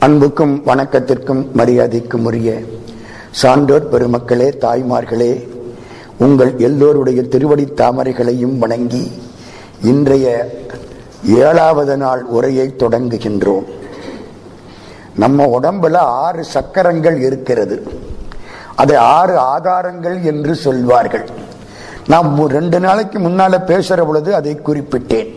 [0.00, 2.60] அன்புக்கும் வணக்கத்திற்கும் மரியாதைக்கும் உரிய
[3.30, 5.48] சான்றோர் பெருமக்களே தாய்மார்களே
[6.18, 9.12] உங்கள் எல்லோருடைய திருவடி தாமரைகளையும் வணங்கி
[9.82, 10.26] இன்றைய
[11.26, 13.64] ஏழாவது நாள் உரையை தொடங்குகின்றோம்.
[15.16, 17.86] நம்ம உடம்புல ஆறு சக்கரங்கள் இருக்கிறது.
[18.74, 21.28] அதை ஆறு ஆதாரங்கள் என்று சொல்வார்கள்.
[22.06, 25.34] நாம் ரெண்டு நாளைக்கு முன்னால பேசுற பொழுது அதை குறிப்பிட்டேன்.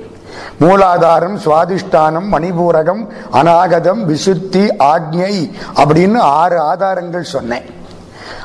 [0.60, 7.80] மூலாதாரம் சுவாதிஷ்டானம் மணிபூரகம் அநாகதம் விசுத்தி ஆக்ஞை அப்படின்னு ஆறு ஆதாரங்கள் சொன்னேன்.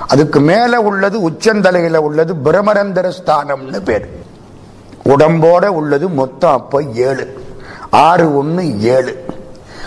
[0.08, 4.08] அதுக்கு மேல உள்ளது உச்சந்தலையில உள்ளது பிரமரந்தர ஸ்தானம்னு பேர்.
[5.04, 7.44] உடம்போட உள்ளது மொத்தம் அப்ப ஏழு.
[7.90, 9.24] ஆறு ஒண்ணு ஏழு.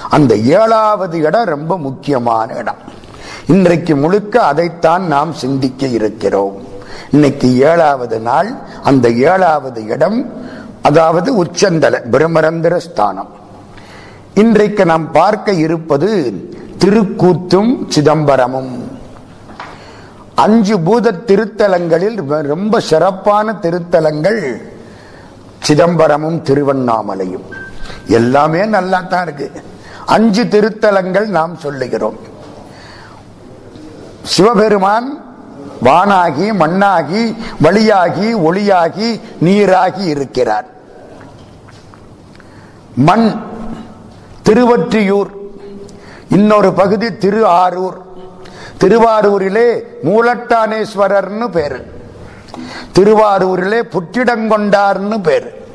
[0.09, 2.77] அந்த ஏழாவது இடம் ரொம்ப முக்கியமான இடம்.
[3.47, 6.67] இன்றைக்கு முழுக்க அதைத்தான் நாம் சிந்திக்க இருக்கிறோம்.
[7.11, 8.51] இன்னைக்கு ஏழாவது நாள்.
[8.83, 10.47] அந்த ஏழாவது இடம்
[10.81, 13.31] அதாவது உச்சந்தல பிரம்மரந்திர ஸ்தானம்.
[14.33, 16.09] இன்றைக்கு நாம் பார்க்க இருப்பது
[16.81, 18.73] திருக்கூத்தும் சிதம்பரமும்.
[20.35, 22.17] அஞ்சு பூத திருத்தலங்களில்
[22.53, 24.41] ரொம்ப சிறப்பான திருத்தலங்கள்
[25.67, 27.47] சிதம்பரமும் திருவண்ணாமலையும்.
[28.07, 29.47] எல்லாமே நல்லா தான் இருக்கு.
[30.05, 32.19] அஞ்சு திருத்தலங்கள் நாம் சொல்லுகிறோம்.
[34.23, 35.09] சிவபெருமான்
[35.83, 40.65] வானாகி மண்ணாகி வழியாகி ஒளியாகி நீராகி இருக்கிறார்.
[42.95, 43.41] மண்
[44.49, 45.29] திருவற்றியூர்.
[46.29, 47.97] இன்னொரு பகுதி திரு ஆரூர்
[48.79, 51.85] திருவாரூரிலே மூலட்டானேஸ்வரர்னு பேரு.
[52.99, 55.67] திருவாரூரிலே புற்றிடங்கொண்டார்னு பேரு.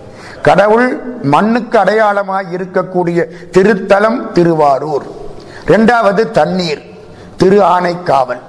[0.42, 5.04] கடவுள் மண்ணுக்கு அடையாளமாக இருக்கக்கூடிய திருத்தலம் திருவாரூர்.
[5.66, 6.82] இரண்டாவது தண்ணீர்
[7.36, 8.40] திரு ஆனைக்காவல்.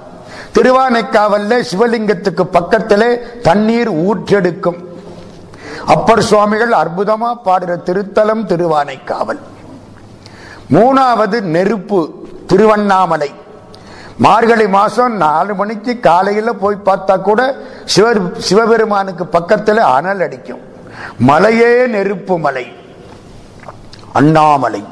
[0.56, 4.78] திருவானைக்காவல்ல சிவலிங்கத்துக்கு பக்கத்திலே தண்ணீர் ஊற்றெடுக்கும்.
[5.86, 9.38] அப்பர் சுவாமிகள் அற்புதமா பாடுற திருத்தலம் திருவானைக்காவல்.
[10.70, 13.34] மூணாவது நெருப்பு திருவண்ணாமலை.
[14.18, 20.60] மார்கழி மாசம் நாலு மணிக்கு காலையில போய் பார்த்தா கூட சிவ சிவபெருமானுக்கு பக்கத்தில் அனல் அடிக்கும்.
[21.18, 22.72] மலையே நெருப்பு மலை.
[24.12, 24.84] அண்ணாமலை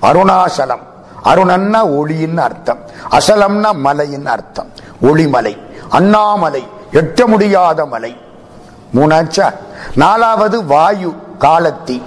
[0.00, 0.86] அருணாசலம்.
[1.28, 2.78] அருணன்னா ஒளியின் அர்த்தம்.
[3.10, 4.70] அசலம்னா மலையின் அர்த்தம்.
[5.02, 5.58] ஒளிமலை
[5.88, 8.16] அண்ணாமலை எட்ட முடியாத மலை.
[8.94, 9.52] மூணாச்சா?
[9.94, 12.02] நாலாவது வாயு காலத்தி.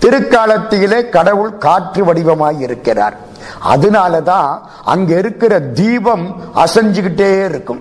[0.00, 3.16] திருக்காலத்திலே கடவுள் காற்று வடிவமாய் இருக்கிறார்.
[3.70, 7.80] அதனாலதான் அங்க இருக்கிற தீபம் அசைஞ்சுக்கிட்டே இருக்கும்.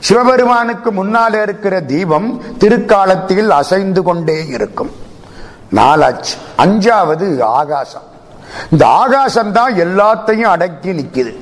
[0.00, 4.90] சிவபெருமானுக்கு முன்னால இருக்கிற தீபம் திருக்காலத்தில் அசைந்து கொண்டே இருக்கும்.
[5.72, 6.36] நாலாச்சு.
[6.58, 8.07] அஞ்சாவது ஆகாசம்.
[8.72, 11.32] இந்த ஆகாசம் தான் எல்லாத்தையும் அடக்கி நிற்கிது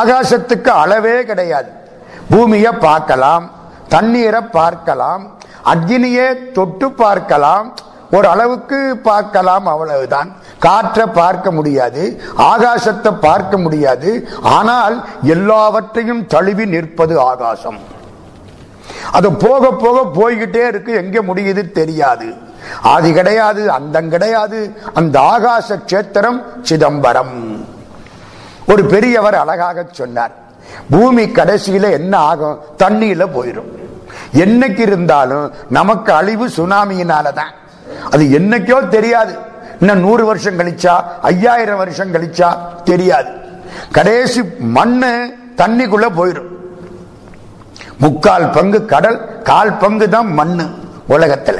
[0.00, 1.70] ஆகாசத்துக்கு அளவே கிடையாது.
[2.32, 3.46] பூமியை பார்க்கலாம்
[3.94, 5.24] தண்ணீரை பார்க்கலாம்
[5.72, 7.66] அக்னியை தொட்டு பார்க்கலாம்
[8.16, 8.78] ஒரு அளவுக்கு
[9.08, 10.28] பார்க்கலாம் அவ்வளவுதான்.
[10.64, 12.02] காற்றை பார்க்க முடியாது
[12.52, 14.10] ஆகாசத்தை பார்க்க முடியாது
[14.56, 14.96] ஆனால்
[15.34, 17.78] எல்லாவற்றையும் தழுவி நிற்பது ஆகாசம்.
[19.16, 22.28] அது போக போக போய்கிட்டே இருக்கு எங்க முடியுது தெரியாது.
[22.82, 24.76] ஆதி கிடையாது அந்தம் கிடையாது.
[24.94, 27.66] அந்த ஆகாச கஷேத்திரம் சிதம்பரம்.
[28.68, 30.34] ஒரு பெரியவர் அழகாக சொன்னார்
[30.90, 32.60] பூமி கடைசியில என்ன ஆகும்?
[32.78, 33.70] தண்ணியில போயிடும்
[34.32, 37.52] என்னைக்கு இருந்தாலும் நமக்கு அழிவு சுனாமியினாலதான்.
[38.10, 39.34] அது என்னைக்கோ தெரியாது.
[39.80, 43.30] இன்னும் நூறு வருஷம் கழிச்சா ஐயாயிரம் வருஷம் கழிச்சா தெரியாது.
[43.92, 46.50] கடைசி மண்ணு தண்ணிக்குள்ள போயிடும்
[47.98, 50.64] முக்கால் பங்கு கடல் கால் பங்கு தான் மண்ணு
[51.08, 51.58] உலகத்துல.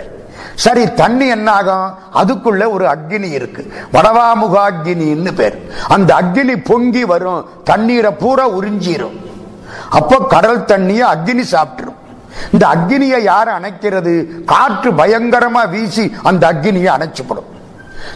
[0.54, 3.72] சரி தண்ணி என்ன ஆகும் அதுக்குள்ள ஒரு அக்னி இருக்கு.
[3.92, 5.72] வடவாமுக அக்னின்னு பேர்.
[5.88, 7.48] அந்த அக்னி பொங்கி வரும்.
[7.64, 9.26] தண்ணீரை பூரா உறிஞ்சிரும்.
[9.90, 11.94] அப்போ கடல் தண்ணியை அக்னி சாப்பிட்டுரும்.
[12.52, 14.44] இந்த அக்னியை யார் அணைக்கிறது?
[14.44, 17.52] காற்று பயங்கரமா வீசி அந்த அக்னியை அணைச்சுப்படும்.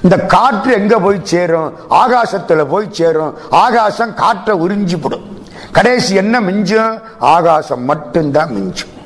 [0.03, 1.75] இந்த காற்று எங்க போய் சேரும்?
[1.91, 3.39] ஆகாசத்துல போய் சேரும்.
[3.51, 5.23] ஆகாசம் காற்றை உறிஞ்சிப்படும்.
[5.73, 7.01] கடைசி என்ன மிஞ்சும்?
[7.19, 8.98] ஆகாசம் மட்டும்தான் மிஞ்சும்.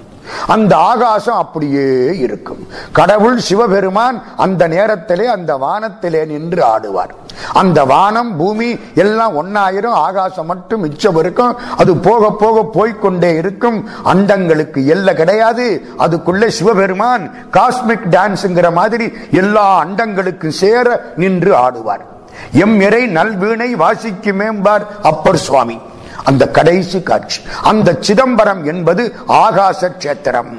[0.46, 2.68] அந்த ஆகாசம் அப்படியே இருக்கும்.
[2.92, 7.10] கடவுள் சிவபெருமான் அந்த நேரத்திலே அந்த வானத்திலே நின்று ஆடுவார்.
[7.52, 11.56] அந்த வானம் பூமி எல்லாம் ஒன்னாயிரம் ஆகாசம் மட்டும் மிச்சம் இருக்கும்.
[11.76, 13.88] அது போக போக போய்கொண்டே இருக்கும்.
[14.04, 15.86] அண்டங்களுக்கு எல்லை கிடையாது.
[15.98, 22.10] அதுக்குள்ள சிவபெருமான் காஸ்மிக் டான்ஸ்ங்கிற மாதிரி எல்லா அண்டங்களுக்கும் சேர நின்று ஆடுவார்.
[22.52, 25.80] எம் இறை நல்வீணை வாசிக்கு மேம்பார் அப்பர் சுவாமி.
[26.24, 27.40] அந்த கடைசி காட்சி.
[27.62, 30.52] அந்த சிதம்பரம் என்பது ஆகாச கஷேத்திரம்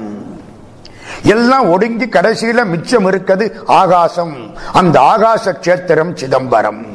[1.22, 4.36] எல்லாம் ஒடுங்கி கடைசியில மிச்சம் இருக்கிறது ஆகாசம்.
[4.72, 6.86] அந்த ஆகாச கஷேத்திரம் சிதம்பரம்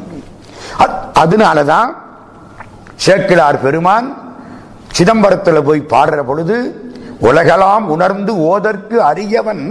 [1.14, 1.90] அதனாலதான்
[3.06, 4.18] சேக்கிலார் பெருமான்
[4.98, 6.56] சிதம்பரத்தில் போய் பாடுற பொழுது
[7.22, 9.64] உலகலாம் உணர்ந்து ஓதற்கு அறியவன்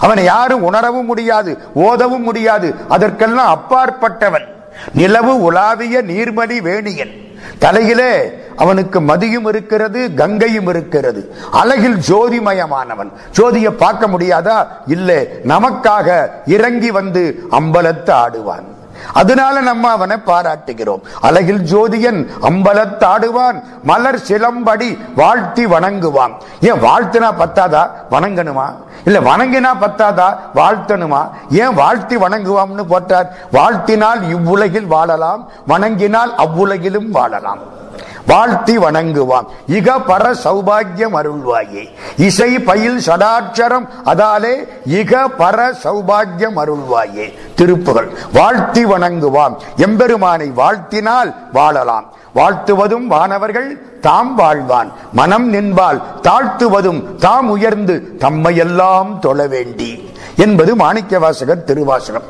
[0.00, 2.74] அவனை யாரும் உணரவும் முடியாது ஓதவும் முடியாது.
[2.88, 4.46] அதற்கெல்லாம் அப்பாற்பட்டவன்.
[4.94, 7.29] நிலவு உலாவிய நீர்மணி வேணியன்.
[7.58, 11.34] தலையிலே அவனுக்கு மதியும் இருக்கிறது கங்கையும் இருக்கிறது.
[11.50, 13.12] அழகில் ஜோதிமயமானவன்.
[13.36, 14.66] ஜோதியை பார்க்க முடியாதா?
[14.86, 15.28] இல்லை.
[15.44, 18.78] நமக்காக இறங்கி வந்து அம்பலத்து ஆடுவான்.
[19.12, 21.02] அதனால நம்ம அவனை பாராட்டுகிறோம்.
[21.20, 26.32] அழகில் ஜோதியன் அம்பலத்தாடுவான் மலர் சிலம்படி வாழ்த்தி வணங்குவான்.
[26.60, 27.90] ஏன் வாழ்த்தினா பத்தாதா?
[28.10, 28.74] வணங்கணுமா?
[29.04, 30.36] இல்ல வணங்கினா பத்தாதா?
[30.54, 31.28] வாழ்த்தணுமா?
[31.50, 33.36] ஏன் வாழ்த்தி வணங்குவாம்னு போட்டார்?
[33.52, 37.78] வாழ்த்தினால் இவ்வுலகில் வாழலாம் வணங்கினால் அவ்வுலகிலும் வாழலாம்.
[38.26, 39.44] வாழ்த்தி வணங்குவான்.
[39.68, 41.88] இக பர சௌபாகியம் அருள்வாயே.
[42.16, 47.38] இசை பயில் சடாட்சரம் அதாலே இக பர சௌபாகியம் அருள்வாயே.
[47.56, 48.08] திருப்புகள்.
[48.32, 49.56] வாழ்த்தி வணங்குவான்.
[49.76, 52.12] எம்பெருமானை வாழ்த்தினால் வாழலாம்.
[52.34, 54.92] வாழ்த்துவதும் வானவர்கள் தாம் வாழ்வான்.
[55.12, 60.10] மனம் நின்பால் தாழ்த்துவதும் தாம் உயர்ந்து தம்மையெல்லாம் தொழ வேண்டி.
[60.36, 62.22] என்பது மாணிக்க வாசகர் திருவாசகம்.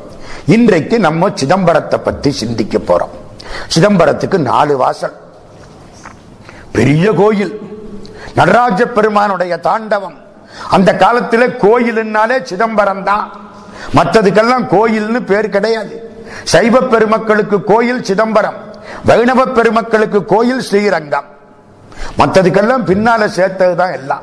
[0.45, 3.43] இன்றைக்கு நம்ம சிதம்பரத்தை பத்தி சிந்திக்க போறோம்.
[3.77, 5.20] சிதம்பரத்துக்கு நாலு வாசல்.
[6.71, 7.61] பெரிய கோயில்.
[8.35, 10.17] நடராஜ பெருமானுடைய தாண்டவம்.
[10.69, 13.31] அந்த காலத்தில் கோயில்னாலே சிதம்பரம் தான்
[13.95, 16.25] மற்றதுக்கெல்லாம் கோயில்னு பேர் கிடையாது.
[16.43, 18.53] சைவ பெருமக்களுக்கு கோயில் சிதம்பரம்.
[19.05, 21.25] வைணவ பெருமக்களுக்கு கோயில் ஸ்ரீரங்கம்.
[22.17, 24.21] மற்றதுக்கெல்லாம் பின்னால சேர்த்ததுதான் எல்லாம்.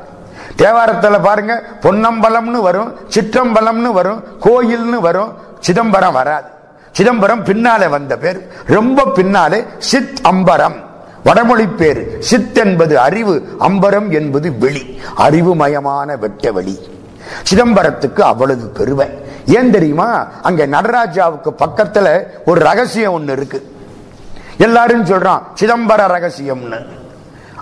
[0.55, 6.47] தேவாரத்தில் பாருங்க பொன்னம்பலம்னு வரும் சிற்றம்பலம்னு வரும் கோயில்னு வரும் சிதம்பரம் வராது.
[6.91, 8.47] சிதம்பரம் பின்னாலே வந்த பேர்.
[8.65, 10.87] ரொம்ப பின்னாலே சித் அம்பரம்.
[11.23, 12.19] வடமொழி பேர்.
[12.19, 15.01] சித் என்பது அறிவு அம்பரம் என்பது வெளி.
[15.17, 16.79] அறிவுமயமான வெட்ட வெளி.
[17.53, 19.07] சிதம்பரத்துக்கு அவ்வளவு பெருமை
[19.45, 20.27] ஏன் தெரியுமா?
[20.41, 23.75] அங்க நடராஜாவுக்கு பக்கத்துல ஒரு ரகசியம் ஒண்ணு இருக்கு.
[24.57, 26.85] எல்லாரும் சொல்றான் சிதம்பர ரகசியம்னு.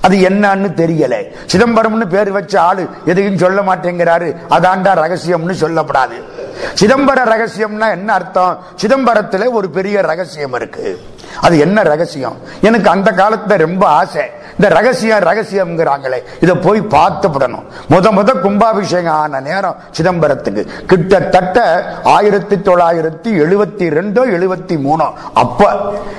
[0.02, 1.26] அது என்னன்னு தெரியல.
[1.52, 4.36] சிதம்பரம்னு பேர் வச்ச ஆளு எதையும் சொல்ல மாட்டேங்கிறாரு.
[4.50, 6.37] அதாண்டா ரகசியம்னு சொல்லப்படாது.
[6.80, 8.64] சிதம்பர ரகசியம்னா என்ன அர்த்தம்?
[8.82, 11.02] சிதம்பரத்துல ஒரு பெரிய ரகசியம் இருக்கு.
[11.42, 12.38] அது என்ன ரகசியம்?
[12.62, 14.22] எனக்கு அந்த காலத்துல ரொம்ப ஆசை.
[14.52, 16.24] இந்த ரகசியம் ரகசியம்ங்கிறாங்களே.
[16.40, 20.68] இதை போய் பார்த்துப்படணும் முத முத கும்பாபிஷேகம் ஆன நேரம் சிதம்பரத்துக்கு.
[20.88, 25.14] கிட்டத்தட்ட ஆயிரத்தி தொள்ளாயிரத்தி எழுபத்தி ரெண்டோ எழுபத்தி மூணோ.
[25.34, 25.76] அப்ப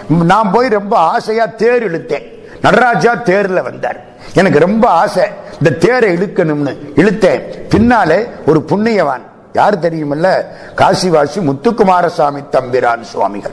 [0.08, 2.26] நான் போய் ரொம்ப ஆசையா தேர் இழுத்தேன்.
[2.62, 3.96] நடராஜா தேர்ல வந்தார்.
[4.34, 5.24] எனக்கு ரொம்ப ஆசை.
[5.52, 7.42] இந்த தேரை இழுக்கணும்னு இழுத்தேன்.
[7.68, 9.22] பின்னாலே ஒரு புண்ணியவான்.
[9.52, 10.44] யார் தெரியுமில்ல?
[10.76, 13.52] காசிவாசி முத்துக்குமாரசாமி தம்பிரான் சுவாமிகள்.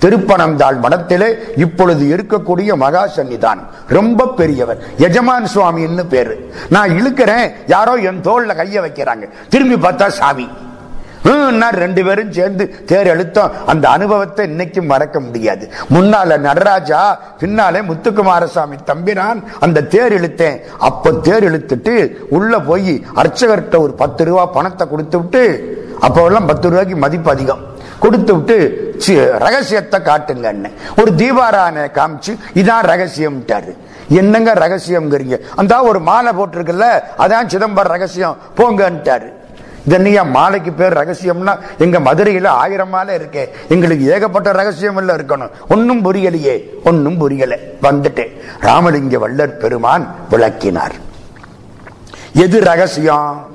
[0.00, 3.66] திருப்பனந்தாள் மடத்திலே இப்பொழுது இருக்கக்கூடிய மகா சன்னிதானம்.
[3.88, 4.78] ரொம்ப பெரியவர்.
[4.98, 6.54] எஜமான் சுவாமின்னு பேரு.
[6.70, 7.52] நான் இழுக்கிறேன்.
[7.66, 9.28] யாரோ என் தோல்ல கைய வைக்கிறாங்க.
[9.48, 10.48] திரும்பி பார்த்தா சாமி.
[11.24, 15.64] ரெண்டு பேரும் சேர்ந்து தேர் எழுத்தோம் அந்த அனுபவத்தை இன்னைக்கும் மறக்க முடியாது.
[15.94, 17.02] முன்னால நடராஜா
[17.40, 21.94] பின்னாலே முத்துக்குமாரசாமி தம்பினான் அந்த தேர் இழுத்தேன் அப்ப தேர் இழுத்துட்டு
[22.36, 25.44] உள்ள போய் அர்ச்சகர்கிட்ட ஒரு பத்து ரூபா பணத்தை கொடுத்து விட்டு
[26.06, 27.62] அப்போல்லாம் பத்து ரூபாய்க்கு மதிப்பு அதிகம்.
[28.04, 28.56] கொடுத்து விட்டு
[29.44, 30.70] ரகசியத்தை காட்டுங்க
[31.00, 33.72] ஒரு தீபாரான காமிச்சு இதான் ரகசியம்ட்டாரு.
[34.20, 35.36] என்னங்க ரகசியம்ங்கிறீங்க?
[35.60, 36.88] அந்த ஒரு மாலை போட்டிருக்குல்ல
[37.24, 38.36] அதான் சிதம்பரம் ரகசியம்.
[38.58, 39.28] போங்கன்ட்டாரு.
[39.88, 43.48] இதன்னையா மாலைக்கு பேர் ரகசியம்னா எங்க மதுரையில ஆயிரம் மாலை இருக்கே.
[43.68, 45.50] எங்களுக்கு ஏகப்பட்ட ரகசியம் எல்லாம் இருக்கணும்.
[45.68, 46.62] ஒன்னும் புரியலையே.
[46.84, 47.58] ஒன்னும் புரியல.
[47.82, 48.40] வந்துட்டேன்.
[48.60, 50.94] ராமலிங்க வல்லர் பெருமான் விளக்கினார்.
[52.34, 53.46] எது ரகசியம்?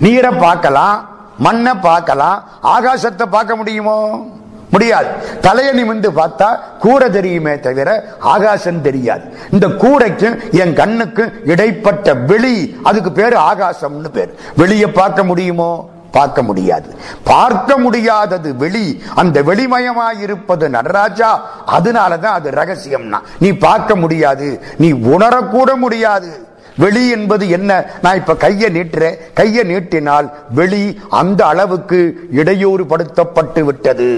[0.00, 1.08] நீரை பார்க்கலாம்
[1.38, 4.26] மண்ணை பார்க்கலாம் ஆகாசத்தை பார்க்க முடியுமோ?
[4.70, 5.06] முடியாது.
[5.40, 9.22] தலையை நிமிந்து பார்த்தா கூரை தெரியுமே தவிர ஆகாசம் தெரியாது.
[9.50, 14.34] இந்த கூரைக்கும் என் கண்ணுக்கும் இடைப்பட்ட வெளி அதுக்கு பேரு ஆகாசம்னு பேர்.
[14.56, 15.88] வெளியே பார்க்க முடியுமோ?
[16.10, 16.94] பார்க்க முடியாது.
[17.24, 23.18] பார்க்க முடியாதது வெளி அந்த வெளிமயமாயிருப்பது நடராஜா அதனாலதான் அது ரகசியம்னா.
[23.38, 24.60] நீ பார்க்க முடியாது.
[24.76, 26.46] நீ உணரக்கூட முடியாது.
[26.76, 27.84] வெளி என்பது என்ன?
[28.02, 29.16] நான் இப்ப கையை நீட்டுறேன்.
[29.34, 34.08] கையை நீட்டினால் வெளி அந்த அளவுக்கு இடையூறு படுத்தப்பட்டு விட்டது.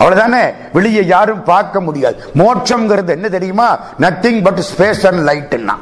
[0.00, 0.52] அவ்வளவுதானே?
[0.72, 2.16] வெளியே யாரும் பார்க்க முடியாது.
[2.34, 3.78] மோட்சம்ங்கிறது என்ன தெரியுமா?
[4.00, 5.74] நத்திங் பட் ஸ்பேஸ் அண்ட் லைட்னா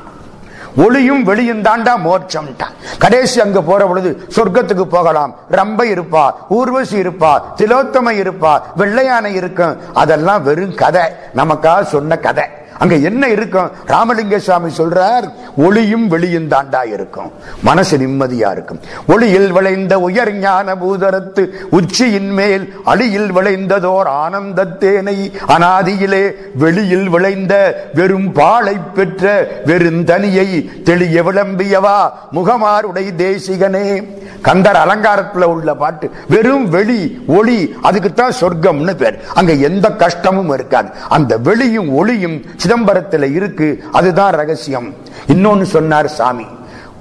[0.77, 2.57] ஒளியும் வெளியும் தாண்டா மோட்சம்
[2.99, 5.35] கடைசி அங்க போற பொழுது சொர்க்கத்துக்கு போகலாம்.
[5.51, 9.79] ரம்பை இருப்பா ஊர்வசி இருப்பா திலோத்தமை இருப்பா வெள்ளையானை இருக்கும்.
[9.95, 11.03] அதெல்லாம் வெறும் கதை.
[11.37, 12.45] நமக்கா சொன்ன கதை.
[12.79, 13.71] அங்க என்ன இருக்கும்?
[13.87, 15.27] ராமலிங்க சுவாமி சொல்றார்
[15.57, 17.33] ஒளியும் வெளியும் தாண்டா இருக்கும்.
[17.63, 18.81] மனசு நிம்மதியா இருக்கும்.
[19.07, 27.55] ஒளியில் விளைந்த உயர் ஞான பூதரத்து உச்சியின் மேல் அழியில் விளைந்ததோர் ஆனந்த தேனை அனாதியிலே வெளியில் விளைந்த
[27.95, 31.99] வெறும் பாலை பெற்ற வெறுந்தனியை தெளிய விளம்பியவா
[32.33, 34.09] முகமாருடை தேசிகனே.
[34.43, 39.19] கந்தர் அலங்காரத்துல உள்ள பாட்டு வெறும் வெளி ஒளி அதுக்குத்தான் சொர்க்கம்னு பேர்.
[39.35, 40.89] அங்க எந்த கஷ்டமும் இருக்காது.
[41.09, 44.95] அந்த வெளியும் ஒளியும் சிதம்பரத்தில் இருக்கு அதுதான் ரகசியம்.
[45.27, 46.47] இன்னொன்னு சொன்னார் சாமி.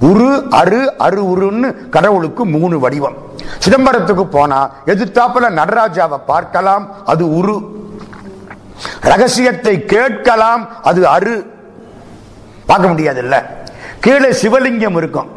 [0.02, 3.16] உரு அரு அரு உருன்னு கடவுளுக்கு மூணு வடிவம்.
[3.66, 7.58] சிதம்பரத்துக்கு போனா எதிர்த்தாப்புல நடராஜாவை பார்க்கலாம் அது உரு.
[9.02, 11.46] ரகசியத்தை கேட்கலாம் அது அரு.
[12.66, 13.66] பார்க்க முடியாது இல்ல
[14.00, 15.30] கீழே சிவலிங்கம் இருக்கும்.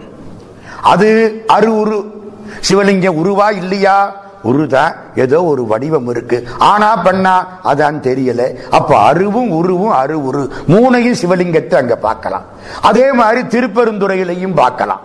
[0.83, 1.09] அது
[1.47, 2.25] அரு உரு.
[2.69, 4.26] சிவலிங்கம் உருவா இல்லையா?
[4.51, 4.85] உருதா
[5.25, 6.39] ஏதோ ஒரு வடிவம் இருக்கு.
[6.71, 7.35] ஆனா பண்ணா
[7.65, 8.43] அதான் தெரியல.
[8.79, 12.47] அப்ப அருவும் உருவும் அரு உரு மூணையும் சிவலிங்கத்தை அங்க பார்க்கலாம்.
[12.81, 15.05] அதே மாதிரி திருப்பெருந்துறையிலையும் பார்க்கலாம்.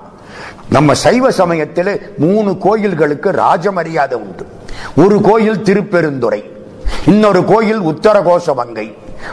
[0.76, 4.44] நம்ம சைவ சமயத்தில் மூணு கோயில்களுக்கு ராஜமரியாதை உண்டு.
[5.04, 6.42] ஒரு கோயில் திருப்பெருந்துறை
[7.12, 8.88] இன்னொரு கோயில் உத்தரகோசமங்கை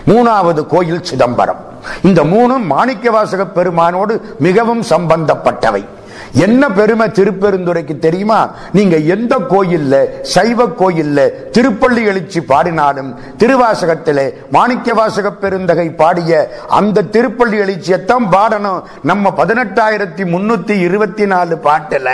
[0.06, 1.60] மூணாவது கோயில் சிதம்பரம்.
[2.08, 4.14] இந்த மூணும் மாணிக்கவாசக பெருமானோடு
[4.46, 5.82] மிகவும் சம்பந்தப்பட்டவை.
[6.32, 8.54] என்ன பெருமை திருப்பெருந்துறைக்கு தெரியுமா?
[8.72, 17.58] நீங்க எந்த கோயில்ல சைவ கோயில்ல திருப்பள்ளி எழுச்சி பாடினாலும் திருவாசகத்திலே மாணிக்க வாசக பெருந்தகை பாடிய அந்த திருப்பள்ளி
[17.58, 18.82] எழுச்சியத்தான் பாடணும்.
[19.02, 22.08] நம்ம பதினெட்டாயிரத்தி முன்னூத்தி இருபத்தி நாலு பாட்டுல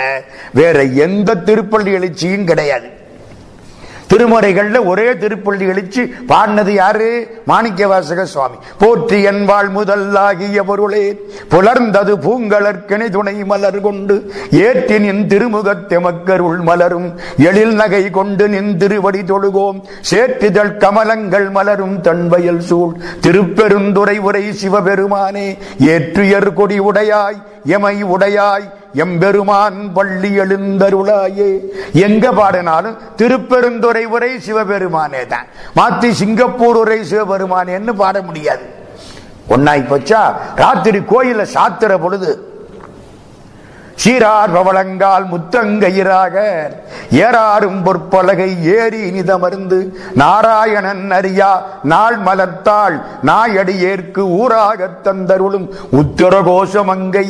[0.53, 3.03] வேற எந்த திருப்பள்ளி எழுச்சியும் கிடையாது.
[4.09, 6.01] திருமுறைகள்ல ஒரே திருப்பள்ளி எழுச்சி.
[6.29, 7.07] பாடினது யாரு?
[7.45, 8.57] மாணிக்க வாசக சுவாமி.
[8.79, 11.05] போற்றி என் வாழ் முதல்லாகிய பொருளே
[11.49, 14.15] புலர்ந்தது பூங்கலற்கணி துணை மலர் கொண்டு
[14.51, 19.81] ஏற்றி நின் திருமுகத்தெமக்கருள் மலரும் எழில் நகை கொண்டு நின் திருவடி தொழுகோம்
[20.11, 22.93] சேற்றிதழ் கமலங்கள் மலரும் தன்வயல் சூழ்.
[23.21, 25.47] திருப்பெருந்துரை உரை சிவபெருமானே
[25.79, 28.65] ஏற்றுயர் கொடி உடையாய் எமை உடையாய்
[29.03, 31.49] எம்பெருமான் பள்ளி எழுந்தருளாயே.
[32.07, 35.47] எங்க பாடினாலும் திருப்பெருந்துறை உரை சிவபெருமானே தான்
[35.77, 38.65] மாத்தி சிங்கப்பூர் உரை சிவபெருமானேன்னு பாட முடியாது.
[39.55, 40.21] ஒன்னாய் போச்சா?
[40.55, 42.29] ராத்திரி கோயில சாத்துற பொழுது
[44.03, 46.35] சீரார் பவளங்கால் முத்தங்கயிராக
[47.25, 49.77] ஏறாரும் பொற்பலகை ஏறி இனிதமர்ந்து
[50.21, 51.51] நாராயணன் அறியா
[51.91, 52.97] நாள் மலர்த்தாள்
[53.29, 55.67] நாயடி ஏற்கு ஊராக தந்தருளும்
[55.99, 57.29] உத்தரகோஷமங்கை.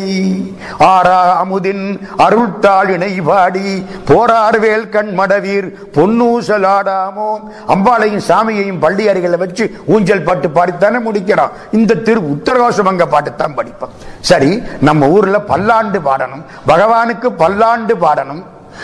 [0.77, 1.85] ஆரா அமுதின்
[2.25, 7.29] அருள்தாள் இணை பாடி போரார்வேல் கண்மடவீர் பொன்னூசலாடாமோ.
[7.75, 11.55] அம்பாளையும் சாமியையும் பள்ளி அறைகளை வச்சு ஊஞ்சல் பாட்டு பாடித்தானே முடிக்கிறான்.
[11.71, 13.95] இந்த திரு உத்தரகோஷமங்க பாட்டுத்தான் படிப்போம்
[14.31, 16.43] சரி நம்ம ஊர்ல பல்லாண்டு பாடணும்.
[16.67, 18.43] பகவானுக்கு பல்லாண்டு பாடணும்.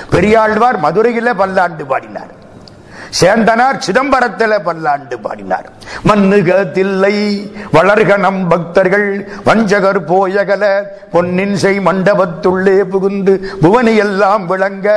[0.10, 2.32] பெரியாழ்வார் மதுரையில பல்லாண்டு பாடினார்.
[3.20, 5.66] சேந்தனார் சிதம்பரத்தில் பல்லாண்டு பாடினார்.
[6.04, 7.16] மண்ணுக தில்லை
[7.74, 9.08] வளர்க நம் பக்தர்கள்
[9.46, 10.64] வஞ்சகர் போயகல
[11.12, 14.88] பொன்னின் செய் மண்டபத்துள்ளே புகுந்து புவனி எல்லாம் விளங்க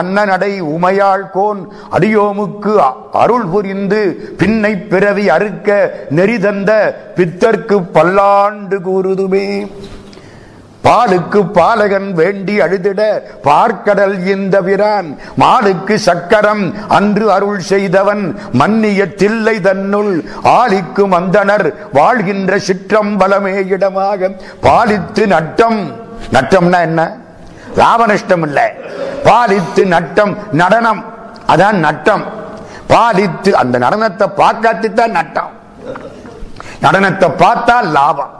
[0.00, 1.62] அன்னநடை உமையாள் கோன்
[1.98, 2.74] அடியோமுக்கு
[3.22, 4.02] அருள் புரிந்து
[4.38, 5.68] பின்னை பிறவி அறுக்க
[6.10, 6.70] நெறிதந்த
[7.16, 9.46] பித்தர்க்கு பல்லாண்டு கூறுதுமே.
[10.86, 13.00] பாலுக்கு பாலகன் வேண்டி அழுதிட
[13.48, 15.08] பார்க்கடல் இந்த விரான்.
[15.42, 18.24] மாலுக்கு சக்கரம் அன்று அருள் செய்தவன்
[18.60, 20.14] மன்னிய தில்லை தன்னுள்.
[20.60, 21.66] ஆலிக்கு மந்தனர்
[21.98, 24.30] வாழ்கின்ற சிற்றம்பலமே இடமாக.
[24.66, 25.80] பாலித்து நட்டம்.
[26.32, 27.00] நட்டம்னா என்ன?
[27.80, 28.60] லாப நஷ்டம் இல்ல
[29.28, 31.02] பாலித்து நட்டம் நடனம்.
[31.52, 32.24] அதான் நட்டம்.
[32.92, 35.52] பாலித்து அந்த நடனத்தை பார்க்காத்து தான் நட்டம்.
[36.84, 38.32] நடனத்தை பார்த்தா லாபம்.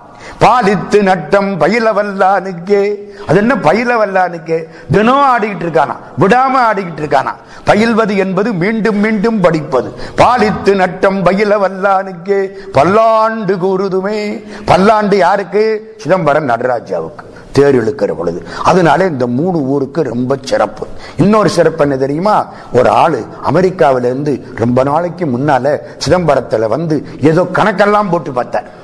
[0.45, 2.95] பாலித்து நட்டம் பயில வல்லானுக்கே
[3.27, 5.97] அது என்ன பயில வல்லானுக்கே தினம் ஆடிக்கிட்டு இருக்கானா?
[6.19, 7.35] விடாம ஆடிக்கிட்டு இருக்கானா?
[7.67, 9.93] பயில்வது என்பது மீண்டும் மீண்டும் படிப்பது.
[10.17, 14.45] பாலித்து நட்டம் பயில வல்லானுக்கே பல்லாண்டு கூறுதுமே.
[14.65, 15.95] பல்லாண்டு யாருக்கு?
[15.97, 17.25] சிதம்பரம் நடராஜாவுக்கு.
[17.53, 18.47] தேர் இழுக்கிற பொழுது.
[18.65, 20.87] அதனால இந்த மூணு ஊருக்கு ரொம்ப சிறப்பு.
[21.17, 22.47] இன்னொரு சிறப்பு என்ன தெரியுமா?
[22.73, 28.83] ஒரு ஆளு அமெரிக்காவிலேருந்து ரொம்ப நாளைக்கு முன்னால சிதம்பரத்துல வந்து ஏதோ கணக்கெல்லாம் போட்டு பார்த்தார்.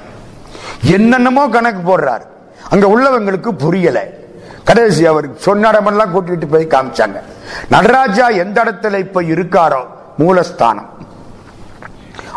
[0.82, 2.22] என்னென்னமோ கணக்கு போடுறாரு.
[2.70, 4.08] அங்க உள்ளவங்களுக்கு புரியல.
[4.64, 7.20] கடைசி அவர் சொன்னடமெல்லாம் கூட்டிட்டு போய் காமிச்சாங்க.
[7.68, 9.86] நடராஜா எந்த இடத்துல இப்ப இருக்காரோ
[10.18, 10.88] மூலஸ்தானம்.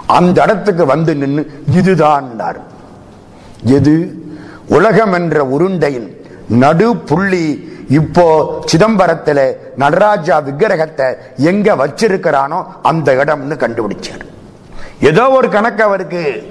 [0.05, 2.37] அந்த இடத்துக்கு வந்து நின்று இதுதான்
[3.63, 4.25] எது?
[4.67, 11.05] உலகம் என்ற உருண்டையின் நடு புள்ளி இப்போ சிதம்பரத்தில் நடராஜா விக்கிரகத்தை
[11.37, 14.25] எங்க வச்சிருக்கிறானோ அந்த இடம்னு கண்டுபிடிச்சார்.
[14.99, 16.43] ஏதோ ஒரு கணக்கு அவருக்கு.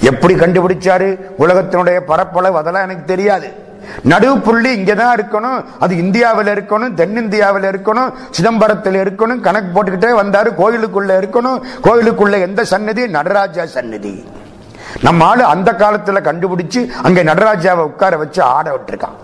[0.00, 1.20] எப்படி கண்டுபிடிச்சாரு?
[1.38, 3.64] உலகத்தினுடைய பரப்பளவு அதெல்லாம் எனக்கு தெரியாது.
[4.08, 11.12] நடுவு புள்ளி இங்கதான் இருக்கணும் அது இந்தியாவில் இருக்கணும் தென்னிந்தியாவில் இருக்கணும் சிதம்பரத்தில் இருக்கணும் கணக்கு போட்டுக்கிட்டே வந்தாரு கோயிலுக்குள்ள
[11.18, 11.62] இருக்கணும்.
[11.82, 14.24] கோயிலுக்குள்ள எந்த சன்னதி நடராஜா சன்னதி
[15.02, 19.16] நம்ம ஆளு அந்த காலத்துல கண்டுபிடிச்சு அங்க நடராஜாவை உட்கார வச்சு ஆட விட்டுருக்கான்.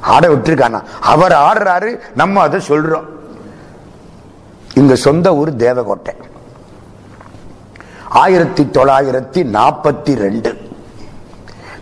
[0.00, 0.82] ஆட விட்டுருக்கானா?
[1.00, 3.04] அவர் ஆடுறாரு நம்ம அதை சொல்றோம்.
[4.74, 6.14] இங்க சொந்த ஊர் தேவகோட்டை.
[8.10, 10.60] ஆயிரத்தி தொள்ளாயிரத்தி நாற்பத்தி ரெண்டு.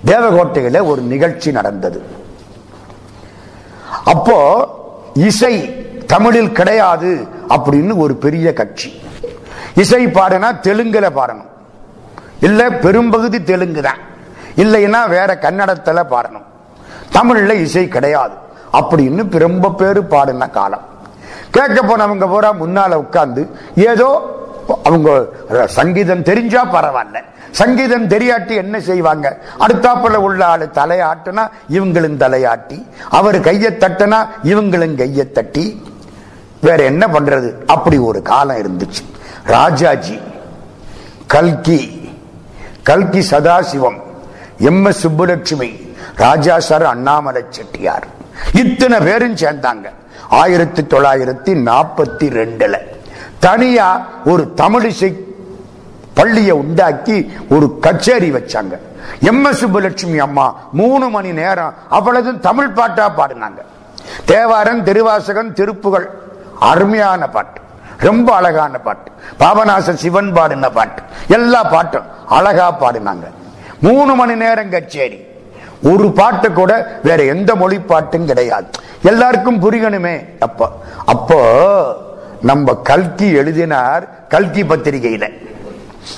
[0.07, 2.03] தேவகோட்டையில ஒரு நிகழ்ச்சி நடந்தது.
[4.05, 4.69] அப்போ
[5.15, 9.01] இசை தமிழில் கிடையாது அப்படின்னு ஒரு பெரிய கட்சி.
[9.75, 11.49] இசை பாடுனா தெலுங்குல பாடணும்.
[12.41, 13.99] இல்ல பெரும்பகுதி தெலுங்கு தான்.
[14.57, 16.47] இல்லைன்னா வேற கன்னடத்துல பாடணும்.
[17.13, 18.35] தமிழ்ல இசை கிடையாது
[18.73, 20.83] அப்படின்னு ரொம்ப பேரு பாடின காலம்.
[21.51, 24.37] கேட்க போனவங்க பூரா முன்னால உட்கார்ந்து ஏதோ
[24.83, 25.29] அவங்க
[25.67, 27.23] சங்கீதம் தெரிஞ்சா பரவாயில்ல.
[27.51, 29.39] சங்கீதம் தெரியாட்டி என்ன செய்வாங்க?
[29.59, 32.87] அடுத்தாப்புல உள்ள ஆளு தலையாட்டுனா இவங்களும் தலையாட்டி.
[33.09, 35.83] அவர் கையை தட்டினா இவங்களும் கையை தட்டி.
[36.61, 37.53] வேற என்ன பண்றது?
[37.67, 39.05] அப்படி ஒரு காலம் இருந்துச்சு.
[39.45, 40.21] ராஜாஜி
[41.27, 42.11] கல்கி
[42.83, 43.99] கல்கி சதாசிவம்
[44.59, 48.07] எம் எஸ் சுப்புலட்சுமி ராஜா சார் அண்ணாமலை செட்டியார்.
[48.53, 49.89] இத்தனை பேரும் சேர்ந்தாங்க.
[50.29, 52.79] ஆயிரத்தி தொள்ளாயிரத்தி நாற்பத்தி ரெண்டுல.
[53.40, 55.14] தனியா ஒரு தமிழிசை
[56.14, 58.78] பள்ளியை உண்டாக்கி ஒரு கச்சேரி வச்சாங்க.
[59.21, 63.61] எம் எஸ் சுப்புலட்சுமி அம்மா மூணு மணி நேரம் அவ்வளவு தமிழ் பாட்டா பாடினாங்க.
[64.26, 66.07] தேவாரன் திருவாசகன் திருப்புகள்
[66.61, 67.61] அருமையான பாட்டு.
[67.99, 69.11] ரொம்ப அழகான பாட்டு.
[69.38, 71.02] பாபநாச சிவன் பாடின பாட்டு.
[71.28, 73.26] எல்லா பாட்டும் அழகா பாடினாங்க.
[73.80, 75.21] மூணு மணி நேரம் கச்சேரி.
[75.83, 78.66] ஒரு பாட்டு கூட வேற எந்த மொழி பாட்டும் கிடையாது.
[79.02, 80.73] எல்லாருக்கும் புரியணுமே அப்போ.
[81.04, 81.38] அப்போ
[82.42, 85.33] நம்ம கல்கி எழுதினார் கல்கி பத்திரிகையில.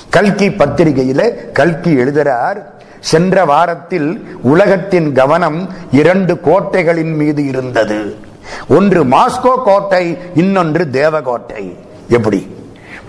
[0.09, 2.63] கல்கி பத்திரிகையில கல்கி எழுதுறார்
[2.99, 8.15] சென்ற வாரத்தில் உலகத்தின் கவனம் இரண்டு கோட்டைகளின் மீது இருந்தது.
[8.69, 11.77] ஒன்று மாஸ்கோ கோட்டை இன்னொன்று தேவகோட்டை.
[12.09, 12.55] எப்படி?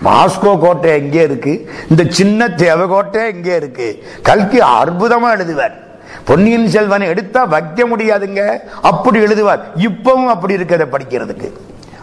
[0.03, 1.69] மாஸ்கோ கோட்டை எங்கே இருக்கு?
[1.89, 4.03] இந்த சின்ன தேவகோட்டை எங்கே இருக்கு?
[4.23, 5.73] கல்கி அற்புதமா எழுதுவார்.
[6.25, 8.57] பொன்னியின் செல்வனை எடுத்தா வைக்க முடியாதுங்க.
[8.81, 9.59] அப்படி எழுதுவார்.
[9.77, 11.51] இப்பவும் அப்படி இருக்கிறத படிக்கிறதுக்கு.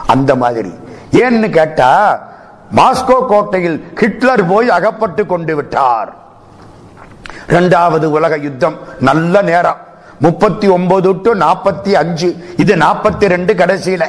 [0.07, 0.73] அந்த மாதிரி.
[1.13, 2.21] ஏன்னு கேட்டா
[2.77, 6.15] மாஸ்கோ கோட்டையில் ஹிட்லர் போய் அகப்பட்டு கொண்டு விட்டார்.
[7.49, 9.77] இரண்டாவது உலக யுத்தம் நல்ல நேரம்.
[10.19, 12.37] முப்பத்தி ஒன்பது டு நாற்பத்தி அஞ்சு.
[12.57, 14.03] இது நாற்பத்தி ரெண்டு கடைசியில.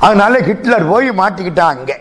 [0.00, 2.00] அதனால ஹிட்லர் போய் மாட்டிக்கிட்டான் அங்கே.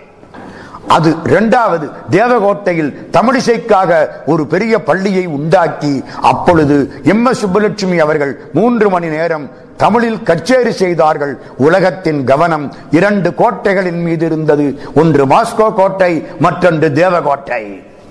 [0.88, 9.07] அது இரண்டாவது தேவகோட்டையில் தமிழிசைக்காக ஒரு பெரிய பள்ளியை உண்டாக்கி அப்பொழுது எம் எஸ் சுப்புலட்சுமி அவர்கள் மூன்று மணி
[9.07, 9.50] நேரம்
[9.81, 11.33] தமிழில் கச்சேரி செய்தார்கள்.
[11.57, 14.65] உலகத்தின் கவனம் இரண்டு கோட்டைகளின் மீது இருந்தது.
[14.95, 17.61] ஒன்று மாஸ்கோ கோட்டை மற்றொன்று தேவகோட்டை.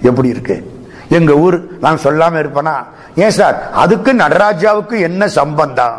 [0.03, 0.57] எப்படி இருக்கு?
[1.09, 2.77] எங்க ஊர் நான் சொல்லாம இருப்பேனா?
[3.15, 3.71] ஏன் சார்?
[3.73, 5.97] அதுக்கு நடராஜாவுக்கு என்ன சம்பந்தம்?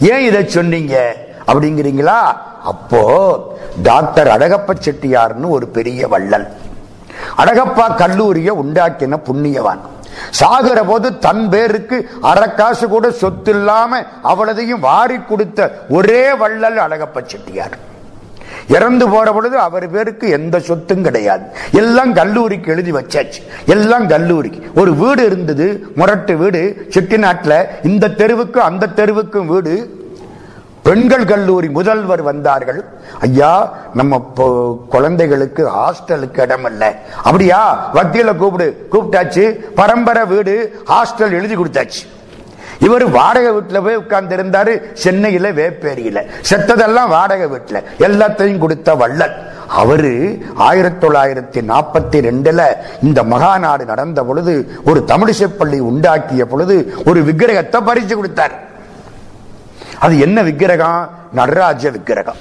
[0.00, 1.16] ஏன் இதை சொன்னீங்க?
[1.46, 2.20] அப்படிங்கிறீங்களா?
[2.64, 3.02] அப்போ
[3.82, 6.48] டாக்டர் அழகப்ப செட்டியார்னு ஒரு பெரிய வள்ளல்.
[7.38, 9.82] அழகப்பா கல்லூரியை உண்டாக்கின புண்ணியவான்.
[10.30, 17.90] சாகிற போது தன் பேருக்கு அறக்காசு கூட சொத்து இல்லாம அவளதையும் வாரி கொடுத்த ஒரே வள்ளல் அழகப்ப செட்டியார்.
[18.68, 21.44] இறந்து போற பொழுது அவர் பேருக்கு எந்த சொத்தும் கிடையாது.
[21.72, 23.42] எல்லாம் கல்லூரிக்கு எழுதி வச்சாச்சு.
[23.66, 24.80] எல்லாம் கல்லூரிக்கு.
[24.80, 26.86] ஒரு வீடு இருந்தது முரட்டு வீடு.
[26.88, 30.00] செட்டிநாட்டுல இந்த தெருவுக்கு அந்த தெருவுக்கும் வீடு.
[30.82, 32.84] பெண்கள் கல்லூரி முதல்வர் வந்தார்கள்.
[33.20, 34.18] ஐயா நம்ம
[34.88, 36.88] குழந்தைகளுக்கு ஹாஸ்டலுக்கு இடம் இல்லை
[37.22, 37.90] அப்படியா?
[37.94, 39.44] வத்தியில கூப்பிடு கூப்பிட்டாச்சு.
[39.50, 42.02] பரம்பரை வீடு ஹாஸ்டல் எழுதி கொடுத்தாச்சு.
[42.78, 46.22] இவர் வாடகை வீட்டில் போய் உட்கார்ந்து இருந்தாரு சென்னையில வேப்பேரியில.
[46.50, 47.84] செத்ததெல்லாம் வாடகை வீட்டில்.
[47.98, 49.36] எல்லாத்தையும் கொடுத்த வள்ளல்.
[49.68, 52.62] அவரு ஆயிரத்தி தொள்ளாயிரத்தி நாற்பத்தி ரெண்டுல
[53.02, 58.70] இந்த மகாநாடு நடந்த பொழுது ஒரு தமிழிசை பள்ளி உண்டாக்கிய பொழுது ஒரு விக்கிரகத்தை பறிச்சு கொடுத்தார்.
[60.02, 61.10] அது என்ன விக்கிரகம்?
[61.32, 62.40] நடராஜ விக்கிரகம்.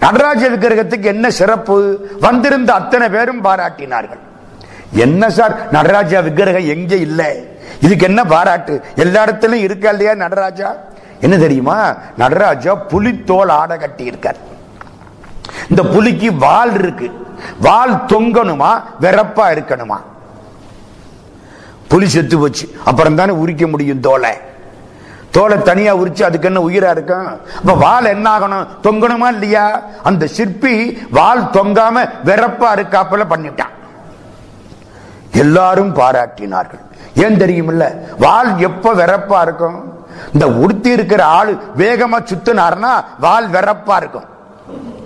[0.00, 1.76] நடராஜ விக்கிரகத்துக்கு என்ன சிறப்பு?
[2.20, 4.22] வந்திருந்த அத்தனை பேரும் பாராட்டினார்கள்.
[4.92, 5.70] என்ன சார்?
[5.70, 7.30] நடராஜா விக்கிரகம் எங்கே இல்லை?
[7.80, 8.82] இதுக்கு என்ன பாராட்டு?
[8.94, 10.74] எல்லா இடத்துலயும் இருக்கா இல்லையா நடராஜா?
[11.20, 11.96] என்ன தெரியுமா?
[12.16, 14.36] நடராஜா புலித்தோல் ஆடை கட்டி இருக்கார்
[15.70, 17.08] இந்த புலிக்கு வால் இருக்கு.
[17.60, 18.72] வால் தொங்கணுமா?
[19.00, 19.98] வெறப்பா இருக்கணுமா?
[21.88, 22.66] புலி செத்து போச்சு.
[22.84, 24.50] அப்புறம் தானே உரிக்க முடியும் தோலை.
[25.32, 27.26] தோலை தனியா உரிச்சு அதுக்கு என்ன உயிரா இருக்கும்
[27.58, 28.66] அப்ப வால் என்ன ஆகணும்?
[28.82, 29.82] தொங்கணுமா இல்லையா?
[30.02, 30.74] அந்த சிற்பி
[31.10, 33.72] வால் தொங்காம வெறப்பா இருக்காப்புல பண்ணிட்டான்.
[35.32, 36.82] எல்லாரும் பாராட்டினார்கள்.
[37.14, 37.84] ஏன் தெரியுமில்ல?
[38.18, 39.78] வால் எப்ப வெறப்பா இருக்கும்?
[40.32, 44.24] இந்த உடுத்தி இருக்கிற ஆளு வேகமா சுத்தினார்னா வால் வெறப்பா இருக்கும்.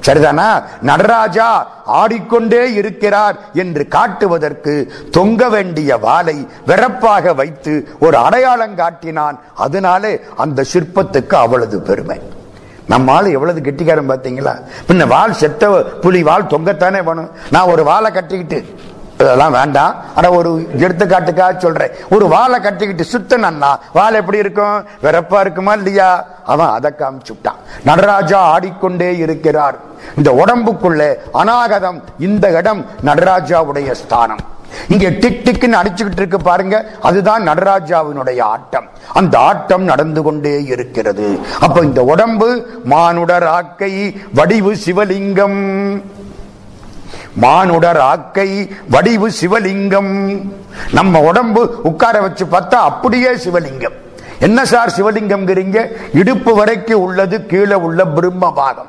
[0.07, 0.65] சரிதானா?
[0.83, 9.39] நடராஜா ஆடிக்கொண்டே இருக்கிறார் என்று காட்டுவதற்கு தொங்க வேண்டிய வாளை வெறப்பாக வைத்து ஒரு அடையாளம் காட்டினான்.
[9.55, 12.21] அதனாலே அந்த சிற்பத்துக்கு அவ்வளவு பெருமை.
[12.89, 14.63] நம்ம எவ்வளவு கெட்டிக்காரன் பார்த்தீங்களா?
[14.89, 17.31] பின்ன வால் செத்த புலி வால் தொங்கத்தானே வேணும்.
[17.51, 18.65] நான் ஒரு வாழை கட்டிக்கிட்டு
[19.19, 19.95] அதெல்லாம் வேண்டாம்.
[20.15, 21.91] ஆனா ஒரு எடுத்துக்காட்டுக்காக சொல்றேன்.
[22.11, 24.85] ஒரு வாழை கட்டிக்கிட்டு சுத்தனா வாழை எப்படி இருக்கும்?
[25.03, 26.25] வெறப்பா இருக்குமா இல்லையா?
[26.45, 27.61] அவன் அதை காமிச்சுட்டான்.
[27.85, 29.77] நடராஜா ஆடிக்கொண்டே இருக்கிறார்.
[30.17, 34.55] இந்த உடம்புக்குள்ள அநாகதம் இந்த இடம் நடராஜாவுடைய ஸ்தானம்.
[34.89, 36.87] இங்க டிக் டிக்னு அடிச்சுக்கிட்டு இருக்கு பாருங்க.
[37.01, 38.89] அதுதான் நடராஜாவினுடைய ஆட்டம்.
[39.15, 41.41] அந்த ஆட்டம் நடந்து கொண்டே இருக்கிறது.
[41.61, 46.03] அப்ப இந்த உடம்பு மானுடர் ஆக்கை வடிவு சிவலிங்கம்.
[47.37, 50.41] மானுடர் ஆக்கை வடிவு சிவலிங்கம்.
[50.93, 53.97] நம்ம உடம்பு உட்கார வச்சு பார்த்தா அப்படியே சிவலிங்கம்.
[54.41, 58.87] என்ன சார் சிவலிங்கம் இடுப்பு வரைக்கும் உள்ளது கீழே உள்ள பிரம்ம பாகம்.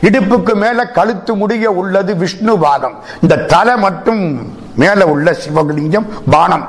[0.00, 2.98] இடுப்புக்கு மேல கழுத்து முடிய உள்ளது விஷ்ணு பாகம்.
[3.20, 6.68] இந்த தலை மட்டும் மேல உள்ள சிவலிங்கம் பானம்.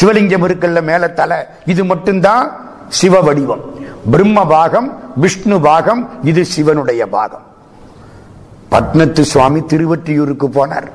[0.00, 1.36] சிவலிங்கம் இருக்குல்ல மேல தலை.
[1.66, 2.56] இது மட்டும்தான்
[2.88, 3.60] சிவ வடிவம்.
[4.10, 7.52] பிரம்ம பாகம் விஷ்ணு பாகம் இது சிவனுடைய பாகம்.
[8.74, 10.90] பட்னத்து சுவாமி திருவற்றியூருக்கு போனார்.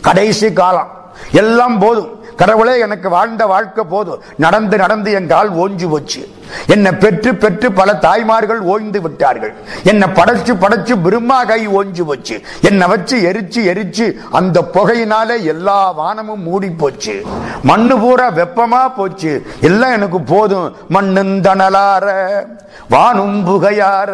[0.00, 0.90] கடைசி காலம்.
[1.32, 2.20] எல்லாம் போதும்.
[2.36, 4.20] கடவுளே எனக்கு வாழ்ந்த வாழ்க்கை போதும்.
[4.36, 6.30] நடந்து நடந்து என் கால் ஓஞ்சு போச்சு.
[6.66, 9.54] என்னை பெற்று பெற்று பல தாய்மார்கள் ஓய்ந்து விட்டார்கள்.
[9.84, 12.40] என்னை படைச்சு படைச்சு பிரம்மா கை ஓஞ்சு போச்சு.
[12.60, 17.16] என்னை வச்சு எரிச்சு எரிச்சு அந்த புகையினாலே எல்லா வானமும் மூடி போச்சு
[17.62, 19.46] மண்ணு பூரா வெப்பமா போச்சு.
[19.60, 20.76] எல்லாம் எனக்கு போதும்.
[20.90, 22.06] மண்ணுந்தனலார
[22.90, 24.12] வானும் புகையார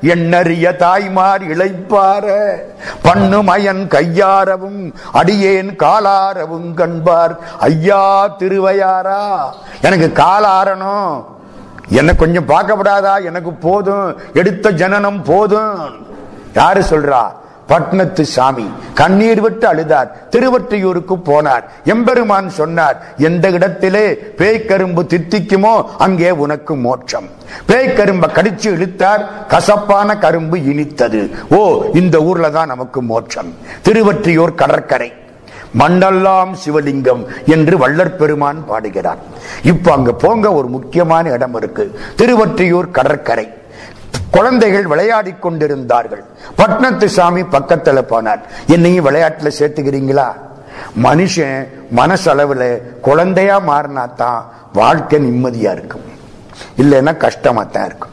[0.00, 2.26] எண்ணறிய தாய்மார் இழைப்பார
[3.02, 4.80] பண்ணுமயன் கையாரவும்
[5.12, 7.34] அடியேன் காலாரவும் கண்பார்.
[7.58, 8.02] ஐயா
[8.38, 9.22] திருவையாரா
[9.80, 11.14] எனக்கு காலாரணும்.
[11.88, 13.24] என்ன கொஞ்சம் பார்க்கப்படாதா?
[13.24, 14.16] எனக்கு போதும்.
[14.32, 15.78] எடுத்த ஜனனம் போதும்.
[16.54, 17.26] யாரு சொல்றா?
[17.68, 18.70] பட்னத்து சாமி.
[18.94, 20.08] கண்ணீர் விட்டு அழுதார்.
[20.30, 21.64] திருவற்றியூருக்கு போனார்.
[21.84, 27.28] எம்பெருமான் சொன்னார் எந்த இடத்திலே பேய்க்கரும்பு தித்திக்குமோ அங்கே உனக்கு மோட்சம்.
[27.68, 29.46] பேய்க்கரும்பை கடிச்சு இழுத்தார்.
[29.48, 31.30] கசப்பான கரும்பு இனித்தது.
[31.50, 33.54] ஓ இந்த ஊர்ல தான் நமக்கு மோட்சம்.
[33.84, 35.12] திருவற்றியூர் கடற்கரை.
[35.74, 39.18] மண்டெல்லாம் சிவலிங்கம் என்று வள்ளற் பெருமான் பாடுகிறார்.
[39.62, 42.00] இப்ப அங்க போங்க ஒரு முக்கியமான இடம் இருக்கு.
[42.16, 43.48] திருவற்றியூர் கடற்கரை.
[44.30, 46.24] குழந்தைகள் விளையாடி கொண்டிருந்தார்கள்.
[46.58, 48.40] பட்னத்து சாமி பக்கத்துல போனார்.
[48.66, 50.32] என்னையும் விளையாட்டுல சேர்த்துக்கிறீங்களா?
[51.02, 56.04] மனுஷன் மனசளவுல குழந்தையா மாறினா தான் வாழ்க்கை நிம்மதியா இருக்கும்.
[56.76, 58.10] இல்லைன்னா கஷ்டமா தான் இருக்கும்.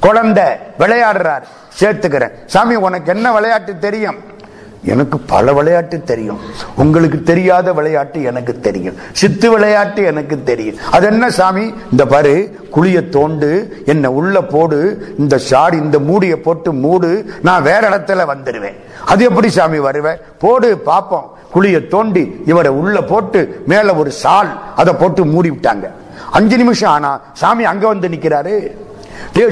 [0.00, 0.44] குழந்தை
[0.78, 1.42] விளையாடுறார்.
[1.80, 2.32] சேர்த்துக்கிறேன்.
[2.46, 4.18] சாமி உனக்கு என்ன விளையாட்டு தெரியும்?
[4.84, 6.38] எனக்கு பல விளையாட்டு தெரியும்.
[6.76, 8.96] உங்களுக்கு தெரியாத விளையாட்டு எனக்கு தெரியும்.
[9.12, 10.76] சித்து விளையாட்டு எனக்கு தெரியும்.
[10.90, 11.74] அது என்ன சாமி?
[11.90, 17.88] இந்த பாரு குழிய தோண்டு என்ன உள்ள போடு இந்த ஷாடி இந்த மூடியை போட்டு மூடு நான் வேற
[17.88, 18.74] இடத்துல வந்துடுவேன்
[19.06, 21.30] அது எப்படி சாமி வருவேன் போடு பாப்போம்.
[21.52, 25.88] குழிய தோண்டி இவரை உள்ள போட்டு மேல ஒரு சால் அதை போட்டு மூடி விட்டாங்க.
[26.30, 28.76] அஞ்சு நிமிஷம் ஆனா சாமி அங்க வந்து நிக்கிறாரு.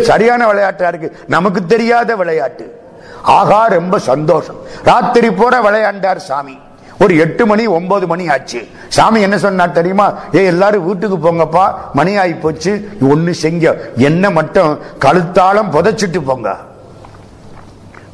[0.00, 1.16] சரியான விளையாட்டா இருக்கு.
[1.26, 2.79] நமக்கு தெரியாத விளையாட்டு.
[3.22, 4.56] ஆகா ரொம்ப சந்தோஷம்.
[4.82, 6.58] ராத்திரி போற விளையாண்டார் சாமி.
[7.00, 8.68] ஒரு எட்டு மணி ஒன்பது மணி ஆச்சு.
[8.88, 10.12] சாமி என்ன சொன்னார் தெரியுமா?
[10.34, 12.88] ஏ எல்லாரும் வீட்டுக்கு போங்கப்பா மணி ஆகி போச்சு.
[13.00, 16.56] ஒண்ணு செங்க என்ன மட்டும் கழுத்தாலம் புதைச்சிட்டு போங்க.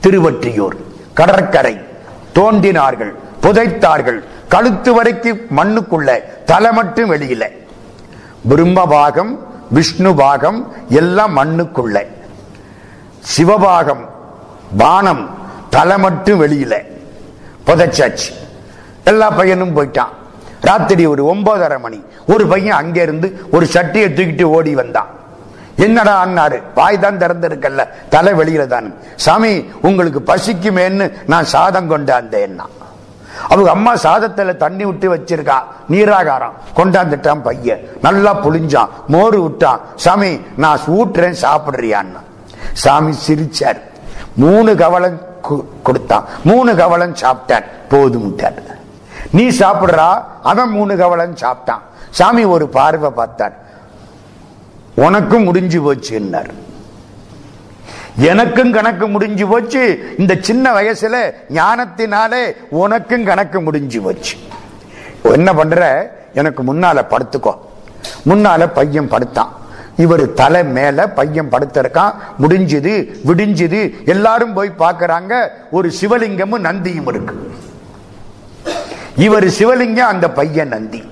[0.02, 0.76] திருவற்றியூர்
[1.14, 1.80] கடற்கரை
[2.34, 4.22] தோண்டினார்கள் புதைத்தார்கள்.
[4.48, 7.44] கழுத்து வரைக்கும் மண்ணுக்குள்ள தலை மட்டும் வெளியில.
[8.48, 12.06] பிரம்ம பாகம் விஷ்ணு பாகம் எல்லாம் மண்ணுக்குள்ள.
[13.36, 14.04] சிவபாகம்
[14.76, 15.28] பானம்
[15.70, 16.74] தலை மட்டும் வெளியில.
[17.66, 18.34] புதைச்சாச்சு.
[19.04, 20.12] எல்லா பையனும் போயிட்டான்.
[20.60, 22.04] ராத்திரி ஒரு ஒன்பதரை மணி.
[22.26, 25.06] ஒரு பையன் அங்க இருந்து ஒரு சட்டியை தூக்கிட்டு ஓடி வந்தான்.
[25.76, 27.88] என்னடா அண்ணாரு வாய் தான் திறந்திருக்கல்ல.
[28.08, 28.94] தலை வெளியில தான்.
[29.16, 32.66] சாமி உங்களுக்கு பசிக்குமேன்னு நான் சாதம் கொண்டாந்தேன்னா
[33.48, 35.54] அவங்க அம்மா சாதத்துல தண்ணி விட்டு வச்சிருக்கா.
[35.90, 36.52] நீராகாரம்.
[36.76, 37.88] கொண்டாந்துட்டான் பையன்.
[38.02, 38.88] நல்லா புளிஞ்சான்.
[39.06, 39.80] மோர் விட்டான்.
[39.96, 42.20] சாமி நான் ஊட்டுறேன் சாப்பிடுறியான்னு.
[42.72, 43.80] சாமி சிரிச்சார்.
[44.36, 46.24] மூணு கவலம் கு- கொடுத்தான்.
[46.44, 47.64] மூணு கவலம் சாப்பிட்டான்.
[47.90, 48.58] போதும்ட்டார்
[49.30, 50.22] நீ சாப்பிடுறா?
[50.42, 51.80] அவன் மூணு கவலம் சாப்பிட்டான்.
[52.10, 53.56] சாமி ஒரு பார்வை பார்த்தார்
[54.94, 56.50] உனக்கும் முடிஞ்சு போச்சுன்னார்
[58.16, 60.14] எனக்கும் கணக்கு முடிஞ்சு போச்சு.
[60.18, 64.36] இந்த சின்ன வயசுல ஞானத்தினாலே உனக்கும் கணக்கு முடிஞ்சு போச்சு.
[65.22, 66.10] என்ன பண்ற?
[66.34, 67.58] எனக்கு முன்னால படுத்துக்கோ.
[68.26, 69.52] முன்னால பையன் படுத்தான்.
[69.96, 72.14] இவர் தலை மேல பையன் படுத்திருக்கான்.
[72.42, 74.04] முடிஞ்சது விடிஞ்சது.
[74.04, 75.48] எல்லாரும் போய் பார்க்குறாங்க.
[75.70, 77.50] ஒரு சிவலிங்கமும் நந்தியும் இருக்கு.
[79.16, 81.02] இவர் சிவலிங்கம் அந்த பையன் நந்தி.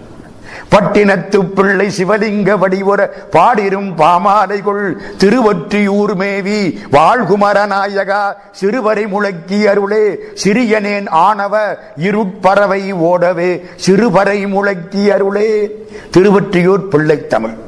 [0.70, 6.80] பட்டினத்து பிள்ளை சிவலிங்க வடிவுற பாடிரும் பாமாலைகள் திருவொற்றியூர் மேவி.
[6.92, 10.18] வாழ்குமர நாயகா சிறுவரை முழக்கி அருளே.
[10.44, 13.64] சிறியனேன் ஆணவ இருட்பறவை ஓடவே.
[13.76, 15.70] சிறுவரை முழக்கி அருளே.
[16.12, 17.63] திருவொற்றியூர் பிள்ளை தமிழ்.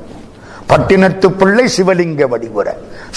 [0.69, 2.69] பட்டினத்து பிள்ளை சிவலிங்க வடிவுற.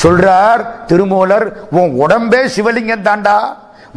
[0.03, 3.39] சொல்றார் திருமூலர் உன் உடம்பே சிவலிங்கம் தாண்டா.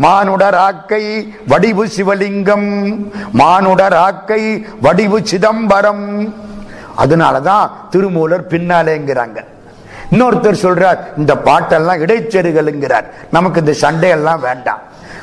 [0.03, 2.97] மானுடராக்கை வடிவு சிவலிங்கம்.
[3.39, 6.35] மானுடராக்கை வடிவு சிதம்பரம்.
[6.99, 9.45] அதனாலதான் திருமூலர் பின்னாலேங்கிறாங்க.
[10.11, 14.81] இன்னொருத்தர் சொல்றார் இந்த பாட்டெல்லாம் இடைச்செருகள்ங்கிறார் நமக்கு இந்த சண்டையெல்லாம் வேண்டாம்.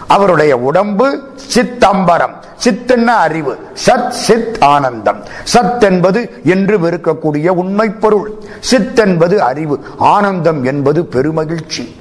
[0.10, 2.34] அவருடைய உடம்பு சித்தம்பரம்.
[2.64, 3.58] சித்துன்னா அறிவு.
[3.86, 5.24] சத் சித் ஆனந்தம்.
[5.54, 8.32] சத் என்பது என்று இருக்கக்கூடிய உண்மை பொருள்.
[8.60, 9.86] சித் என்பது அறிவு.
[9.98, 11.96] ஆனந்தம் என்பது பெருமகிழ்ச்சி.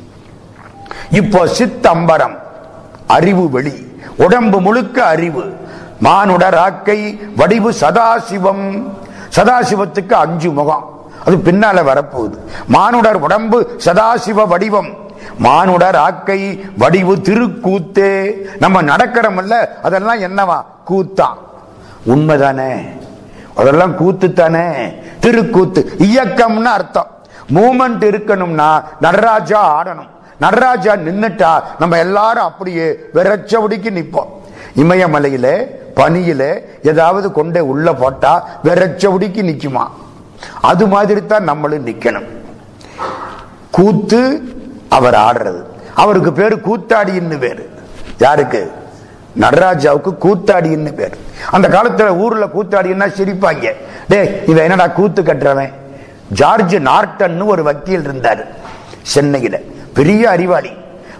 [1.11, 2.38] இப்போ சித்தம்பரம்.
[3.07, 4.01] அறிவு வெளி.
[4.16, 5.57] உடம்பு முழுக்க அறிவு.
[6.03, 8.88] மானுடராக்கை வடிவு சதாசிவம்.
[9.37, 11.11] சதாசிவத்துக்கு அஞ்சு முகம்.
[11.25, 12.38] அது பின்னால வரப்போகுது.
[12.66, 15.07] மானுடர் உடம்பு சதாசிவ வடிவம்.
[15.38, 16.40] மானுடர் ஆக்கை
[16.79, 18.12] வடிவு திருக்கூத்தே.
[18.59, 20.59] நம்ம நடக்கிறோம்ல அதெல்லாம் என்னவா?
[20.90, 21.29] கூத்தா.
[22.07, 22.72] உண்மைதானே.
[23.55, 24.66] அதெல்லாம் கூத்து தானே
[25.22, 27.11] திருக்கூத்து இயக்கம்னு அர்த்தம்.
[27.55, 30.11] மூமெண்ட் இருக்கணும்னா நடராஜா ஆடணும்.
[30.40, 34.31] நடராஜா நின்னுட்டா நம்ம எல்லாரும் அப்படியே விரைச்சபடிக்கு நிற்போம்
[34.77, 35.46] இமயமலையில
[35.96, 36.42] பனியில
[36.83, 39.85] ஏதாவது கொண்டே உள்ள போட்டா விரைச்சபடிக்கு நிக்குமா?
[40.61, 42.29] அது மாதிரி தான் நம்மளும் நிக்கணும்.
[43.70, 44.20] கூத்து
[44.88, 45.62] அவர் ஆடுறது.
[45.94, 47.70] அவருக்கு பேரு கூத்தாடின்னு பேரு.
[48.18, 48.72] யாருக்கு?
[49.40, 51.16] நடராஜாவுக்கு கூத்தாடின்னு பேர்.
[51.51, 53.72] அந்த காலத்துல ஊர்ல கூத்தாடின்னா சிரிப்பாங்க.
[54.09, 55.72] டே இவன் என்னடா கூத்து கட்டுறவன்?
[56.29, 58.46] ஜார்ஜ் நார்டன் ஒரு வக்கீல் இருந்தார்
[59.03, 59.59] சென்னையில.
[59.94, 60.70] பெரிய அறிவாளி.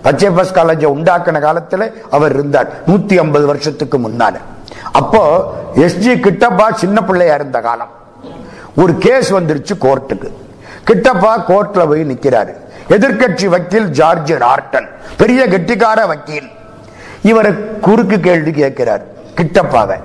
[0.03, 4.35] பச்சை பஸ் காலேஜ உண்டாக்கின காலத்துல அவர் இருந்தார் நூத்தி ஐம்பது வருஷத்துக்கு முன்னால.
[4.93, 7.91] அப்போ எஸ்ஜி கிட்டப்பா சின்ன பிள்ளையா இருந்த காலம்.
[8.77, 10.33] ஒரு கேஸ் வந்துருச்சு கோர்ட்டுக்கு.
[10.87, 12.55] கிட்டப்பா கோர்ட்ல போய் நிக்கிறாரு.
[12.89, 16.49] எதிர்க்கட்சி வக்கீல் ஜார்ஜ் நார்டன் பெரிய கெட்டிக்கார வக்கீல்.
[17.23, 19.03] இவரை குறுக்கு கேள்வி கேட்கிறார்.
[19.37, 20.01] கிட்டப்பாவை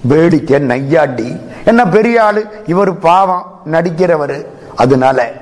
[0.00, 1.40] வேடிக்கை நையாண்டி.
[1.64, 2.62] என்ன பெரிய ஆளு?
[2.66, 4.46] இவர் பாவம் நடிக்கிறவர்.
[4.76, 5.32] அதனால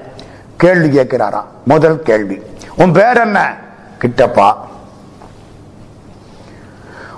[0.56, 2.42] கேள்வி கேட்கிறாராம் முதல் கேள்வி.
[2.76, 3.56] உன் பேர் என்ன?
[4.00, 4.54] கிட்டப்பா.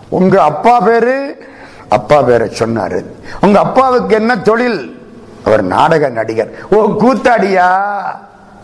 [0.08, 1.46] உங்க அப்பா பேரு?
[1.88, 3.04] அப்பா பேரை சொன்னாரு.
[3.40, 5.06] உங்க அப்பாவுக்கு என்ன தொழில்?
[5.44, 6.50] அவர் நாடக நடிகர்.
[6.70, 7.86] ஓ கூத்தாடியா?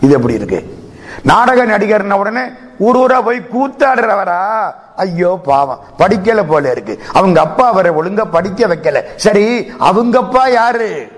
[0.00, 0.73] இது எப்படி இருக்கு?
[1.22, 2.40] நாடக நடிகர்ன உடனே
[2.78, 4.74] ஊர் ஊரா போய் கூத்தாடுறவரா?
[4.96, 5.78] ஐயோ பாவம்.
[5.98, 7.02] படிக்கல போல இருக்கு.
[7.12, 9.02] அவங்க அப்பா அவரை ஒழுங்கா படிக்க வைக்கல.
[9.16, 11.08] சரி அவங்க அப்பா யாரு?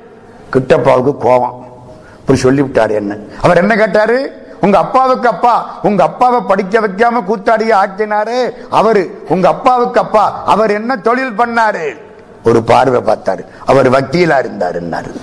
[0.52, 1.64] கிட்டப்பாவுக்கு கோவம்.
[2.20, 3.16] இப்படி சொல்லிவிட்டாரு என்ன?
[3.42, 4.44] அவர் என்ன கேட்டாரு?
[4.60, 5.78] உங்க அப்பாவுக்கு அப்பா.
[5.82, 8.50] உங்க அப்பாவை படிக்க வைக்காம கூத்தாடிய ஆக்கினாரு.
[8.70, 9.24] அவரு.
[9.28, 10.42] உங்க அப்பாவுக்கு அப்பா.
[10.46, 11.96] அவர் என்ன தொழில் பண்ணாரு?
[12.44, 13.44] ஒரு பார்வை பார்த்தாரு.
[13.66, 15.20] அவர் வக்கீலா இருந்தாருன்னாரு.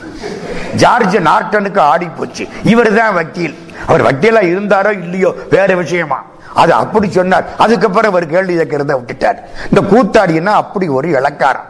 [0.75, 3.57] ஜார்ஜ் நார்டனுக்கு ஆடி போச்சு இவர் தான் வக்கீல்.
[3.87, 6.21] அவர் வட்டியெல்லாம் இருந்தாரோ இல்லையோ வேற விஷயமா?
[6.53, 7.45] அது அப்படி சொன்னார்.
[7.57, 9.37] அதுக்கப்புறம் அவர் கேள்வி கேட்கிறத விட்டுட்டார்.
[9.71, 11.69] இந்த கூத்தாடின்னா அப்படி ஒரு இலக்காரம்.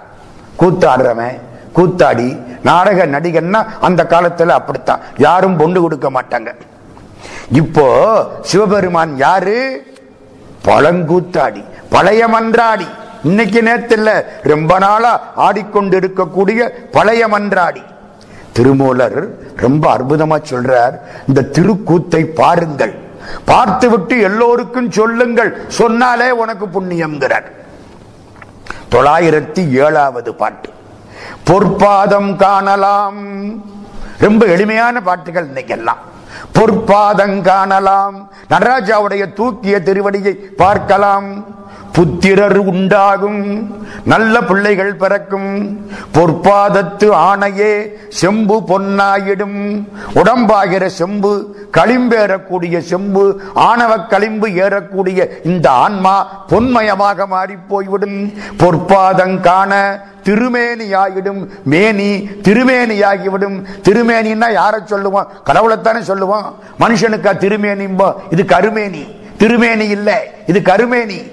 [0.60, 1.40] கூத்தாடுறவன்
[1.76, 5.00] கூத்தாடி நாடக நடிகன்னா அந்த காலத்துல அப்படித்தான்.
[5.18, 6.56] யாரும் பொண்டு கொடுக்க மாட்டாங்க.
[7.52, 7.86] இப்போ
[8.42, 9.86] சிவபெருமான் யாரு?
[10.66, 12.88] பழங்கூத்தாடி பழைய மன்றாடி.
[13.24, 17.84] இன்னைக்கு நேரத்தில் ரொம்ப நாளா ஆடிக்கொண்டு இருக்கக்கூடிய பழைய மன்றாடி.
[18.54, 22.96] திருமூலர் ரொம்ப அற்புதமா சொல்றார் இந்த திருக்கூத்தை பாருங்கள்.
[23.46, 27.52] பார்த்துவிட்டு எல்லோருக்கும் சொல்லுங்கள் சொன்னாலே உனக்கு புண்ணியம்ங்கிறார்.
[28.92, 30.70] தொள்ளாயிரத்தி ஏழாவது பாட்டு.
[31.46, 33.16] பொற்பாதம் காணலாம்.
[34.18, 36.02] ரொம்ப எளிமையான பாட்டுகள் இன்னைக்கெல்லாம்.
[36.54, 38.32] பொற்பாதம் காணலாம்.
[38.50, 41.53] நடராஜாவுடைய தூக்கிய திருவடியை பார்க்கலாம்.
[41.94, 43.76] புத்திரர் உண்டாகும்.
[44.04, 45.86] நல்ல பிள்ளைகள் பிறக்கும்.
[46.14, 49.88] பொற்பாதத்து ஆணையே செம்பு பொன்னாயிடும்.
[50.16, 61.48] உடம்பாகிற செம்பு களிம்பேறக்கூடிய செம்பு ஆணவ களிம்பு ஏறக்கூடிய இந்த ஆன்மா பொன்மயமாக மாறி போய்விடும் பொற்பாதம் காண திருமேனியாகிடும்
[61.64, 63.64] மேனி திருமேனியாகிவிடும்.
[63.84, 68.14] திருமேனின்னா யாரை சொல்லுவோம் கடவுளைத்தானே சொல்லுவோம் மனுஷனுக்கா திருமேனிம்போ?
[68.30, 69.22] இது கருமேனி.
[69.38, 70.16] திருமேனி இல்லை.
[70.48, 71.33] இது கருமேனி.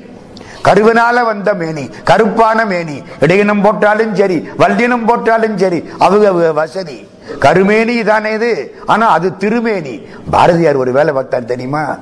[0.65, 3.03] கருவினால வந்த மேனி கருப்பான மேனி.
[3.21, 7.09] இடையினம் போட்டாலும் சரி வல்லினம் போட்டாலும் சரி அவங்க வசதி.
[7.41, 8.83] கருமேனி தானே இது?
[8.87, 9.95] ஆனா அது திருமேனி.
[10.31, 11.97] பாரதியார் ஒரு வேலை பார்த்தார் தெரியுமா?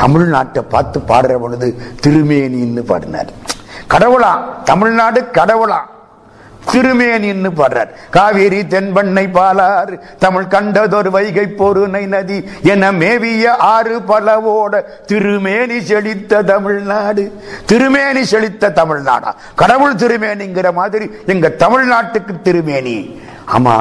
[0.00, 3.30] தமிழ்நாட்டை பார்த்து பாடுற பொழுது திருமேனின்னு பாடினார்.
[3.90, 4.32] கடவுளா
[4.64, 5.80] தமிழ்நாடு கடவுளா.
[6.70, 15.80] திருமேனின்னு பாடுறார் காவேரி தென்பண்ணை பாலாறு தமிழ் கண்டதொரு வைகை பொருணை நதி என மேவிய ஆறு பலவோட திருமேனி
[15.80, 17.24] செழித்த தமிழ்நாடு.
[17.66, 19.32] திருமேனி செழித்த தமிழ்நாடா?
[19.54, 23.20] கடவுள் திருமேனிங்கிற மாதிரி எங்க தமிழ்நாட்டுக்கு திருமேனி.
[23.58, 23.76] ஆமா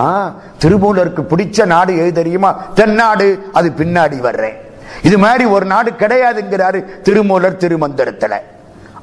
[0.60, 2.52] திருமூலருக்கு பிடிச்ச நாடு எது தெரியுமா?
[2.74, 4.58] தென்னாடு அது பின்னாடி வர்றேன்.
[5.04, 8.34] இது மாதிரி ஒரு நாடு கிடையாதுங்கிறாரு திருமூலர் திருமந்திரத்துல.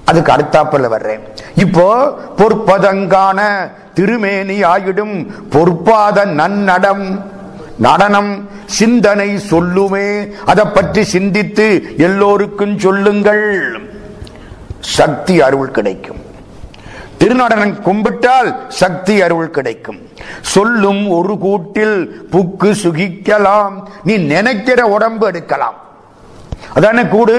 [0.08, 1.22] அதுக்கு அடுத்தாப்பில் வர்றேன்.
[1.64, 1.86] இப்போ
[2.38, 3.40] பொற்பதங்கான
[3.96, 5.16] திருமேனி ஆயிடும்
[5.54, 7.04] பொற்பாத நன்னடம்
[7.86, 8.32] நடனம்
[8.78, 10.08] சிந்தனை சொல்லுமே.
[10.50, 11.66] அதை பற்றி சிந்தித்து
[12.06, 13.44] எல்லோருக்கும் சொல்லுங்கள்.
[14.80, 16.22] சக்தி அருள் கிடைக்கும்.
[17.20, 20.00] திருநடனம் கும்பிட்டால் சக்தி அருள் கிடைக்கும்.
[20.54, 21.96] சொல்லும் ஒரு கூட்டில்
[22.32, 23.74] புக்கு சுகிக்கலாம்.
[24.04, 25.78] நீ நினைக்கிற உடம்பு எடுக்கலாம்.
[26.76, 27.36] அதான கூடு?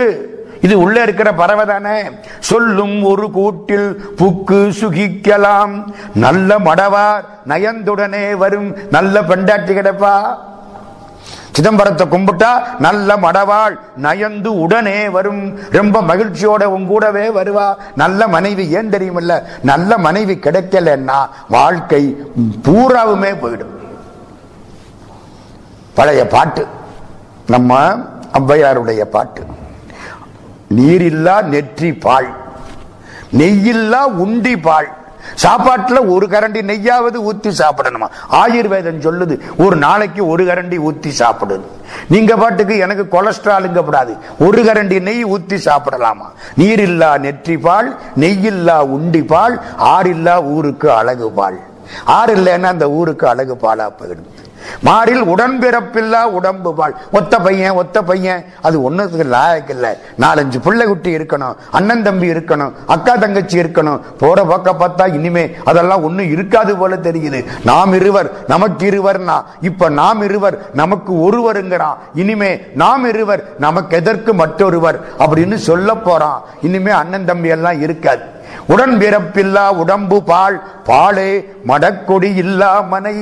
[0.61, 2.09] இது உள்ள இருக்கிற பறவை தானே?
[2.39, 5.93] சொல்லும் ஒரு கூட்டில் புக்கு சுகிக்கலாம்.
[6.15, 8.75] நல்ல மடவார் நயந்துடனே வரும்.
[8.91, 10.37] நல்ல பெண்டாட்டி கிடப்பா?
[11.51, 15.59] சிதம்பரத்தை கும்பிட்டா நல்ல மடவாள் நயந்து உடனே வரும்.
[15.69, 17.75] ரொம்ப மகிழ்ச்சியோட உங்கூடவே வருவா.
[17.95, 19.43] நல்ல மனைவி ஏன் தெரியுமில்ல?
[19.61, 22.17] நல்ல மனைவி கிடைக்கலன்னா வாழ்க்கை
[22.63, 23.75] பூராவுமே போயிடும்.
[25.93, 26.67] பழைய பாட்டு.
[27.47, 27.97] நம்ம
[28.33, 29.57] ஔவையாருடைய பாட்டு.
[30.77, 32.29] நீரில்லா நெற்றி பால்.
[33.39, 34.89] நெய்யில்லா உண்டி பால்.
[35.43, 38.07] சாப்பாட்டுல ஒரு கரண்டி நெய்யாவது ஊத்தி சாப்பிடணுமா?
[38.41, 41.67] ஆயுர்வேதம் சொல்லுது ஒரு நாளைக்கு ஒரு கரண்டி ஊத்தி சாப்பிடுது
[42.09, 46.27] நீங்க பாட்டுக்கு எனக்கு கொலஸ்ட்ராலுங்கப்படாது ஒரு கரண்டி நெய் ஊத்தி சாப்பிடலாமா?
[46.57, 51.59] நீரில்லா நெற்றி பால் நெய்யில்லா உண்டி பால் ஆறில்லா ஊருக்கு அழகு பால்.
[52.05, 54.29] ஆறு இல்லைன்னா அந்த ஊருக்கு அழகு பாலா போயிடுது.
[54.79, 56.93] மாறில் உடன்பிறப்பில்லா உடம்பு வாழ்.
[57.11, 58.45] ஒத்த பையன் ஒத்த பையன்.
[58.61, 59.93] அது ஒன்றுக்கு லாயக்கு இல்லை.
[60.19, 61.55] நாலஞ்சு பிள்ளை குட்டி இருக்கணும்.
[61.71, 62.71] அண்ணன் தம்பி இருக்கணும்.
[62.87, 64.01] அக்கா தங்கச்சி இருக்கணும்.
[64.17, 67.45] போற பக்க பார்த்தா இனிமே அதெல்லாம் ஒன்றும் இருக்காது போல தெரியுது.
[67.65, 69.43] நாம் இருவர் நமக்கு இருவர்னா.
[69.61, 74.99] இப்ப நாம் இருவர் நமக்கு ஒருவருங்கிறான் இனிமே நாம் இருவர் நமக்கு எதற்கு மற்றொருவர்?
[75.19, 76.41] அப்படின்னு சொல்ல போறான்.
[76.61, 78.37] இனிமே அண்ணன் தம்பி எல்லாம் இருக்காது.
[78.73, 81.29] உடன் பிறப்பில்லா உடம்பு பால் பாலே
[81.67, 83.13] மடக்கொடி இல்லா மனை.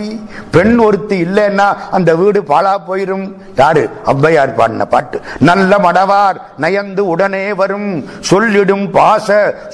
[0.52, 3.26] பெண் ஒருத்தி இல்லைன்னா அந்த வீடு பாலா போயிரும்.
[3.56, 3.84] யாரு?
[4.06, 5.22] ஔவையார் பாடின பாட்டு.
[5.40, 8.06] நல்ல மடவார் நயந்து உடனே வரும்.
[8.20, 9.28] சொல்லிடும் பாச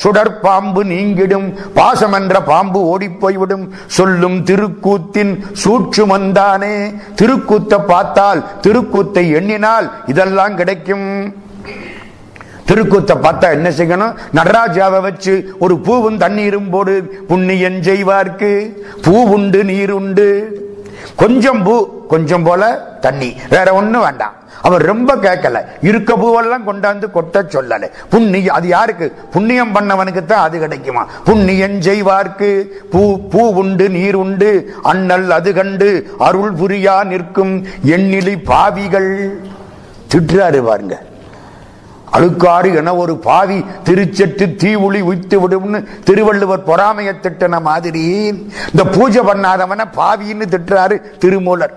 [0.04, 1.50] சுடற்பாம்பு நீங்கிடும்.
[1.74, 5.34] பாசம் என்ற பாம்பு ஓடி போய்விடும் சொல்லும் திருக்கூத்தின்
[5.64, 6.76] சூட்சுமந்தானே.
[7.22, 11.08] திருக்கூத்த பார்த்தால் திருக்கூத்தை எண்ணினால் இதெல்லாம் கிடைக்கும்.
[12.67, 14.15] திருக்கூத்தை பார்த்தா என்ன செய்யணும்?
[14.36, 18.71] நடராஜாவை வச்சு ஒரு பூவும் தண்ணீரும் போடு புண்ணியன் செய்வார்க்கு.
[19.02, 20.28] பூ உண்டு நீர் உண்டு.
[21.15, 23.36] கொஞ்சம் பூ கொஞ்சம் போல தண்ணி.
[23.49, 24.34] வேற ஒன்றும் வேண்டாம்.
[24.62, 25.60] அவர் ரொம்ப கேட்கல.
[25.82, 27.89] இருக்க பூவெல்லாம் கொண்டாந்து கொட்ட சொல்லல.
[28.10, 29.13] புண்ணியம் அது யாருக்கு?
[29.32, 31.08] புண்ணியம் பண்ணவனுக்கு தான் அது கிடைக்குமா?
[31.26, 32.63] புண்ணியன் செய்வார்க்கு.
[32.91, 34.76] பூ பூ உண்டு நீர் உண்டு.
[34.84, 39.39] அண்ணல் அது கண்டு அருள் புரியா நிற்கும் எண்ணிலி பாவிகள்.
[40.15, 41.02] திட்டுறாரு பாருங்க.
[42.15, 48.04] அழுக்காறு என ஒரு பாவி திருச்செட்டு தீ ஒளி உய்த்து விடும்னு திருவள்ளுவர் பொறாமைய திட்டின மாதிரி
[48.71, 51.73] இந்த பூஜை பண்ணாதவன பாவின்னு திட்டுறாரு திருமூலர்.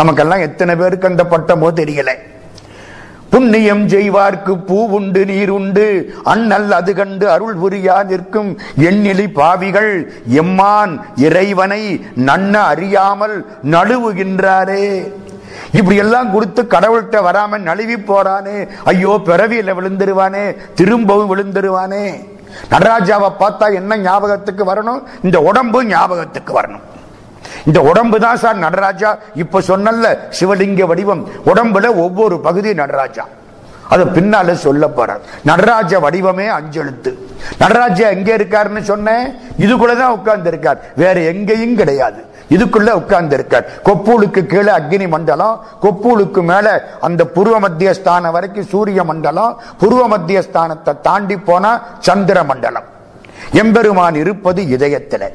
[0.00, 2.12] நமக்கெல்லாம் எத்தனை பேருக்கு அந்த பட்டமோ தெரியல.
[3.32, 5.84] புண்ணியம் செய்வார்க்கு பூ உண்டு நீர் உண்டு.
[6.32, 8.50] அண்ணல் அது கண்டு அருள் புரியா நிற்கும்
[8.88, 9.92] எண்ணிலி பாவிகள்.
[10.42, 10.94] எம்மான்
[11.26, 11.82] இறைவனை
[12.28, 13.36] நன்ன அறியாமல்
[13.74, 14.86] நழுவுகின்றாரே.
[15.72, 18.68] இப்படி எல்லாம் கொடுத்து கடவுள்கிட்ட வராம நழுவி போறானே.
[18.84, 22.28] ஐயோ பிறவியில விழுந்துருவானே திரும்பவும் விழுந்துருவானே.
[22.70, 25.02] நடராஜாவை பார்த்தா என்ன ஞாபகத்துக்கு வரணும்?
[25.22, 26.80] இந்த உடம்பு ஞாபகத்துக்கு வரணும்.
[27.66, 29.18] இந்த உடம்பு தான் சார் நடராஜா.
[29.34, 31.28] இப்ப சொன்னல சிவலிங்க வடிவம்.
[31.46, 33.26] உடம்புல ஒவ்வொரு பகுதி நடராஜா.
[33.88, 35.20] அது பின்னால சொல்ல போறார்.
[35.44, 37.14] நடராஜ வடிவமே அஞ்செழுத்து.
[37.58, 39.34] நடராஜா எங்க இருக்காருன்னு சொன்னேன்?
[39.58, 42.28] இதுக்குள்ளதான் உட்கார்ந்து இருக்கார் வேற எங்கேயும் கிடையாது.
[42.54, 46.66] இதுக்குள்ள உட்கார்ந்து இருக்கார் கொப்பூலுக்கு கீழே அக்னி மண்டலம் கொப்பூலுக்கு மேல
[47.08, 51.72] அந்த பூர்வ மத்திய ஸ்தானம் வரைக்கும் சூரிய மண்டலம் பூர்வ மத்திய ஸ்தானத்தை தாண்டி போனா
[52.08, 52.88] சந்திர மண்டலம்.
[53.60, 55.28] எம்பெருமான் இருப்பது இதயத்தில்.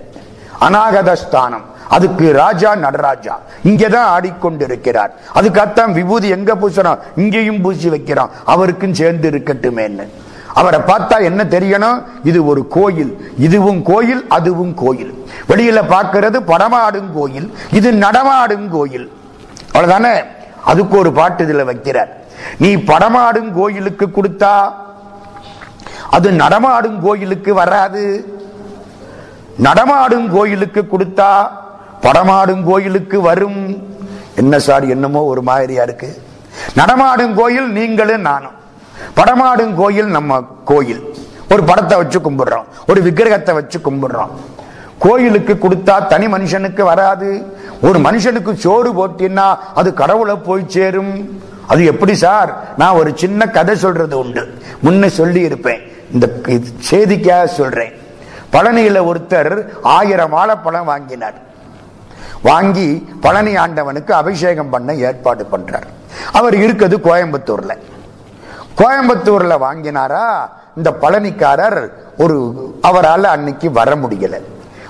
[0.65, 3.33] அநாகத ஸ்தானம் அதுக்கு ராஜா நடராஜா.
[3.69, 5.11] இங்கதான் ஆடிக்கொண்டிருக்கிறார்.
[5.37, 10.05] அதுக்காகத்தான் விபூதி எங்க பூசணும் இங்கேயும் பூசி வைக்கிறோம் அவருக்கும் சேர்ந்து இருக்கட்டுமேன்னு.
[10.55, 12.03] அவரை பார்த்தா என்ன தெரியணும்?
[12.23, 13.33] இது ஒரு கோயில்.
[13.37, 15.27] இதுவும் கோயில் அதுவும் கோயில்.
[15.49, 17.57] வெளியில பார்க்கிறது படமாடும் கோயில்.
[17.71, 19.11] இது நடமாடும் கோயில்.
[19.73, 20.25] அவ்வளவுதானே?
[20.65, 22.09] அதுக்கு ஒரு பாட்டு இதுல வைக்கிறார்.
[22.57, 24.71] நீ படமாடும் கோயிலுக்கு கொடுத்தா
[26.09, 28.03] அது நடமாடும் கோயிலுக்கு வராது.
[29.57, 31.47] நடமாடும் கோயிலுக்கு கொடுத்தா
[32.01, 33.83] படமாடும் கோயிலுக்கு வரும்.
[34.35, 36.21] என்ன சார் என்னமோ ஒரு மாதிரியா இருக்கு.
[36.75, 38.63] நடமாடும் கோயில் நீங்களும் நானும்.
[39.15, 41.15] படமாடும் கோயில் நம்ம கோயில்.
[41.51, 42.63] ஒரு படத்தை வச்சு கும்பிடுறோம்.
[42.87, 44.29] ஒரு விக்கிரகத்தை வச்சு கும்பிடுறோம்.
[44.99, 47.45] கோயிலுக்கு கொடுத்தா தனி மனுஷனுக்கு வராது.
[47.81, 51.41] ஒரு மனுஷனுக்கு சோறு போட்டின்னா அது கடவுளை போய் சேரும்.
[51.67, 52.63] அது எப்படி சார்?
[52.77, 54.53] நான் ஒரு சின்ன கதை சொல்றது உண்டு.
[54.83, 55.81] முன்ன சொல்லி இருப்பேன்
[56.13, 56.29] இந்த
[56.91, 57.93] செய்திக்காக சொல்றேன்.
[58.51, 61.33] பழனியில ஒருத்தர் ஆயிரம் வாழைப்பழம் வாங்கினார்.
[62.41, 65.87] வாங்கி பழனி ஆண்டவனுக்கு அபிஷேகம் பண்ண ஏற்பாடு பண்றார்.
[66.31, 67.77] அவர் இருக்கிறது கோயம்புத்தூர்ல.
[68.79, 70.25] கோயம்புத்தூர்ல வாங்கினாரா?
[70.77, 72.37] இந்த பழனிக்காரர் ஒரு
[72.81, 74.35] அவரால் அன்னைக்கு வர முடியல.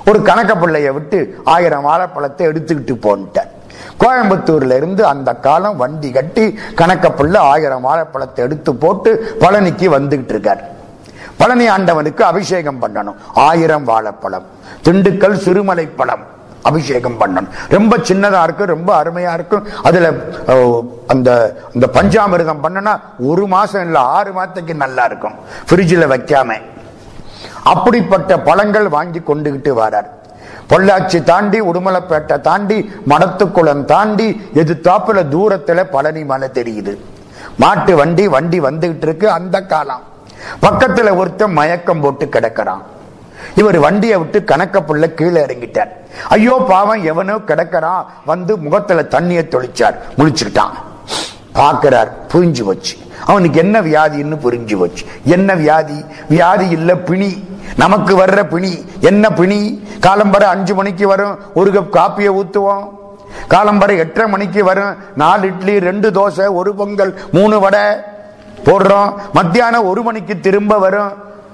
[0.10, 3.52] ஒரு கணக்க பிள்ளைய விட்டு ஆயிரம் வாழைப்பழத்தை எடுத்துக்கிட்டு போன்ட்டார்.
[4.00, 10.64] கோயம்புத்தூர்ல இருந்து அந்த காலம் வண்டி கட்டி கணக்க பிள்ளை ஆயிரம் வாழைப்பழத்தை எடுத்து போட்டு பழனிக்கு வந்துகிட்டு இருக்கார்.
[11.38, 13.18] பழனி ஆண்டவனுக்கு அபிஷேகம் பண்ணணும்.
[13.34, 14.46] ஆயிரம் வாழைப்பழம்
[14.84, 16.26] திண்டுக்கல் சிறுமலை பழம்
[16.70, 17.50] அபிஷேகம் பண்ணணும்.
[17.76, 20.12] ரொம்ப சின்னதா இருக்கும் ரொம்ப அருமையா இருக்கும் அதுல
[21.14, 21.30] அந்த
[21.74, 22.94] அந்த பஞ்சாமிர்தம் பண்ணனா
[23.32, 25.36] ஒரு மாசம் இல்ல ஆறு மாசத்துக்கு நல்லா இருக்கும்.
[25.70, 26.60] பிரிட்ஜில் வைக்காம.
[27.74, 30.10] அப்படிப்பட்ட பழங்கள் வாங்கி கொண்டுகிட்டு வரார்.
[30.70, 32.78] பொள்ளாச்சி தாண்டி உடுமலைப்பேட்டை தாண்டி
[33.10, 34.28] மடத்துக்குளம் தாண்டி
[34.62, 36.94] எது தூரத்துல பழனி மலை தெரியுது.
[37.64, 40.04] மாட்டு வண்டி வண்டி வந்துகிட்டு இருக்கு அந்த காலம்.
[40.66, 42.84] பக்கத்துல ஒருத்தன் மயக்கம் போட்டு கிடக்கிறான்.
[43.56, 45.90] இவர் வண்டியை விட்டு கணக்கப்புள்ள கீழே இறங்கிட்டார்.
[46.30, 49.96] ஐயோ பாவம் எவனோ கிடக்கிறான் வந்து முகத்துல தண்ணியை தொளிச்சார்.
[50.18, 50.74] முழிச்சுக்கிட்டான்.
[51.54, 52.98] பார்க்கிறார் புரிஞ்சு போச்சு.
[53.26, 55.06] அவனுக்கு என்ன வியாதின்னு புரிஞ்சு போச்சு.
[55.24, 56.06] என்ன வியாதி?
[56.30, 57.48] வியாதி இல்ல பிணி.
[57.78, 58.86] நமக்கு வர்ற பிணி.
[59.00, 59.88] என்ன பிணி?
[60.02, 62.90] காலம்பரை அஞ்சு மணிக்கு வரும் ஒரு கப் காப்பியை ஊத்துவோம்.
[63.50, 67.82] காலம்பரை எட்டரை மணிக்கு வரும் நாலு இட்லி ரெண்டு தோசை ஒரு பொங்கல் மூணு வடை
[68.66, 69.14] போடுறோம்.
[69.34, 71.14] மத்தியானம் ஒரு மணிக்கு திரும்ப வரும்.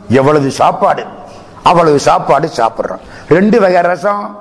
[0.10, 1.06] எவ்வளவு சாப்பாடு?
[1.64, 3.00] அவ்வளவு சாப்பாடு சாப்பிடுறோம்.
[3.30, 4.38] ரெண்டு வகை ரசம்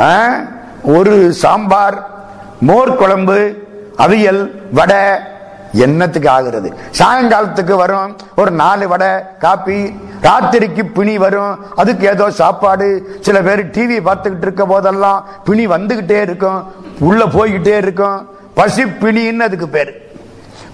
[0.00, 0.40] ஆ,
[0.82, 2.08] ஒரு சாம்பார்
[2.60, 3.54] மோர் குழம்பு
[3.98, 4.96] அவியல் வடை
[5.72, 6.74] என்னத்துக்கு ஆகிறது?
[6.98, 9.08] சாயங்காலத்துக்கு வரும் ஒரு நாலு வடை
[9.38, 13.18] காப்பி ராத்திரிக்கு பிணி வரும் அதுக்கு ஏதோ சாப்பாடு.
[13.20, 18.28] சில பேர் டிவி பார்த்துக்கிட்டு இருக்க போதெல்லாம் பிணி வந்துகிட்டே இருக்கும் உள்ள போய்கிட்டே இருக்கும்.
[18.54, 19.92] பசி பிணின்னு அதுக்கு பேரு.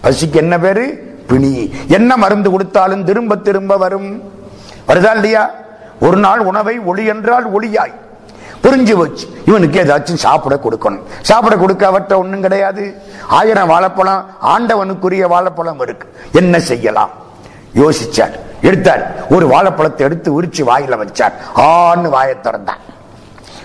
[0.02, 1.14] பசிக்கு என்ன பேரு?
[1.26, 1.74] பிணி.
[1.88, 4.34] என்ன மருந்து கொடுத்தாலும் திரும்ப திரும்ப வரும்.
[4.88, 5.50] வருதா இல்லையா?
[6.00, 7.92] ஒரு நாள் உணவை ஒளி என்றால் ஒளியாய்.
[8.62, 11.02] புரிஞ்சு வச்சு இவனுக்கு ஏதாச்சும் சாப்பிட கொடுக்கணும்.
[11.20, 13.02] சாப்பிட கொடுக்க அவற்ற ஒன்றும் கிடையாது.
[13.28, 16.16] ஆயிரம் வாழைப்பழம் ஆண்டவனுக்குரிய வாழைப்பழம் இருக்கு.
[16.32, 17.10] என்ன செய்யலாம்?
[17.74, 18.38] யோசிச்சார்.
[18.62, 19.26] எடுத்தார்.
[19.30, 21.32] ஒரு வாழைப்பழத்தை எடுத்து உரிச்சு வாயில வச்சார்.
[21.56, 22.78] ஆன்னு வாயை திறந்தான்.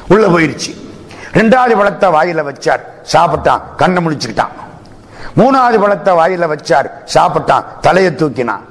[0.08, 0.90] உள்ள போயிருச்சு.
[1.34, 2.80] ரெண்டாவது பழத்தை வாயில வச்சார்.
[3.14, 3.62] சாப்பிட்டான்.
[3.78, 4.48] கண்ணை முடிச்சுக்கிட்டான்.
[5.38, 6.90] மூணாவது பழத்தை வாயில வச்சார்.
[7.14, 7.64] சாப்பிட்டான்.
[7.82, 8.62] தலையை தூக்கினான்.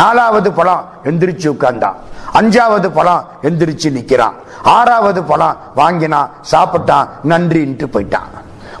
[0.00, 1.98] நாலாவது பழம் எந்திரிச்சு உட்கார்ந்தான்
[2.38, 4.36] அஞ்சாவது பழம் எந்திரிச்சு நிக்கிறான்.
[4.76, 8.32] ஆறாவது பழம் வாங்கினான் சாப்பிட்டான் நன்றின்ட்டு போயிட்டான்.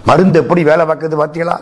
[0.08, 1.56] மருந்து எப்படி வேலை பார்க்குது பார்த்தீங்களா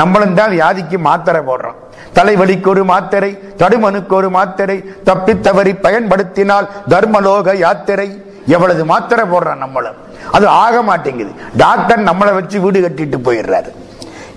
[0.00, 1.78] நம்மளும் தான் வியாதிக்கு மாத்திரை போடுறோம்.
[2.18, 3.30] தலைவலிக்கு ஒரு மாத்திரை
[3.62, 4.76] தடுமனுக்கு ஒரு மாத்திரை
[5.08, 8.08] தப்பி தவறி பயன்படுத்தினால் தர்மலோக யாத்திரை.
[8.56, 9.98] எவ்வளவு மாத்திரை போடுறான் நம்மளும்.
[10.36, 11.32] அது ஆக மாட்டேங்குது.
[11.62, 13.70] டாக்டர் நம்மளை வச்சு வீடு கட்டிட்டு போயிடுறாரு.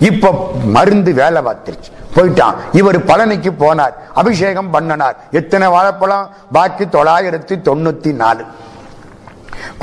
[0.04, 1.92] இப்ப மருந்து வேலை பார்த்துருச்சு.
[2.16, 2.56] போயிட்டான்.
[2.72, 3.94] இவர் பழனிக்கு போனார்.
[4.14, 5.16] அபிஷேகம் பண்ணனார்.
[5.32, 6.30] எத்தனை வாழைப்பழம்?
[6.52, 8.44] பாக்கி தொள்ளாயிரத்தி தொண்ணூத்தி நாலு.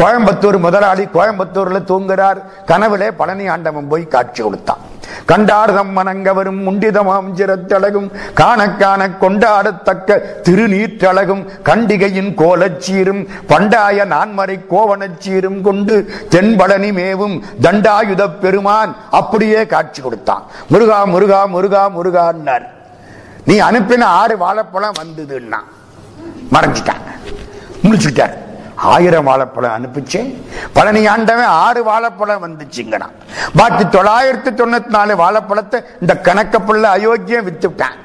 [0.01, 2.41] கோயம்புத்தூர் முதலாளி கோயம்புத்தூர்ல தூங்குறார்.
[2.71, 4.83] கனவுலே பழனி ஆண்டவன் போய் காட்சி கொடுத்தான்.
[5.31, 8.09] கண்டார்தம் மனங்கவரும் முண்டிதமாம் சிரத்தழகும்
[8.41, 13.23] காண காண கொண்டாடத்தக்க திருநீற்றழகும் கண்டிகையின் கோலச்சீரும்
[13.53, 15.97] பண்டாய நான்மறை கோவணச்சீரும் கொண்டு
[16.35, 20.45] தென்பழனி மேவும் தண்டாயுத பெருமான் அப்படியே காட்சி கொடுத்தான்.
[20.73, 22.67] முருகா முருகா முருகா முருகான்னார்
[23.49, 25.61] நீ அனுப்பின ஆறு வாழைப்பழம் வந்ததுன்னா
[26.55, 27.09] மறைஞ்சிட்டாங்க.
[27.85, 28.37] முடிச்சுட்டார்
[28.83, 30.43] ஆயிரம் வாழைப்பழம் அனுப்பிச்சேன்.
[30.73, 33.07] பழனி ஆண்டவன் ஆறு வாழைப்பழம் வந்துச்சுங்கண்ணா
[33.57, 37.97] பாக்கி தொள்ளாயிரத்தி தொண்ணூத்தி நாலு வாழைப்பழத்தை இந்த கணக்க பிள்ளை அயோக்கியம் வித்துட்டான்.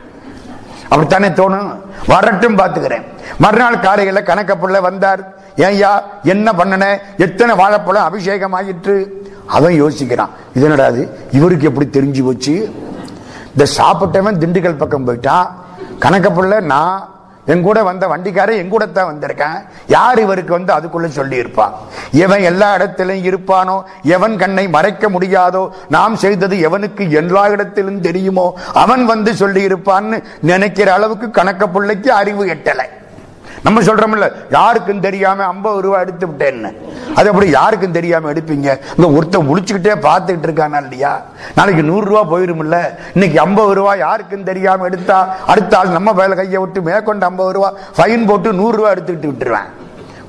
[0.84, 1.76] அப்படித்தானே தோணும்?
[2.08, 3.04] வரட்டும் பாத்துக்கிறேன்
[3.38, 5.34] மறுநாள் காலையில கணக்கப்புள்ள வந்தார்.
[5.58, 7.00] ஏய்யா என்ன பண்ணன?
[7.18, 10.30] எத்தனை வாழைப்பழம் அபிஷேகம் ஆயிற்று அவன் யோசிக்கிறான்.
[10.54, 11.28] இது என்னடா இது?
[11.32, 12.76] இவருக்கு எப்படி தெரிஞ்சு போச்சு?
[13.58, 15.48] இந்த சாப்பிட்டவன் திண்டுக்கல் பக்கம் போயிட்டான்
[16.00, 17.10] கணக்க நான்
[17.54, 19.58] என் கூட வந்த வண்டிக்காரன் என் கூட தான் வந்திருக்கேன்.
[19.96, 21.74] யார் இவருக்கு வந்து அதுக்குள்ள சொல்லி இருப்பான்
[22.26, 23.78] எவன் எல்லா இடத்திலும் இருப்பானோ
[24.16, 25.64] எவன் கண்ணை மறைக்க முடியாதோ
[25.96, 28.48] நாம் செய்தது எவனுக்கு எல்லா இடத்திலும் தெரியுமோ
[28.84, 30.20] அவன் வந்து சொல்லி இருப்பான்னு
[30.52, 32.88] நினைக்கிற அளவுக்கு கணக்க பிள்ளைக்கு அறிவு எட்டலை.
[33.66, 36.70] நம்ம சொல்றோம்ல யாருக்கும் தெரியாம ஐம்பது ரூபாய் எடுத்து விட்டேன்னு.
[37.18, 38.70] அது அப்படி யாருக்கும் தெரியாம எடுப்பீங்க?
[38.96, 41.14] இந்த ஒருத்தன் முடிச்சுக்கிட்டே பார்த்துக்கிட்டு இருக்கானா இல்லையா?
[41.58, 42.78] நாளைக்கு நூறு ரூபாய் போயிருமில்ல
[43.14, 45.18] இன்னைக்கு ஐம்பது ரூபாய் யாருக்கும் தெரியாம எடுத்தா
[45.54, 49.70] அடுத்த ஆள் நம்ம வேலை கையை விட்டு மேற்கொண்டு ஐம்பது ரூபாய் ஃபைன் போட்டு நூறு ரூபாய் எடுத்துக்கிட்டு விட்டுருவேன்.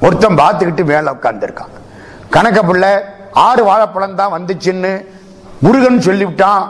[0.07, 1.73] ஒருத்தன் பார்த்துக்கிட்டு மேல உட்காந்துருக்கான்
[2.35, 2.93] கணக்க பிள்ளை
[3.47, 4.95] ஆறு வாழைப்பழம் தான் வந்துச்சுன்னு
[5.65, 6.65] முருகன் சொல்லிவிட்டான்.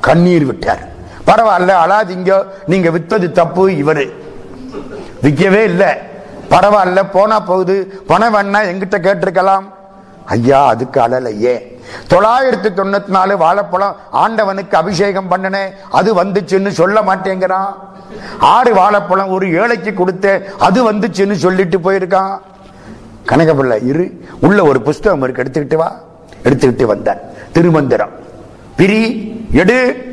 [0.00, 0.82] கண்ணீர் விட்டார்.
[1.26, 2.32] பரவாயில்ல அழாதீங்க.
[2.66, 4.06] நீங்க வித்தது தப்பு இவரு.
[5.22, 5.86] விற்கவே இல்லை.
[6.50, 8.02] பரவாயில்ல போனா போகுது.
[8.06, 9.62] பணம் வேணா எங்கிட்ட கேட்டிருக்கலாம்.
[10.26, 11.76] ஐயா அதுக்கு அழலையே.
[12.10, 17.74] தொள்ளாயிரத்தி தொண்ணூத்தி நாலு வாழைப்பழம் ஆண்டவனுக்கு அபிஷேகம் பண்ணனே அது வந்துச்சுன்னு சொல்ல மாட்டேங்கிறான்.
[18.38, 22.38] ஆறு வாழைப்பழம் ஒரு ஏழைக்கு கொடுத்த அது வந்துச்சுன்னு சொல்லிட்டு போயிருக்கான்.
[23.28, 24.28] கனகபிள்ளை இரு.
[24.40, 25.96] உள்ள ஒரு புஸ்தகம் இருக்கு எடுத்துக்கிட்டு வா.
[26.44, 27.20] எடுத்துக்கிட்டு வந்தார்
[27.52, 28.10] திருமந்திரம்.
[28.76, 30.06] பிரி எடு.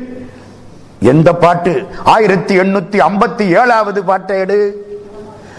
[1.00, 1.86] எந்த பாட்டு?
[2.04, 4.86] ஆயிரத்தி எண்ணூத்தி ஐம்பத்தி ஏழாவது பாட்டை எடு.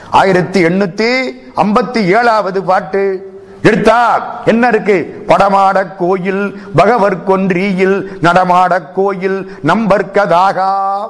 [0.10, 3.36] ஆயிரத்தி எண்ணூத்தி ஐம்பத்தி ஏழாவது பாட்டு.
[3.62, 5.26] எடுத்தா என்ன இருக்கு?
[5.28, 11.08] படமாட கோயில் பகவர் கொன்றியில் நடமாட கோயில் நம்பர்க்கதாகா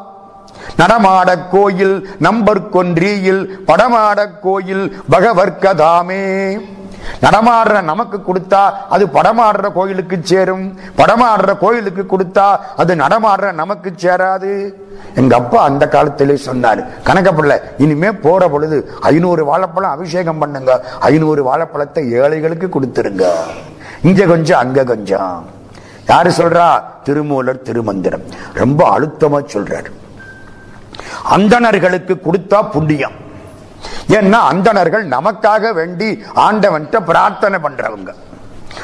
[0.77, 6.57] நடமாட கோயில் நம்பர் கொன்றியில் படமாட கோயில் பகவர்க்கதாமே
[7.21, 10.79] நடமாடுற நமக்கு கொடுத்தா அது படமாடுற கோயிலுக்கு சேரும்.
[10.97, 14.73] படமாடுற கோயிலுக்கு கொடுத்தா அது நடமாடுற நமக்கு சேராது.
[15.15, 20.85] எங்க அப்பா அந்த காலத்திலே சொன்னாரு கணக்கப்பிள்ளை இனிமே போற பொழுது ஐநூறு வாழைப்பழம் அபிஷேகம் பண்ணுங்க.
[20.99, 23.25] ஐநூறு வாழைப்பழத்தை ஏழைகளுக்கு கொடுத்துருங்க.
[24.03, 25.45] இங்க கொஞ்சம் அங்க கொஞ்சம்.
[26.07, 26.81] யாரு சொல்றா?
[27.03, 28.25] திருமூலர் திருமந்திரம்.
[28.53, 29.91] ரொம்ப அழுத்தமா சொல்றாரு.
[31.29, 33.25] அந்தணர்களுக்கு கொடுத்தா புண்ணியம்.
[34.09, 38.13] ஏன்னா அந்தணர்கள் நமக்காக வேண்டி ஆண்டவன்கிட்ட பிரார்த்தனை பண்றவங்க.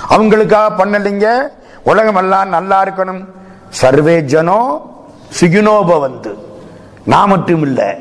[0.10, 1.40] அவங்களுக்காக பண்ணலைங்க.
[1.84, 3.26] உலகம் எல்லாம் நல்லா இருக்கணும்.
[3.70, 4.82] சர்வே ஜனோ
[5.40, 6.34] சுகினோபவந்து
[7.06, 7.96] நான் மட்டும் இல்ல.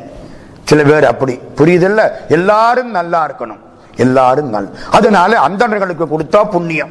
[0.64, 1.40] சில பேர் அப்படி.
[1.56, 2.10] புரியுதில்ல?
[2.28, 3.58] எல்லாரும் நல்லா இருக்கணும்.
[3.96, 6.90] எல்லாரும் நல்ல அதனால அந்தணர்களுக்கு கொடுத்தா புண்ணியம்.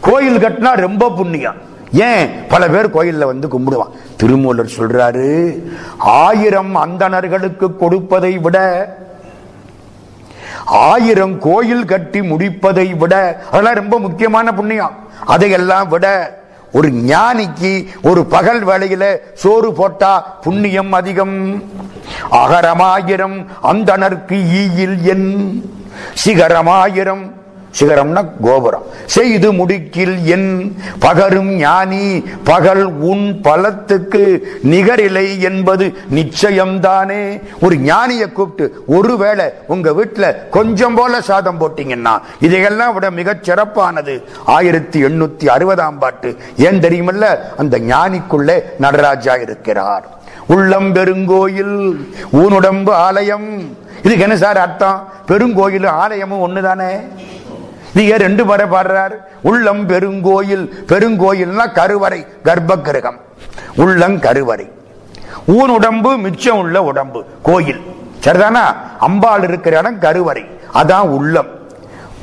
[0.00, 1.74] கோயில் கட்டினா ரொம்ப புண்ணியம்.
[1.92, 2.30] ஏன்?
[2.48, 3.90] பல பேர் கோயிலில் வந்து கும்பிடுவான்.
[4.16, 5.62] திருமூலர் சொல்றாரு
[5.98, 8.58] ஆயிரம் அந்தணர்களுக்கு கொடுப்பதை விட
[10.64, 14.92] ஆயிரம் கோயில் கட்டி முடிப்பதை விட அதெல்லாம் ரொம்ப முக்கியமான புண்ணியம்.
[15.26, 16.38] அதையெல்லாம் விட
[16.72, 21.62] ஒரு ஞானிக்கு ஒரு பகல் வேளையில சோறு போட்டா புண்ணியம் அதிகம்.
[22.30, 25.64] அகரமாயிரம் அந்தணர்க்கு ஈயில் என்
[26.14, 27.44] சிகரமாயிரம்
[27.80, 28.82] சிகரம்னா கோபுரம்.
[29.06, 37.40] செய்து முடிக்கில் என் பகரும் ஞானி பகல் உன் பலத்துக்கு நிகரில்லை என்பது நிச்சயம்தானே?
[37.60, 44.22] ஒரு ஞானியை கூப்பிட்டு ஒருவேளை உங்க வீட்டில் கொஞ்சம் போல சாதம் போட்டீங்கன்னா இதையெல்லாம் விட மிகச் சிறப்பானது.
[44.44, 46.36] ஆயிரத்தி எண்ணூத்தி அறுபதாம் பாட்டு.
[46.56, 47.36] ஏன் தெரியுமல்ல?
[47.56, 50.04] அந்த ஞானிக்குள்ளே நடராஜா இருக்கிறார்.
[50.46, 53.48] உள்ளம் பெருங்கோயில் ஊனுடம்பு ஆலயம்.
[54.02, 55.08] இதுக்கு என்ன சார் அர்த்தம்?
[55.28, 56.90] பெருங்கோயிலும் ஆலயமும் ஒண்ணுதானே?
[57.94, 59.14] நீங்க ரெண்டு முறை பாடுறார்.
[59.42, 63.20] உள்ளம் பெருங்கோயில் பெருங்கோயில்னா கருவறை கர்ப்ப கிரகம்
[63.76, 64.70] உள்ளம் கருவறை.
[65.46, 67.80] ஊன் உடம்பு மிச்சம் உள்ள உடம்பு கோயில்.
[68.22, 68.76] சரிதானா?
[68.98, 70.44] அம்பாள் இருக்கிற இடம் கருவறை.
[70.74, 71.55] அதான் உள்ளம்.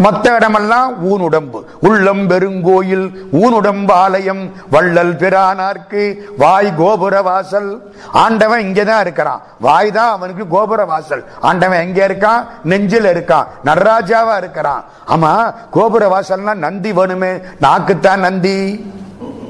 [0.01, 7.93] மத்த இடமெல்லாம் ஊன் உடம்பு உள்ளம் பெருங்கோயில் ஊன் உடம்பு ஆலயம் வள்ளல் பிரானார்க்கு வாய் கோபுர வாசல்.
[8.11, 9.41] ஆண்டவன் இங்கேதான் இருக்கிறான்.
[9.59, 11.25] வாய் தான் அவனுக்கு கோபுர வாசல்.
[11.41, 12.47] ஆண்டவன் எங்க இருக்கான்?
[12.63, 13.45] நெஞ்சில் இருக்கான்.
[13.65, 14.83] நடராஜாவா இருக்கிறான்.
[15.07, 17.41] ஆமா கோபுர வாசல்னா நந்தி வேணுமே.
[17.61, 18.91] நாக்குத்தான் நந்தி.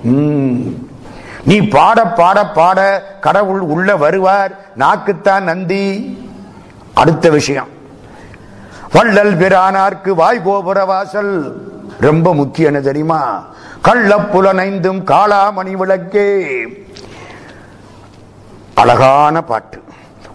[0.03, 0.89] உம்
[1.43, 4.51] நீ பாட பாட பாட கடவுள் உள்ள வருவார்.
[4.77, 6.17] நாக்குத்தான் நந்தி.
[6.93, 7.72] அடுத்த விஷயம்.
[8.93, 11.67] வள்ளல் பிரானார்க்கு வாய் கோபுர வாசல்.
[11.99, 13.45] ரொம்ப முக்கியம் தெரியுமா?
[13.81, 16.57] கள்ள புலனைந்தும் காளாமணி விளக்கே.
[18.75, 19.83] அழகான பாட்டு.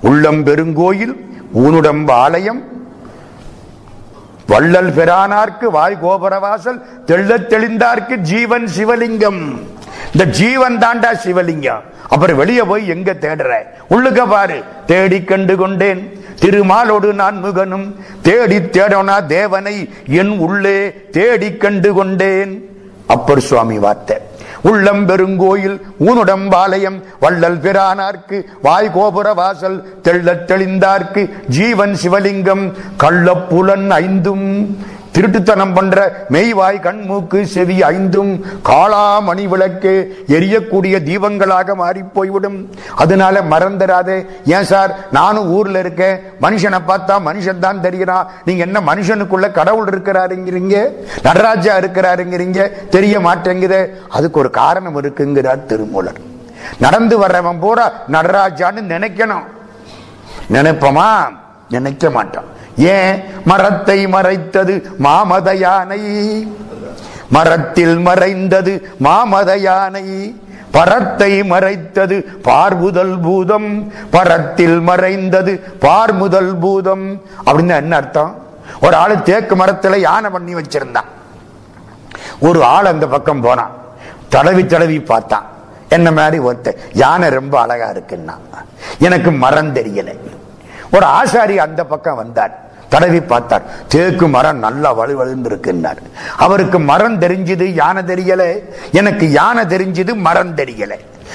[0.00, 1.16] உள்ளம் பெருங்கோயில்
[1.54, 2.62] ஊனுடம்பு ஆலயம்.
[4.46, 9.60] வள்ளல் பெறானார்க்கு வாய் கோபுரவாசல் தெள்ளத் தெளிந்தார்க்கு ஜீவன் சிவலிங்கம்.
[10.12, 11.82] இந்த ஜீவன் தாண்டா சிவலிங்கம்.
[12.08, 13.54] அப்புறம் வெளியே போய் எங்க தேடுற?
[13.90, 16.17] உள்ளுக்க பாரு தேடி கண்டு கொண்டேன்.
[16.40, 17.86] திருமாலோடு நான் முகனும்
[18.22, 19.76] தேடி தேடனா தேவனை
[20.14, 20.78] என் உள்ளே
[21.10, 22.52] தேடி கண்டு கொண்டேன்
[23.06, 24.16] அப்பர் சுவாமி வார்த்தை.
[24.62, 32.64] உள்ளம் பெருங்கோயில் ஊனுடம்பாளையம் வள்ளல் பிரானார்க்கு வாய் கோபுர வாசல் தெள்ளத் தெளிந்தார்க்கு ஜீவன் சிவலிங்கம்
[33.02, 34.46] கள்ளப்புலன் ஐந்தும்
[35.18, 42.70] திருட்டுத்தனம் பண்ற மெய்வாய் கண் மூக்கு செவி ஐந்தும் காளாமணி விளக்கு எரியக்கூடிய தீபங்களாக மாறி போய்விடும்.
[42.94, 44.26] அதனால மறந்துடாதே.
[44.44, 44.96] ஏன் சார்?
[45.12, 46.20] நானும் ஊர்ல இருக்கேன்.
[46.42, 50.88] மனுஷனை பார்த்தா மனுஷன் தான் தெரிகிறான் நீங்க என்ன மனுஷனுக்குள்ள கடவுள் இருக்கிறாருங்கிறீங்க?
[51.22, 52.88] நடராஜா இருக்கிறாருங்கிறீங்க?
[52.88, 53.88] தெரிய மாட்டேங்குதே.
[54.08, 56.20] அதுக்கு ஒரு காரணம் இருக்குங்கிறார் திருமூலர்.
[56.78, 59.44] நடந்து வர்றவன் பூரா நடராஜான்னு நினைக்கணும்.
[60.52, 61.08] நினைப்போமா?
[61.70, 62.56] நினைக்க மாட்டான்.
[62.78, 66.00] ஏன் மரத்தை மறைத்தது மாமத யானை.
[67.28, 70.36] மரத்தில் மறைந்தது மாமத யானை.
[70.70, 73.92] பரத்தை மறைத்தது பார்முதல் பூதம்.
[74.10, 77.22] பரத்தில் மறைந்தது பார்முதல் பூதம்.
[77.46, 78.42] அப்படின்னு என்ன அர்த்தம்?
[78.80, 81.08] ஒரு ஆளு தேக்கு மரத்துல யானை பண்ணி வச்சிருந்தான்.
[82.40, 83.70] ஒரு ஆள் அந்த பக்கம் போனான்.
[84.28, 85.46] தடவி தடவி பார்த்தான்.
[85.88, 88.34] என்ன மாதிரி ஒருத்த யானை ரொம்ப அழகா இருக்குன்னா
[88.98, 90.18] எனக்கு மரம் தெரியல.
[90.92, 93.62] ஒரு ஆசாரி அந்த பக்கம் வந்தார் தடவி பார்த்தார்.
[93.88, 95.96] தேக்கு மரம் நல்லா வலுவழுந்து இருக்குன்னார்
[96.36, 98.58] அவருக்கு மரம் தெரிஞ்சது யானை தெரியல.
[98.92, 100.94] எனக்கு யானை தெரிஞ்சது மரம் தெரியல.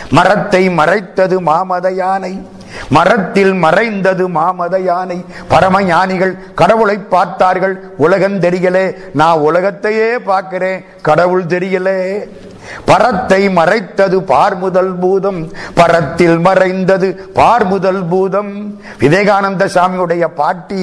[0.09, 2.47] மரத்தை மறைத்தது மாமத யானை.
[2.89, 5.25] மரத்தில் மறைந்தது மாமத யானை.
[5.47, 7.93] பரம ஞானிகள் கடவுளை பார்த்தார்கள்.
[7.97, 8.95] உலகம் தெரியல.
[9.13, 10.85] நான் உலகத்தையே பார்க்கிறேன்.
[11.01, 12.29] கடவுள் தெரியலே.
[12.85, 15.41] பரத்தை மறைத்தது பார்முதல் பூதம்
[15.73, 18.53] பரத்தில் மறைந்தது பார்முதல் பூதம்.
[18.99, 20.81] விவேகானந்த சாமியுடைய பாட்டி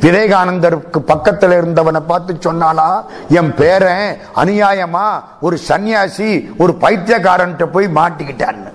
[0.00, 2.90] விவேகானந்தருக்கு பக்கத்தில் இருந்தவனை பார்த்து சொன்னாலா
[3.28, 5.06] என் பேரன் அநியாயமா
[5.40, 8.70] ஒரு சன்னியாசி ஒரு பைத்தியக்காரன் போய் மாட்டிக்கிட்டான்னு.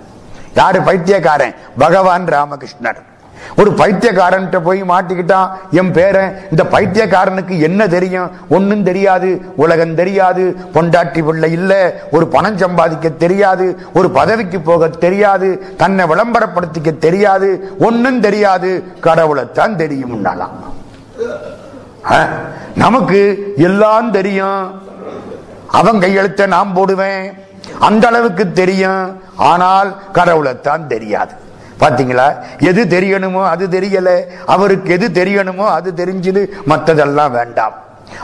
[0.54, 1.56] யாரு பைத்தியக்காரன்?
[1.78, 3.02] பகவான் ராமகிருஷ்ணர்.
[3.58, 8.32] ஒரு பைத்தியக்காரன் போய் மாட்டிக்கிட்டான் என் பேரன் இந்த பைத்தியக்காரனுக்கு என்ன தெரியும்?
[8.50, 11.72] ஒன்னும் தெரியாது உலகம் தெரியாது பொண்டாட்டி பிள்ளை இல்ல
[12.12, 18.72] ஒரு பணம் சம்பாதிக்க தெரியாது ஒரு பதவிக்கு போக தெரியாது தன்னை விளம்பரப்படுத்திக்க தெரியாது ஒன்னும் தெரியாது
[19.02, 20.16] கடவுளைத்தான் தெரியும்
[22.76, 23.20] நமக்கு
[23.58, 24.82] எல்லாம் தெரியும்.
[25.68, 27.34] அவன் கையெழுத்த நான் போடுவேன்.
[27.80, 29.22] அந்த அளவுக்கு தெரியும்.
[29.36, 31.34] ஆனால் கடவுளைத்தான் தெரியாது.
[31.80, 34.22] பார்த்தீங்களா எது தெரியணுமோ அது தெரியல.
[34.46, 36.48] அவருக்கு எது தெரியணுமோ அது தெரிஞ்சது.
[36.68, 37.74] மற்றதெல்லாம் வேண்டாம்.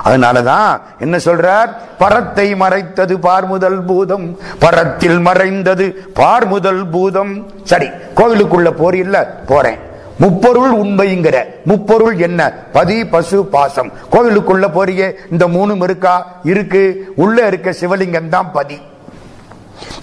[0.05, 1.67] அதனாலதான் என்ன சொல்றார்?
[1.97, 4.39] பரத்தை மறைத்தது பார்முதல் பூதம்.
[4.59, 7.51] பரத்தில் மறைந்தது பார்முதல் பூதம்.
[7.63, 9.27] சரி கோவிலுக்குள்ள போறில்ல?
[9.45, 9.77] போறேன்.
[10.19, 11.43] முப்பொருள் உண்மைங்கிற.
[11.65, 12.53] முப்பொருள் என்ன?
[12.71, 13.91] பதி பசு பாசம்.
[14.11, 15.13] கோவிலுக்குள்ள போறியே?
[15.31, 16.27] இந்த மூணும் இருக்கா?
[16.43, 17.13] இருக்கு.
[17.15, 18.81] உள்ள இருக்க சிவலிங்கம் தான் பதி.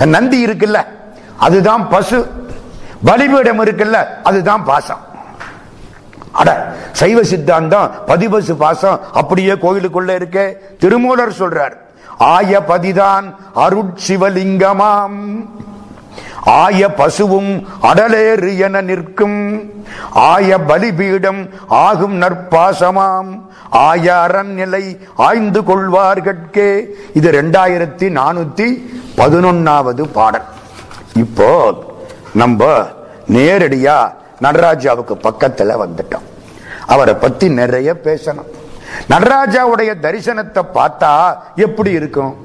[0.05, 0.85] நந்தி இருக்குல்ல?
[1.39, 2.27] அதுதான் பசு.
[3.05, 5.09] பலிபீடம் இருக்குல்ல அதுதான் பாசம்
[6.33, 6.51] அட
[6.93, 10.57] சைவ சித்தாந்தம் பதிபசு பாசம் அப்படியே கோயிலுக்குள்ள இருக்க.
[10.79, 11.77] திருமூலர் சொல்றார்
[12.19, 15.19] ஆய பதிதான் அருட்சிவலிங்கமாம்.
[16.45, 19.39] ஆய பசுவும் அடலேறு என நிற்கும்.
[20.11, 23.31] ஆய பலிபீடம் ஆகும் நற்பாசமாம்.
[23.71, 24.85] ஆய அரண்நிலை
[25.17, 26.71] ஆய்ந்து கொள்வார்கட்கே
[27.15, 28.69] இது ரெண்டாயிரத்தி நானூத்தி
[29.17, 30.49] பதினொன்னாவது பாடல்.
[31.15, 31.51] இப்போ
[32.35, 32.87] நம்ம
[33.29, 36.23] நேரடியா நடராஜாவுக்கு பக்கத்துல வந்துட்டோம்.
[36.87, 38.47] அவரை பத்தி நிறைய பேசணும்.
[39.11, 42.37] நடராஜாவுடைய தரிசனத்தை பார்த்தா எப்படி இருக்கும்?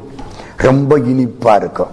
[0.57, 1.87] ரொம்ப இனிப்பா இருக்கும்.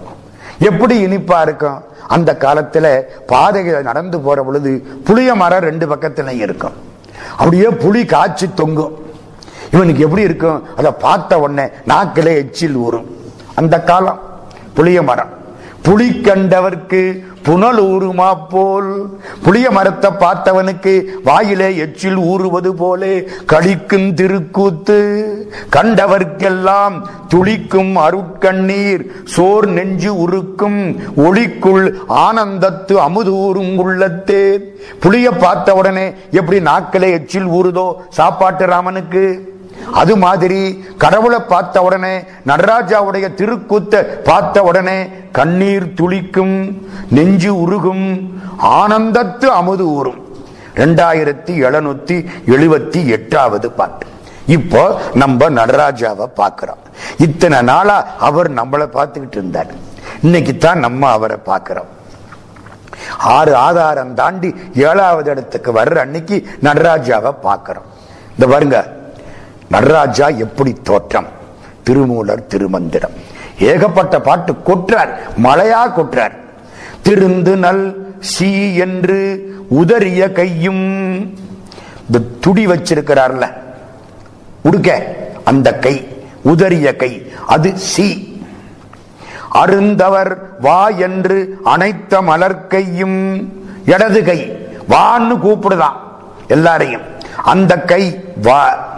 [0.59, 1.83] எப்படி இனிப்பா இருக்கும்?
[2.07, 6.73] அந்த காலத்துல பாதைகள் நடந்து போற பொழுது புளிய மரம் ரெண்டு பக்கத்துல இருக்கும்.
[7.31, 9.05] அப்படியே புளி காய்ச்சி தொங்கும்.
[9.71, 10.77] இவனுக்கு எப்படி இருக்கும்?
[10.77, 13.17] அதை பார்த்த உடனே நாக்கிலே எச்சில் ஊறும்.
[13.55, 14.19] அந்த காலம்
[14.73, 15.41] புளிய மரம்.
[15.83, 17.01] புலி கண்டவர்க்கு
[17.43, 19.09] புனல் ஊறுமா போல்.
[19.43, 24.99] புளிய மரத்தை பார்த்தவனுக்கு வாயிலே எச்சில் ஊறுவது போலே கழிக்கும் திருக்கூத்து.
[25.75, 26.95] கண்டவர்க்கெல்லாம்
[27.27, 34.43] துளிக்கும் அருட்கண்ணீர் சோர் நெஞ்சு உருக்கும் ஒளிக்குள் ஆனந்தத்து அமுதூறும் உள்ளத்தே.
[34.99, 39.51] புளிய பார்த்த உடனே எப்படி நாக்கிலே எச்சில் ஊறுதோ சாப்பாட்டு ராமனுக்கு?
[39.91, 40.59] அது மாதிரி
[40.97, 42.13] கடவுளை பார்த்த உடனே
[42.47, 48.05] நடராஜாவுடைய திருக்கூத்த பார்த்த உடனே கண்ணீர் துளிக்கும் நெஞ்சு உருகும்
[48.61, 50.19] ஆனந்தத்து அமுது ஊறும்.
[50.75, 52.15] ரெண்டாயிரத்தி எழுநூத்தி
[52.45, 54.05] எழுபத்தி எட்டாவது பாட்டு.
[54.45, 56.81] இப்போ நம்ம நடராஜாவை பார்க்கிறோம்.
[57.17, 59.71] இத்தனை நாளா அவர் நம்மளை பார்த்துக்கிட்டு இருந்தார்.
[60.21, 61.91] இன்னைக்கு தான் நம்ம அவரை பார்க்கிறோம்.
[63.17, 67.87] ஆறு ஆதாரம் தாண்டி ஏழாவது இடத்துக்கு வர்ற அன்னைக்கு நடராஜாவை பார்க்கிறோம்.
[68.35, 68.77] இந்த பாருங்க
[69.73, 71.25] நடராஜா எப்படி தோற்றம்?
[71.83, 73.15] திருமூலர் திருமந்திரம்.
[73.59, 76.31] ஏகப்பட்ட பாட்டு கொற்றார் மழையா கொற்றார்
[77.03, 79.19] திருந்து நல் சி என்று
[79.75, 80.83] உதறிய கையும்
[82.05, 83.53] இந்த துடி வச்சிருக்கிறார்ல.
[84.61, 86.07] உடுக்க அந்த கை
[86.45, 88.41] உதறிய கை அது சி.
[89.49, 93.49] அருந்தவர் வா என்று அனைத்த மலர்க்கையும்
[93.85, 94.39] இடது கை.
[94.89, 95.97] வான்னு கூப்பிடுதான்
[96.47, 97.01] எல்லாரையும்.
[97.43, 98.91] அந்த கை வா.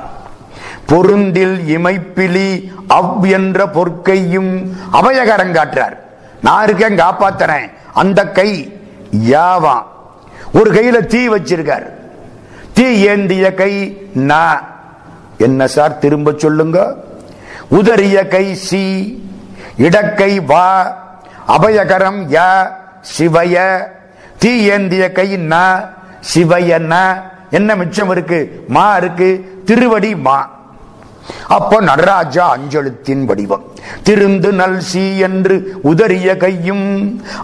[0.85, 5.97] பொருந்தில் இமைப்பிலி அவ் என்ற பொற்கையும் அபயகரம் காட்டுறார்.
[6.41, 8.79] நான் இருக்கேன் காப்பாத்தனேன் அந்த கை
[9.29, 9.83] யாவா?
[10.53, 11.85] ஒரு கையில தீ வச்சிருக்கார்.
[12.73, 14.67] தீ ஏந்திய கை நான்
[15.37, 16.95] என்ன சார் திரும்ப சொல்லுங்க?
[17.71, 18.83] உதறிய கை சி.
[19.77, 20.97] இடக்கை வா.
[21.47, 22.67] அபயகரம் ய.
[23.17, 23.83] சிவய.
[24.37, 25.85] தீ ஏந்திய கை ந.
[26.33, 27.21] சிவய ந.
[27.49, 28.63] என்ன மிச்சம் இருக்கு?
[28.67, 29.61] மா இருக்கு.
[29.65, 30.53] திருவடி மா.
[31.47, 33.63] அப்போ நடராஜா அஞ்செழுத்தின் வடிவம்.
[34.07, 36.87] திருந்து நல் சீ என்று உதறிய கையும்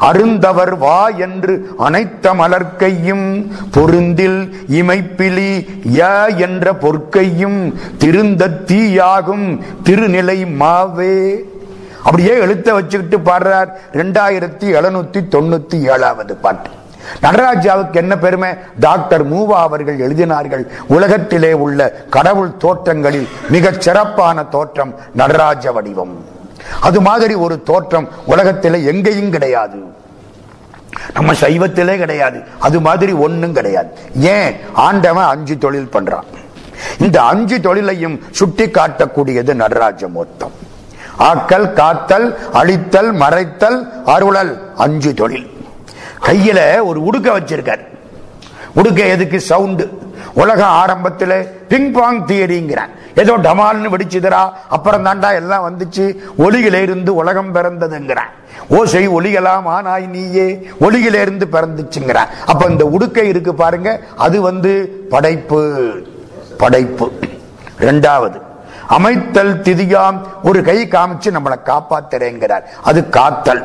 [0.09, 1.53] அருந்தவர் வா என்று
[1.87, 3.27] அனைத்த மலர்க்கையும்
[3.71, 4.41] பொருந்தில்
[4.79, 5.53] இமைப்பிலி
[5.99, 6.09] ய
[6.47, 7.61] என்ற பொற்கையும்
[7.97, 9.47] திருந்த தீயாகும்
[9.83, 11.15] திருநிலை மாவே.
[12.03, 16.69] அப்படியே எழுத்த வச்சுக்கிட்டு பாடுறார் ரெண்டாயிரத்தி எழுநூத்தி தொண்ணூத்தி ஏழாவது பாட்டு.
[17.21, 18.49] நடராஜாவுக்கு என்ன பெருமை?
[18.79, 26.25] டாக்டர் மூவா அவர்கள் எழுதினார்கள் உலகத்திலே உள்ள கடவுள் தோற்றங்களில் மிகச் சிறப்பான தோற்றம் நடராஜ வடிவம்.
[26.81, 29.83] அது மாதிரி ஒரு தோற்றம் உலகத்திலே எங்கேயும் கிடையாது.
[31.13, 32.43] நம்ம சைவத்திலே கிடையாது.
[32.59, 33.87] அது மாதிரி ஒண்ணும் கிடையாது.
[34.15, 34.55] ஏன்?
[34.73, 36.29] ஆண்டவன் அஞ்சு தொழில் பண்றான்.
[36.99, 40.51] இந்த அஞ்சு தொழிலையும் சுட்டி காட்டக்கூடியது நடராஜ மொத்தம்
[41.19, 45.60] ஆக்கல் காத்தல் அழித்தல் மறைத்தல் அருளல் அஞ்சு தொழில்.
[46.27, 47.83] கையில ஒரு உடுக்க வச்சிருக்கார்.
[48.75, 49.39] உடுக்க எதுக்கு?
[49.39, 49.85] சவுண்டு
[50.33, 51.37] உலக ஆரம்பத்தில்
[51.69, 56.05] பிங் பாங் தியரிங்கிறான் ஏதோ டமால்னு வெடிச்சுதரா அப்புறம் தாண்டா எல்லாம் வந்துச்சு.
[56.37, 58.31] ஒலியில இருந்து உலகம் பிறந்ததுங்கிறான்
[58.69, 60.47] ஓசை ஒலிகலாம் ஆனாய் நீயே
[60.81, 61.15] ஒலியில
[61.55, 64.71] பிறந்துச்சுங்கிறான் அப்ப இந்த உடுக்கை இருக்கு பாருங்க அது வந்து
[65.09, 65.61] படைப்பு
[66.57, 67.11] படைப்பு.
[67.79, 68.39] ரெண்டாவது
[68.87, 72.63] அமைத்தல் திதியாம் ஒரு கை காமிச்சு நம்மளை காப்பாத்துறேங்கிறார்.
[72.83, 73.63] அது காத்தல்.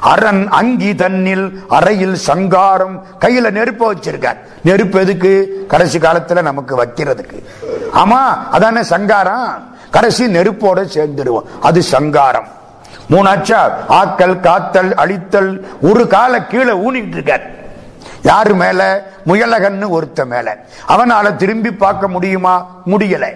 [0.00, 3.06] அரண் அங்கி தன்னில் அறையில் சங்காரம்.
[3.20, 4.36] கையில நெருப்ப வச்சிருக்கார்.
[4.64, 5.64] நெருப்பு எதுக்கு?
[5.68, 7.44] கடைசி காலத்துல நமக்கு வைக்கிறதுக்கு.
[7.94, 9.74] ஆமா அதானே சங்காரம்?
[9.90, 11.42] கடைசி நெருப்போட சேர்ந்துடுவோம்.
[11.60, 12.46] அது சங்காரம்.
[13.10, 17.50] மூணாச்சா ஆக்கல் காத்தல் அழித்தல் ஒரு கால கீழே ஊனிட்டு இருக்கார்.
[18.22, 19.06] யாரு மேல?
[19.26, 20.64] முயலகன்னு ஒருத்த மேல.
[20.88, 22.82] அவனால திரும்பி பார்க்க முடியுமா?
[22.86, 23.26] முடியல.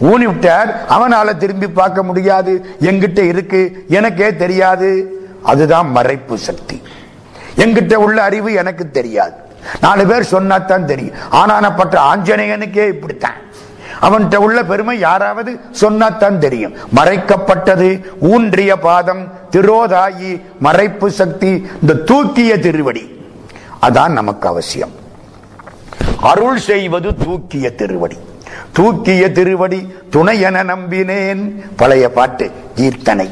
[0.00, 2.76] ஊனி விட்டார் அவனால திரும்பி பார்க்க முடியாது.
[2.80, 5.17] எங்கிட்ட இருக்கு எனக்கே தெரியாது.
[5.42, 6.82] அதுதான் மறைப்பு சக்தி.
[7.56, 9.32] எங்கிட்ட உள்ள அறிவு எனக்கு தெரியாது.
[9.80, 11.14] நாலு பேர் சொன்னாத்தான் தெரியும்.
[11.32, 13.46] ஆனானப்பட்ட ஆஞ்சநேயனுக்கே இப்படித்தான்.
[14.02, 16.74] அவன்கிட்ட உள்ள பெருமை யாராவது சொன்னாத்தான் தெரியும்.
[16.96, 23.26] மறைக்கப்பட்டது ஊன்றிய பாதம் திரோதாயி மறைப்பு சக்தி இந்த தூக்கிய திருவடி.
[23.82, 24.90] அதான் நமக்கு அவசியம்.
[26.20, 28.16] அருள் செய்வது தூக்கிய திருவடி.
[28.72, 31.64] தூக்கிய திருவடி துணை என நம்பினேன்.
[31.76, 33.28] பழைய பாட்டு கீர்த்தனை.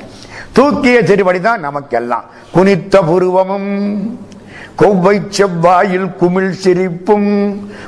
[0.57, 2.24] தூக்கிய திருவடி தான் நமக்கெல்லாம்.
[2.52, 3.68] குனித்த புருவமும்
[4.76, 7.28] கொவ்வை செவ்வாயில் குமிழ் சிரிப்பும்.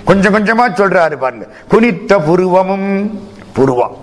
[0.05, 1.47] கொஞ்சம் கொஞ்சமா சொல்றாரு பாருங்க.
[1.69, 3.21] குனித்த புருவமும்
[3.53, 3.97] புருவம்.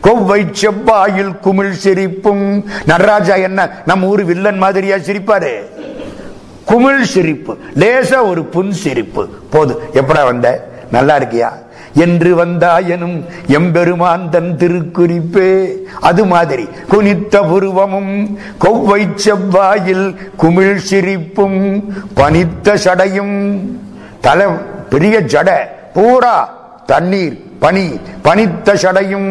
[0.00, 2.44] கொவ்வை செவ்வாயில் குமிழ் சிரிப்பும்.
[2.86, 5.54] நடராஜா என்ன நம்ம ஊர் வில்லன் மாதிரியா சிரிப்பாரு?
[6.64, 9.28] குமிழ் சிரிப்பு லேசா ஒரு புன் சிரிப்பு.
[9.50, 10.68] போது எப்படா வந்த?
[10.90, 11.50] நல்லா இருக்கியா?
[12.04, 13.16] என்று வந்தாயனும்
[13.58, 15.50] எம்பெருமான் தன் திருக்குறிப்பே.
[16.00, 18.12] அது மாதிரி குனித்த புருவமும்
[18.64, 21.60] கொவ்வை செவ்வாயில் குமிழ் சிரிப்பும்
[22.14, 23.38] பனித்த சடையும்.
[24.20, 24.46] தலை
[24.90, 25.50] பெரிய ஜட
[25.96, 26.36] பூரா
[26.86, 27.86] தண்ணீர் பனி
[28.22, 29.30] பனித்த சடையும்.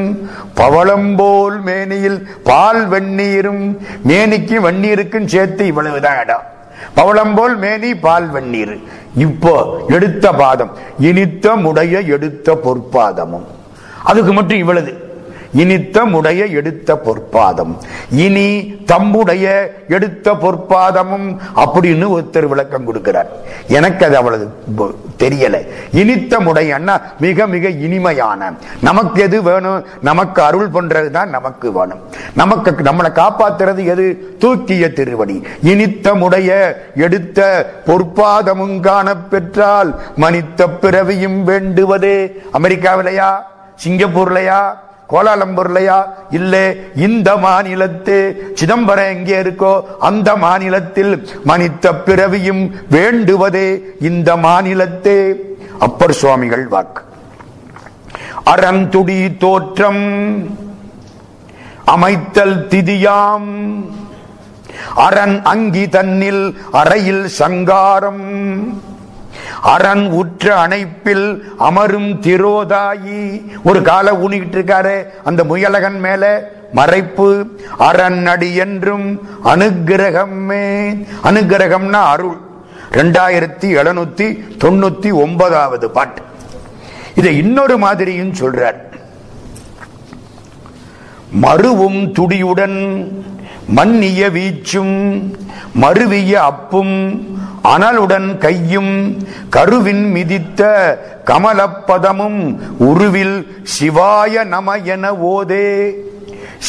[0.60, 3.64] பவளம்போல் மேனியில் பால் வெந்நீரும்
[4.08, 6.46] மேனிக்கு வெந்நீருக்கும் சேர்த்து இவ்வளவுதான் இடம்.
[6.94, 8.80] பவளம் போல் மேனி பால் வெந்நீர்.
[9.18, 13.46] இப்போ எடுத்த பாதம் இனித்த முடைய எடுத்த பொற்பாதமும்.
[14.04, 15.05] அதுக்கு மட்டும் இவ்வளவு.
[15.56, 17.78] இனித்த முடைய எடுத்த பொற்பாதம்.
[18.10, 23.26] இனி தம்முடைய எடுத்த பொற்பாதமும் அப்படின்னு ஒருத்தர் விளக்கம் கொடுக்கிறார்.
[23.68, 24.52] எனக்கு அது அவ்வளவு
[25.20, 25.68] தெரியல.
[25.92, 28.54] இனித்த முடையன்னா மிக மிக இனிமையான.
[28.82, 32.00] நமக்கு எது வேணும் நமக்கு அருள் பண்றதுதான் நமக்கு வேணும்.
[32.36, 34.36] நமக்கு நம்மளை காப்பாத்துறது எது?
[34.40, 35.44] தூக்கிய திருவடி.
[35.62, 42.42] இனித்த முடைய எடுத்த பொற்பாதமும் காண பெற்றால் மனித்த பிறவியும் வேண்டுவதே.
[42.54, 43.36] அமெரிக்காவிலையா?
[43.88, 44.60] சிங்கப்பூர்லையா?
[45.10, 46.04] கோலாலம்பூர்லயா?
[46.30, 48.36] இல்லை இந்த மாநிலத்து.
[48.54, 55.34] சிதம்பரம் எங்கே இருக்கோ அந்த மாநிலத்தில் மனித பிறவியும் வேண்டுவதே இந்த மாநிலத்தே.
[55.80, 57.02] அப்பர் சுவாமிகள் வாக்கு.
[58.46, 60.04] அறந்துடி தோற்றம்
[61.86, 63.86] அமைத்தல் திதியாம்.
[64.96, 68.24] அரண் அங்கி தன்னில் அறையில் சங்காரம்.
[69.66, 73.46] அரண் உற்ற அணைப்பில் அமரும் திரோதாயி.
[73.64, 75.06] ஒரு கால ஊனிக்கிட்டு இருக்காரு.
[75.24, 77.46] அந்த முயலகன் மேல மறைப்பு.
[77.78, 82.38] அரண் அடி என்றும் அனுகிரகமே அனுகிரகம்னா அருள்.
[82.92, 86.22] ரெண்டாயிரத்தி எழுநூத்தி தொண்ணூத்தி ஒன்பதாவது பாட்டு.
[87.16, 88.82] இதை இன்னொரு மாதிரியும் சொல்றார்.
[91.42, 93.08] மறுவும் துடியுடன்
[93.68, 95.36] மண்ணிய வீச்சும்
[95.82, 97.35] மருவிய அப்பும்
[97.66, 99.18] அனலுடன் கையும்
[99.50, 100.62] கருவின் மிதித்த
[101.26, 102.40] கமலப்பதமும்
[102.78, 103.38] உருவில்
[103.80, 105.92] சிவாய நம என ஓதே.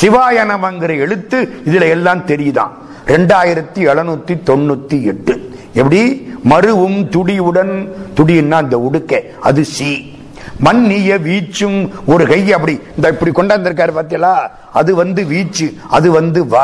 [0.01, 2.73] சிவாய நமங்கிற எழுத்து இதுல எல்லாம் தெரியுதான்
[3.07, 5.35] ரெண்டாயிரத்தி எழுநூத்தி தொண்ணூத்தி எட்டு.
[5.73, 6.03] எப்படி?
[6.51, 7.75] மருவும் துடியுடன்
[8.17, 10.15] துடின்னா அந்த உடுக்க அது சி.
[10.59, 14.37] மண்ணிய வீச்சும் ஒரு கை அப்படி இந்த இப்படி கொண்டாந்திருக்காரு பார்த்தீங்களா
[14.73, 16.55] அது வந்து வீச்சு அது வந்து வ.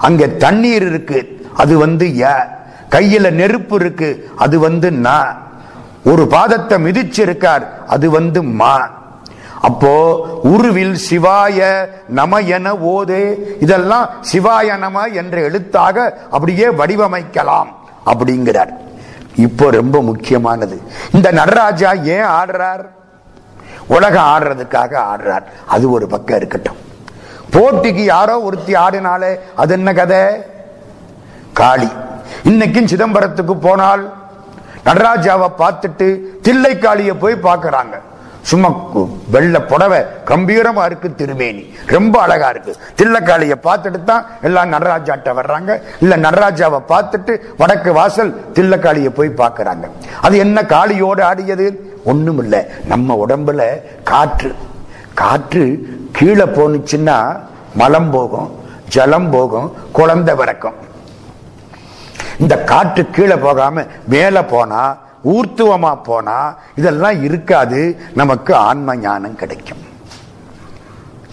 [0.00, 1.20] அங்க தண்ணீர் இருக்கு
[1.56, 2.32] அது வந்து ய.
[2.94, 4.92] கையில நெருப்பு இருக்கு அது வந்து
[6.04, 9.02] ஒரு பாதத்தை மிதிச்சிருக்கார் அது வந்து மா.
[9.60, 17.66] அப்போ உருவில் சிவாய நம என ஓதே இதெல்லாம் சிவாய நம என்ற எழுத்தாக அப்படியே வடிவமைக்கலாம்
[18.06, 18.72] அப்படிங்கிறார்.
[19.36, 20.80] இப்போ ரொம்ப முக்கியமானது.
[21.12, 22.84] இந்த நடராஜா ஏன் ஆடுறார்?
[23.86, 25.42] உலகம் ஆடுறதுக்காக ஆடுறார்.
[25.66, 26.76] அது ஒரு பக்கம் இருக்கட்டும்.
[27.52, 30.22] போட்டிக்கு யாரோ ஒருத்தி ஆடினாலே அது என்ன கதை?
[31.52, 31.88] காளி.
[32.42, 34.12] இன்னைக்கும் சிதம்பரத்துக்கு போனால்
[34.84, 37.94] நடராஜாவை பார்த்துட்டு தில்லைக்காளியை போய் பார்க்கறாங்க.
[38.42, 41.74] சும்மா வெள்ள வெள்ளை புடவை கம்பீரமா இருக்கு திருமேனி.
[41.86, 42.76] ரொம்ப அழகா இருக்கு.
[42.96, 45.80] தில்லக்காளியை பார்த்துட்டு தான் எல்லாம் நடராஜாட்ட வர்றாங்க.
[46.00, 49.88] இல்ல நடராஜாவை பார்த்துட்டு வடக்கு வாசல் தில்லைக்காளியை போய் பார்க்கறாங்க.
[50.20, 51.96] அது என்ன காளியோடு ஆடியது?
[52.04, 52.66] ஒண்ணும் இல்லை.
[52.86, 54.54] நம்ம உடம்புல காற்று.
[55.14, 57.40] காற்று கீழே போனுச்சுன்னா
[57.74, 60.74] மலம் போகும் ஜலம் போகும் குழந்தை பிறக்கும்.
[62.40, 67.96] இந்த காற்று கீழே போகாம மேலே போனா ஊர்த்துவமா போனா இதெல்லாம் இருக்காது.
[68.14, 69.82] நமக்கு ஆன்ம ஞானம் கிடைக்கும்.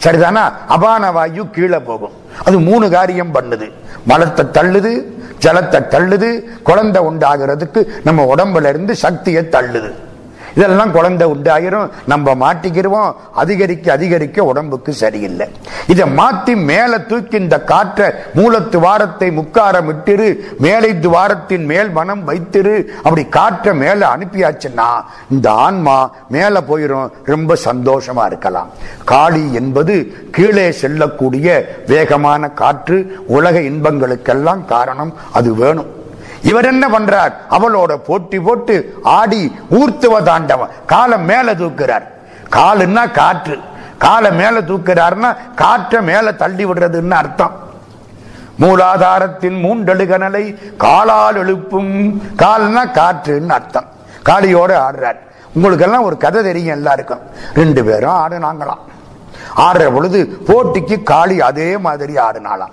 [0.03, 0.51] சரிதானா?
[0.67, 2.11] அபான வாயு கீழே போகும்.
[2.45, 3.71] அது மூணு காரியம் பண்ணுது.
[4.07, 4.91] மலத்தை தள்ளுது
[5.39, 9.91] ஜலத்தை தள்ளுது குழந்தை உண்டாகிறதுக்கு நம்ம உடம்புல இருந்து சக்தியை தள்ளுது.
[10.55, 11.89] இதெல்லாம் குழந்தை உண்டாயிரும்.
[12.05, 15.47] நம்ம மாட்டிக்கிடுவோம் அதிகரிக்க அதிகரிக்க உடம்புக்கு சரியில்லை.
[15.87, 20.29] இதை மாற்றி மேலே தூக்கி இந்த காற்றை மூலத்து வாரத்தை முக்காரம் விட்டுரு.
[20.59, 22.75] மேலை துவாரத்தின் மேல் மனம் வைத்திரு.
[22.97, 24.89] அப்படி காற்றை மேலே அனுப்பியாச்சுன்னா
[25.29, 25.97] இந்த ஆன்மா
[26.29, 28.69] மேலே போயிடும் ரொம்ப சந்தோஷமா இருக்கலாம்.
[29.05, 29.95] காளி என்பது
[30.31, 31.47] கீழே செல்லக்கூடிய
[31.87, 33.23] வேகமான காற்று.
[33.27, 35.89] உலக இன்பங்களுக்கெல்லாம் காரணம் அது வேணும்.
[36.41, 37.33] இவர் என்ன பண்றார்?
[37.49, 42.03] அவளோட போட்டி போட்டு ஆடி ஊர்த்துவ தாண்டவன் காலை மேல தூக்குறார்.
[42.55, 43.59] காலுன்னா காற்று.
[43.97, 47.51] காலை மேல தூக்குறாருன்னா காற்றை மேல தள்ளி விடுறதுன்னு அர்த்தம்.
[48.59, 52.21] மூலாதாரத்தின் மூண்டழுகனலை காலால் எழுப்பும்.
[52.37, 53.85] கால்னா காற்றுன்னு அர்த்தம்.
[54.29, 55.17] காளியோட ஆடுறார்.
[55.53, 57.19] உங்களுக்கெல்லாம் ஒரு கதை தெரியும் எல்லாருக்கும்.
[57.53, 58.89] ரெண்டு பேரும் ஆடுனாங்களாம்.
[59.57, 62.71] ஆடுற பொழுது போட்டிக்கு காளி அதே மாதிரி ஆடுனாலாம்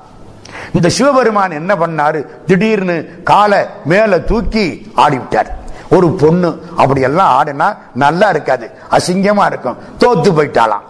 [0.72, 2.26] இந்த சிவபெருமான் என்ன பண்ணாரு?
[2.46, 5.50] திடீர்னு காலை மேல தூக்கி ஆடிவிட்டார்.
[5.90, 10.86] ஒரு பொண்ணு அப்படி எல்லாம் ஆடுனா நல்லா இருக்காது அசிங்கமா இருக்கும் தோத்து போயிட்டாலாம்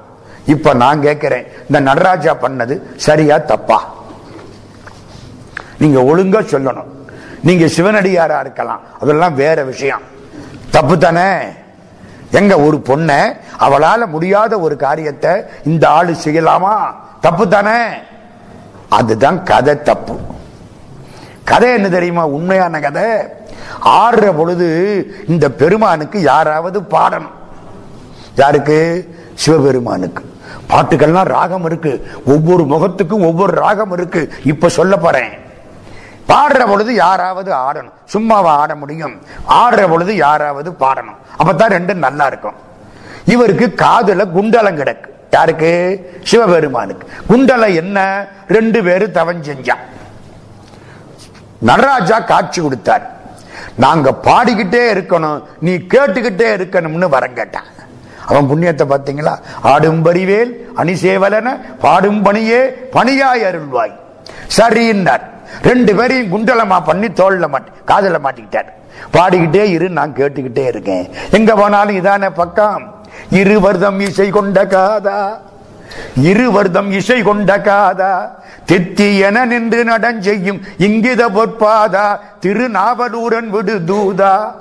[0.46, 3.84] இப்ப நான் கேட்கிறேன் இந்த நடராஜா பண்ணது சரியா தப்பா?
[5.78, 6.90] நீங்க ஒழுங்கா சொல்லணும்.
[7.42, 10.00] நீங்க சிவனடியாரா இருக்கலாம் அதெல்லாம் வேற விஷயம்.
[10.70, 11.40] தப்பு தானே?
[12.30, 15.30] எங்க ஒரு பொண்ண அவளால முடியாத ஒரு காரியத்தை
[15.64, 16.94] இந்த ஆளு செய்யலாமா?
[17.20, 17.78] தப்பு தானே?
[18.88, 20.18] அதுதான் கதை தப்பு.
[21.44, 22.26] கதை என்ன தெரியுமா?
[22.26, 23.02] உண்மையான கதை.
[23.84, 27.36] ஆடுற பொழுது இந்த பெருமானுக்கு யாராவது பாடணும்.
[28.36, 29.08] யாருக்கு?
[29.34, 30.36] சிவபெருமானுக்கு.
[30.68, 32.10] பாட்டுக்கள்லாம் ராகம் இருக்கு.
[32.26, 34.32] ஒவ்வொரு முகத்துக்கும் ஒவ்வொரு ராகம் இருக்கு.
[34.44, 35.30] இப்ப சொல்ல போறேன்.
[36.28, 37.92] பாடுற பொழுது யாராவது ஆடணும்.
[38.04, 39.22] சும்மாவா ஆட முடியும்.
[39.48, 41.16] ஆடுற பொழுது யாராவது பாடணும்.
[41.38, 42.54] அப்பதான் ரெண்டும் நல்லா இருக்கும்.
[43.24, 45.16] இவருக்கு காதுல குண்டலம் கிடக்கு.
[45.30, 45.70] யாருக்கு?
[46.24, 47.08] சிவபெருமானுக்கு.
[47.28, 48.28] குண்டலை என்ன?
[48.48, 49.84] ரெண்டு பேரும் தவன் செஞ்சான்
[51.58, 53.10] நடராஜா காட்சி கொடுத்தார்.
[53.74, 55.42] நாங்க பாடிக்கிட்டே இருக்கணும்.
[55.60, 57.64] நீ கேட்டுக்கிட்டே இருக்கணும்னு வரம் கேட்டான்.
[58.26, 59.38] அவன் புண்ணியத்தை பார்த்தீங்களா?
[59.62, 63.92] ஆடும் பரிவேல் அணிசேவலன பாடும் பணியே பணியாய் அருள்வாய்.
[64.56, 65.20] சரின்னார்
[65.62, 68.68] ரெண்டு பேரையும் குண்டலமா பண்ணி தோல்ல மாட்டி காதல மாட்டிக்கிட்டார்.
[69.12, 71.10] பாடிக்கிட்டே இரு நான் கேட்டுக்கிட்டே இருக்கேன்.
[71.30, 72.97] எங்க போனாலும் இதானே பக்கம்.
[73.30, 75.38] இருவர்தம் இசை கொண்ட காதா.
[76.22, 78.30] இருவர்தம் இசை கொண்ட காதா.
[78.66, 82.18] தித்தி என நின்று நடஞ்செய்யும் இங்கித பொற்பாதா.
[82.40, 84.52] திருநாவலூரன் விடு தூதா.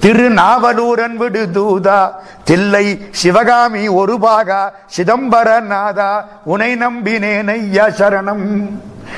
[0.00, 2.10] திருநாவலூரன் விடு தூதா.
[2.44, 4.70] தில்லை சிவகாமி ஒரு பாகா.
[4.96, 6.24] சிதம்பரநாதா.
[6.44, 8.68] உனை நம்பினேன் ஐயா சரணம்.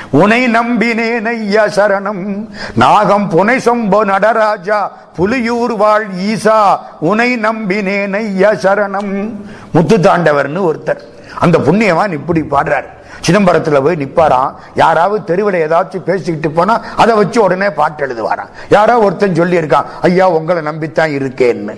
[0.09, 2.49] உனை நம்பினேன் ஐயா சரணம்.
[2.75, 9.31] நாகம் புனை சொம்போ நடராஜா புலியூர் வாழ் ஈசா உனை நம்பினேன் ஐயா சரணம்.
[9.71, 10.99] முத்து தாண்டவர்னு ஒருத்தர்.
[11.39, 12.95] அந்த புண்ணியவான் இப்படி பாடுறாரு.
[13.27, 14.53] சிதம்பரத்துல போய் நிப்பாராம்.
[14.75, 18.49] யாராவது தெருவில் ஏதாச்சும் பேசிக்கிட்டு போனா அதை வச்சு உடனே பாட்டு எழுதுவாராம்.
[18.69, 21.75] யாரோ ஒருத்தன் சொல்லியிருக்கான் ஐயா உங்களை நம்பித்தான் இருக்கேன்னு.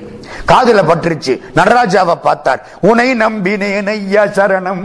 [0.47, 1.41] காதுல பட்டுருச்சு.
[1.55, 2.67] நடராஜாவை பார்த்தார்.
[2.81, 4.83] உனை நம்பினேன் ஐயா சரணம்.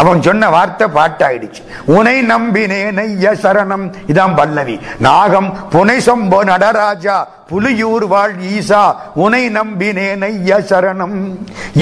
[0.00, 1.62] அவன் சொன்ன வார்த்தை பாட்டாயிடுச்சு.
[1.96, 3.84] உனை நம்பினேன் ஐயா சரணம்.
[4.12, 4.76] இதான் பல்லவி.
[4.98, 7.16] நாகம் புனை சொம்போ நடராஜா
[7.50, 8.82] புலியூர் வாழ் ஈசா
[9.14, 11.16] உனை நம்பினேன் ஐயா சரணம்.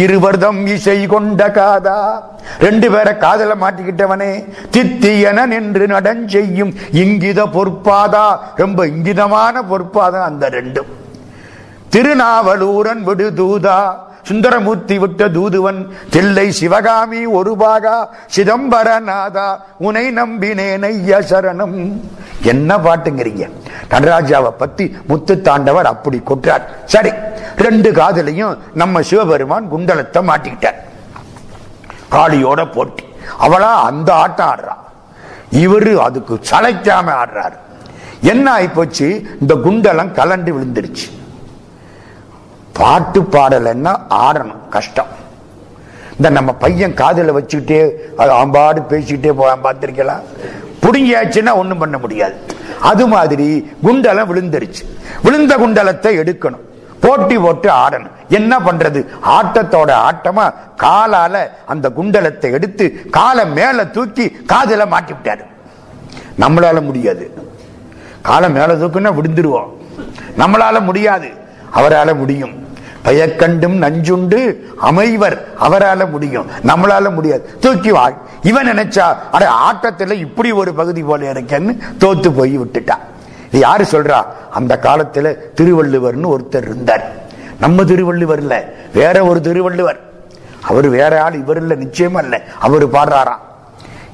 [0.03, 1.99] இருவர்தம் இசை கொண்ட காதா.
[2.59, 4.33] ரெண்டு பேரை காதல மாட்டிக்கிட்டவனே
[4.77, 8.27] தித்தியன நின்று நடஞ்செய்யும் இங்கித பொற்பாதா.
[8.63, 10.91] ரொம்ப இங்கிதமான பொற்பாதா அந்த ரெண்டும்.
[11.91, 13.81] திருநாவலூரன் விடுதூதா.
[14.29, 19.47] சுந்தரமூர்த்தி விட்ட தூதுவன் தில்லை சிவகாமி ஒரு பாகா சிதம்பரநாதா
[19.79, 22.03] உனை நம்பினேன் ஐயா சரணம்.
[22.43, 23.51] என்ன பாட்டுங்கிறீங்க?
[23.91, 27.11] நடராஜாவை பத்தி முத்து தாண்டவர் அப்படி கொற்றார் சரி
[27.57, 30.79] ரெண்டு காதலையும் நம்ம சிவபெருமான் குண்டலத்தை மாட்டிக்கிட்டார்.
[32.11, 33.05] காளியோட போட்டி.
[33.41, 34.77] அவளா அந்த ஆட்டம் ஆடுறா.
[35.51, 37.59] இவரு அதுக்கு சளைக்காம ஆடுறாரு.
[38.21, 39.09] என்ன ஆயிப்போச்சு?
[39.41, 41.17] இந்த குண்டலம் கலண்டு விழுந்துருச்சு.
[42.79, 45.07] பாட்டு பாடலைன்னா ஆடணும் கஷ்டம்.
[46.17, 50.23] இந்த நம்ம பையன் காதில் வச்சுக்கிட்டே அது ஆம்பாடு பேசிக்கிட்டே போவான் பார்த்துருக்கலாம்
[50.83, 52.35] புடுங்கியாச்சுன்னா ஒன்றும் பண்ண முடியாது.
[52.81, 54.85] அது மாதிரி குண்டலம் விழுந்துருச்சு.
[55.23, 56.67] விழுந்த குண்டலத்தை எடுக்கணும்.
[57.01, 58.11] போட்டி போட்டு ஆடணும்.
[58.29, 59.07] என்ன பண்றது?
[59.27, 65.45] ஆட்டத்தோட ஆட்டமா காலால அந்த குண்டலத்தை எடுத்து காலை மேல தூக்கி காதில் மாட்டி விட்டாரு
[66.39, 67.43] நம்மளால முடியாது.
[68.23, 69.69] காலை மேல தூக்குன்னா விழுந்துருவோம்.
[70.39, 71.31] நம்மளால முடியாது.
[71.71, 72.68] அவரால் முடியும்.
[73.09, 76.47] பயக்கண்டும் நஞ்சுண்டு அமைவர் அவரால முடியும்.
[76.67, 77.51] நம்மளால முடியாது.
[77.61, 82.99] தூக்கி வாழ் இவன் நினைச்சா அட ஆட்டத்துல இப்படி ஒரு பகுதி போல இருக்கேன்னு தோத்து போய் விட்டுட்டான்
[83.49, 84.25] இது யாரு சொல்றா?
[84.51, 87.13] அந்த காலத்துல திருவள்ளுவர்னு ஒருத்தர் இருந்தார்.
[87.61, 88.73] நம்ம திருவள்ளுவர் இல்ல.
[88.95, 90.01] வேற ஒரு திருவள்ளுவர்.
[90.63, 93.47] அவர் வேற ஆள் இவர் இல்ல நிச்சயம் அல்ல அவர் பாடுறாராம்.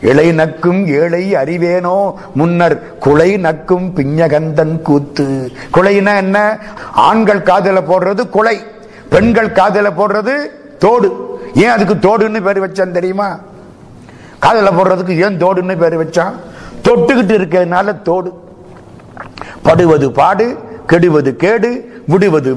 [0.00, 2.14] இளை நக்கும் ஏழை அறிவேனோ?
[2.34, 5.52] முன்னர் குலை நக்கும் பிஞ்சகந்தன் கூத்து.
[5.74, 6.58] குலைனா என்ன?
[6.92, 8.72] ஆண்கள் காதல போடுறது குலை.
[9.14, 10.34] பெண்கள் காதல போடுறது
[10.78, 11.08] தோடு.
[11.54, 13.38] ஏன் அதுக்கு தோடுன்னு பேர் வச்சான் தெரியுமா?
[14.38, 16.32] காதல போடுறதுக்கு ஏன் தோடுன்னு பேர் வச்சான்?
[16.84, 18.30] தொட்டுக்கிட்டு இருக்கிறதுனால தோடு.
[19.62, 21.70] படுவது பாடு கெடுவது கேடு
[22.06, 22.54] விடுவது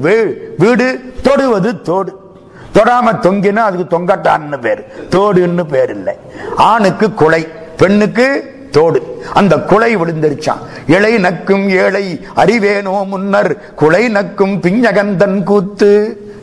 [0.58, 2.12] வீடு தொடுவது தோடு.
[2.74, 4.84] தொடாம தொங்கினா அதுக்கு தொங்கட்டான்னு பேரு.
[5.10, 6.14] தோடுன்னு பேர் இல்லை.
[6.56, 8.26] ஆணுக்கு குலை பெண்ணுக்கு
[8.70, 9.22] தோடு.
[9.34, 10.62] அந்த குலை விழுந்துருச்சான்.
[10.86, 15.92] இலை நக்கும் ஏழை அறிவேனோ முன்னர் குலை நக்கும் பிஞ்சகந்தன் கூத்து.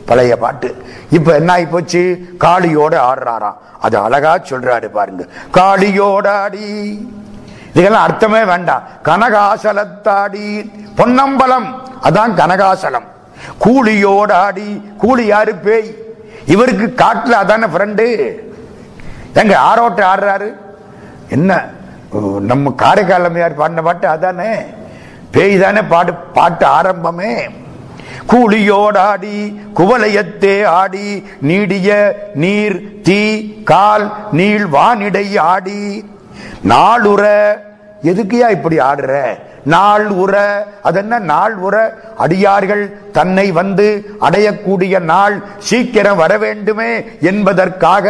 [0.06, 0.84] பழைய பாட்டு.
[1.10, 3.56] இப்ப என்ன ஆகி போச்சு காளியோட ஆடுறாராம்.
[3.80, 5.24] அது அழகா சொல்றாரு பாருங்க.
[5.52, 6.64] காளியோட ஆடி.
[7.74, 8.82] இதுக்கெல்லாம் அர்த்தமே வேண்டாம்.
[9.04, 10.70] கனகாசலத்தாடி.
[10.94, 11.82] பொன்னம்பலம்.
[12.02, 13.06] அதான் கனகாசலம்.
[13.64, 14.90] கூலியோட ஆடி.
[14.98, 15.54] கூலி யாரு?
[15.54, 15.96] பேய்.
[16.46, 18.26] இவருக்கு காட்டுல அதான ஃப்ரெண்டு
[19.34, 20.52] எங்க ஆரோட்ட ஆடுறாரு?
[21.28, 21.64] என்ன?
[22.40, 24.54] நம்ம காரைக்காலமையார் பாடின பாட்டு அதானே?
[25.30, 27.64] பேய் தானே பாடு பாட்டு ஆரம்பமே.
[28.28, 29.38] கூலியோடாடி
[29.76, 31.88] குவலயத்தே ஆடி நீடிய
[32.34, 33.20] நீர் தீ
[33.64, 36.04] கால் நீள் வானிடை ஆடி.
[36.68, 37.22] நாளுற
[38.02, 39.38] எதுக்கியா இப்படி ஆடுற?
[39.64, 40.34] நாள் உற
[40.82, 41.94] அதென்ன நாள் உற?
[42.16, 43.86] அடியார்கள் தன்னை வந்து
[44.26, 45.36] அடையக்கூடிய நாள்
[45.68, 46.90] சீக்கிரம் வர வேண்டுமே
[47.30, 48.06] என்பதற்காக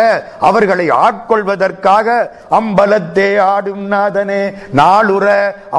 [0.48, 2.16] அவர்களை ஆட்கொள்வதற்காக
[2.58, 4.42] அம்பலத்தே ஆடும் நாதனே
[4.80, 5.26] நாளுற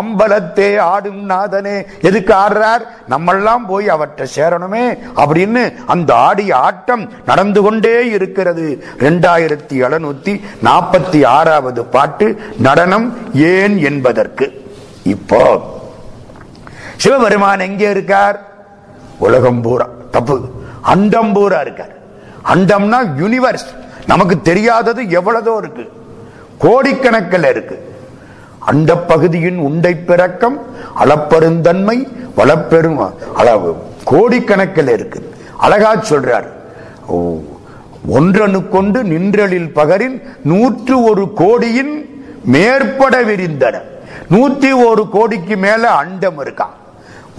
[0.02, 1.78] அம்பலத்தே ஆடும் நாதனே.
[2.10, 2.84] எதுக்கு ஆடுறார்?
[3.14, 4.86] நம்மெல்லாம் போய் அவற்றை சேரணுமே
[5.24, 8.68] அப்படின்னு அந்த ஆடிய ஆட்டம் நடந்து கொண்டே இருக்கிறது.
[9.00, 10.34] இரண்டாயிரத்தி எழுநூத்தி
[10.68, 12.28] நாற்பத்தி ஆறாவது பாட்டு
[12.68, 13.08] நடனம்
[13.54, 14.48] ஏன் என்பதற்கு.
[15.16, 15.42] இப்போ
[16.98, 18.38] சிவபெருமான் எங்கே இருக்கார்?
[19.18, 19.88] உலகம் பூரா.
[20.12, 20.42] தப்பு.
[20.82, 21.96] அண்டம் பூரா இருக்கார்.
[22.54, 23.68] அண்டம்னா யூனிவர்ஸ்
[24.06, 25.92] நமக்கு தெரியாதது எவ்வளதோ இருக்கு.
[26.60, 27.96] கோடிக்கணக்கில் இருக்கு.
[28.60, 30.66] அண்ட பகுதியின் உண்டை பிறக்கம்
[31.00, 33.76] அளப்பெருந்தன்மை வளப்பெரும் அளவு
[34.12, 35.36] கோடிக்கணக்கில் இருக்கு.
[35.58, 36.48] அழகா சொல்றார்.
[37.06, 37.40] ஓ,
[38.14, 43.82] ஒன்றனுக்கொண்டு நின்றலில் பகரின் நூற்று ஒரு கோடியின் மேற்பட விரிந்தன.
[44.32, 46.76] நூத்தி ஒரு கோடிக்கு மேல அண்டம் இருக்கான்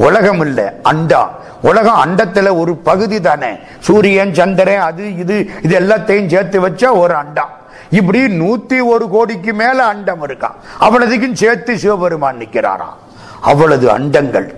[0.07, 1.22] உலகம் இல்ல அண்டா.
[1.62, 3.51] உலகம் அண்டத்துல ஒரு பகுதி தானே.
[3.80, 7.44] சூரியன் சந்திரன் அது இது இது எல்லாத்தையும் சேர்த்து வச்சா ஒரு அண்டா.
[7.90, 12.96] இப்படி நூத்தி ஒரு கோடிக்கு மேல அண்டம் இருக்கான் அவ்வளவுக்கும் சேர்த்து சிவபெருமான் நிக்கிறாராம்
[13.40, 14.49] அவ்வளவு அண்டங்கள்.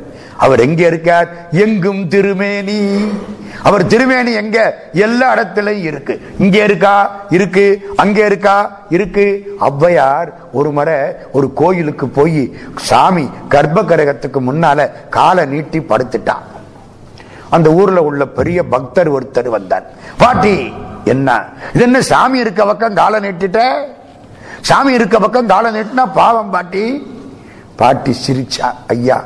[0.41, 1.28] அவர் எங்க இருக்கார்?
[1.51, 2.80] எங்கும் திருமேனி.
[3.62, 4.59] அவர் திருமேனி எங்க?
[4.93, 6.14] எல்லா இடத்துலயும் இருக்கு.
[6.38, 6.95] இங்க இருக்கா?
[7.30, 7.64] இருக்கு.
[7.97, 8.55] அங்க இருக்கா?
[8.88, 9.26] இருக்கு.
[9.61, 10.99] ஔவையார் ஒரு முறை
[11.32, 12.43] ஒரு கோயிலுக்கு போய்
[12.74, 16.47] சாமி கர்ப்ப கிரகத்துக்கு முன்னால காலை நீட்டி படுத்துட்டான்
[17.51, 19.86] அந்த ஊர்ல உள்ள பெரிய பக்தர் ஒருத்தர் வந்தார்.
[20.18, 20.72] பாட்டி
[21.05, 21.28] என்ன?
[21.74, 23.61] இது என்ன சாமி இருக்க பக்கம் காலை நீட்டிட்ட?
[24.61, 26.84] சாமி இருக்க பக்கம் காலை நீட்டினா பாவம் பாட்டி.
[27.76, 29.18] பாட்டி சிரிச்சா ஐயா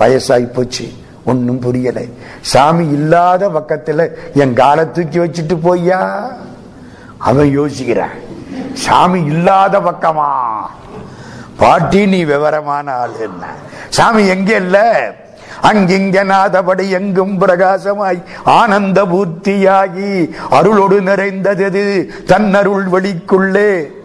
[0.00, 0.92] வயசாகி போச்சு.
[1.24, 2.12] ஒன்னும் புரியலை.
[2.40, 6.30] சாமி இல்லாத பக்கத்துல என் காலை தூக்கி வச்சுட்டு போய்யா?
[7.18, 8.18] அவன் யோசிக்கிறான்.
[8.72, 10.28] சாமி இல்லாத பக்கமா?
[11.56, 13.46] பாட்டி நீ விவரமான ஆள் என்ன?
[13.88, 15.02] சாமி எங்க இல்ல?
[15.62, 23.98] அங்கிங்க நாதபடி எங்கும் பிரகாசமாய் ஆனந்த பூர்த்தியாகி அருளொடு நிறைந்தது தன்னருள் வெளிக்குள்ளே.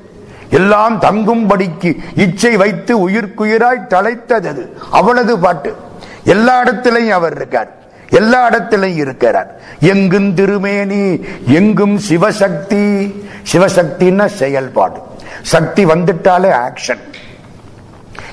[0.55, 5.75] எல்லாம் தங்கும்படிக்கு இச்சை வைத்து உயிர்க்குயிராய் தலைத்தது அவளது பாட்டு.
[6.23, 7.71] எல்லா இடத்திலையும் அவர் இருக்கார்.
[8.09, 9.59] எல்லா இடத்திலையும் இருக்கிறார்.
[9.79, 13.13] எங்கும் திருமேனி எங்கும் சிவசக்தி.
[13.51, 14.99] சிவசக்தின்னா செயல்பாடு.
[15.41, 16.99] சக்தி வந்துட்டாலே ஆக்ஷன்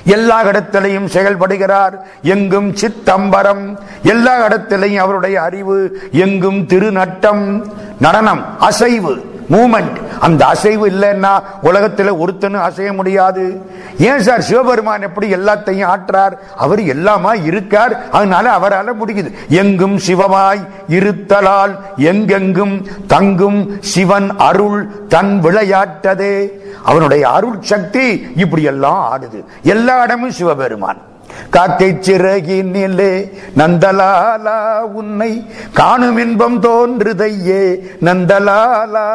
[0.05, 1.99] எல்லா இடத்திலையும் செயல்படுகிறார்.
[2.21, 3.77] எங்கும் சித்தம்பரம்.
[4.03, 6.09] எல்லா இடத்திலையும் அவருடைய அறிவு.
[6.11, 7.63] எங்கும் திருநட்டம்.
[7.99, 8.59] நடனம்.
[8.59, 9.32] அசைவு.
[9.53, 10.17] மூமெண்ட்.
[10.19, 13.61] அந்த அசைவு இல்லைன்னா உலகத்தில் ஒருத்தனும் அசைய முடியாது.
[13.99, 14.41] ஏன் சார்?
[14.41, 16.37] சிவபெருமான் எப்படி எல்லாத்தையும் ஆற்றார்?
[16.55, 18.09] அவர் எல்லாமா இருக்கார்.
[18.09, 19.33] அதனால அவரால் முடியுது.
[19.49, 26.49] எங்கும் சிவமாய் இருத்தலால் எங்கெங்கும் தங்கும் சிவன் அருள் தன் விளையாட்டதே.
[26.83, 29.43] அவனுடைய அருள் சக்தி இப்படி எல்லாம் ஆடுது.
[29.63, 31.11] எல்லா இடமும் சிவபெருமான்.
[31.49, 39.07] காக்கை சிறகினிலே நந்தலாலா உன்னை காணும் இன்பம் தோன்றுதையே நந்தலாலா.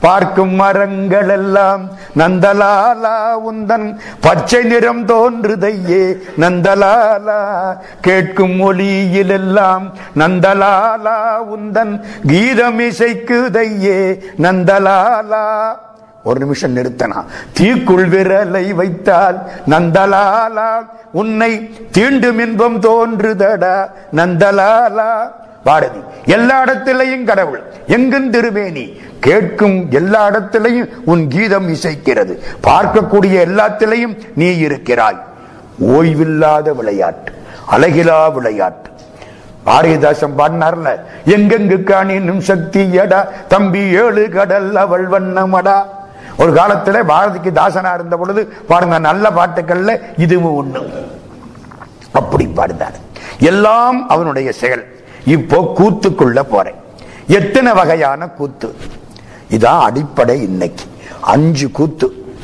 [0.00, 3.14] பார்க்கும் மரங்கள் எல்லாம் நந்தலாலா
[3.50, 7.40] உந்தன் பச்சை நிறம் தோன்றுதையே நந்தலாலா.
[8.00, 11.16] கேட்கும் மொழியிலெல்லாம் நந்தலாலா
[11.56, 15.44] உந்தன் கீதம் இசைக்குதையே நந்தலாலா.
[16.28, 17.18] ஒரு நிமிஷம் நிறுத்தனா.
[17.58, 19.38] தீக்குள் விரலை வைத்தால்
[19.72, 20.70] நந்தலாலா
[21.20, 21.52] உன்னை
[21.96, 23.76] தீண்டும் இன்பம் தோன்றுதடா
[24.20, 25.10] நந்தலாலா.
[25.66, 26.00] பாரதி
[26.34, 27.62] எல்லா இடத்திலையும் கடவுள்
[27.96, 28.84] எங்கும் திருவேணி
[29.26, 32.34] கேட்கும் எல்லா இடத்திலையும் உன் கீதம் இசைக்கிறது.
[32.68, 35.20] பார்க்கக்கூடிய எல்லாத்திலையும் நீ இருக்கிறாய்.
[35.94, 37.32] ஓய்வில்லாத விளையாட்டு
[37.74, 38.90] அழகிலா விளையாட்டு.
[39.66, 40.90] பாரதிதாசன் பாடினார்ல
[41.34, 43.20] எங்கெங்கு காணினும் சக்தி எடா
[43.52, 45.78] தம்பி ஏழு கடல் அவள் வண்ணமடா.
[46.38, 51.06] ஒரு காலத்துல பாரதிக்கு தாசனா இருந்த பொழுது பாருங்க நல்ல பாட்டுக்கள்ல இதுவும் ஒண்ணு.
[52.12, 52.94] அப்படி பாடுந்தார்
[53.38, 55.04] எல்லாம் அவனுடைய செயல்.
[55.24, 56.74] இப்போ கூத்துக்குள்ள போறேன்.
[57.26, 58.76] எத்தனை வகையான கூத்து?
[59.50, 60.84] இதான் அடிப்படை இன்னைக்கு.
[61.20, 62.36] அஞ்சு கூத்து.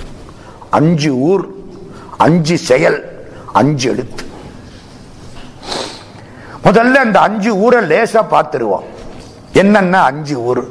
[0.71, 1.55] அஞ்சு ஊர்.
[2.17, 3.27] அஞ்சு செயல்.
[3.53, 4.25] அஞ்சு எழுத்து.
[6.65, 8.85] முதல்ல அந்த அஞ்சு ஊரை லேசா பார்த்துருவோம்.
[9.53, 10.69] என்னென்ன அஞ்சு ஊர்.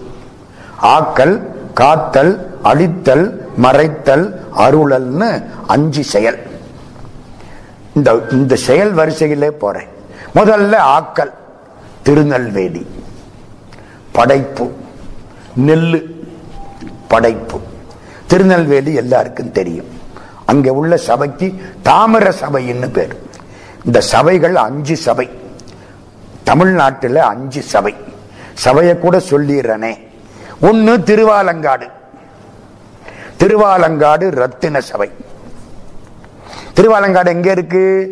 [0.81, 1.41] ஆக்கல்
[1.73, 6.37] காத்தல் அழித்தல் மறைத்தல் அருளல்னு அஞ்சு செயல்.
[7.93, 9.87] இந்த இந்த செயல் வரிசையிலே போறேன்.
[10.35, 11.31] முதல்ல ஆக்கல்
[12.03, 12.87] திருநெல்வேலி.
[14.11, 14.71] படைப்பு
[15.65, 16.05] நெல்லு
[17.07, 17.59] படைப்பு.
[18.27, 19.99] திருநெல்வேலி எல்லாருக்கும் தெரியும்.
[20.45, 21.53] அங்கே உள்ள சபைக்கு
[21.83, 23.17] தாமிர சபைன்னு பேர்.
[23.85, 25.29] இந்த சபைகள் அஞ்சு சபை.
[26.43, 27.95] தமிழ்நாட்டில் அஞ்சு சபை.
[28.53, 30.09] சபையை கூட சொல்லிடுறனே.
[30.61, 31.89] ஒன்னு திருவாலங்காடு.
[33.39, 35.11] திருவாலங்காடு ரத்தின சபை.
[36.75, 38.09] திருவாலங்காடு எங்க இருக்கு?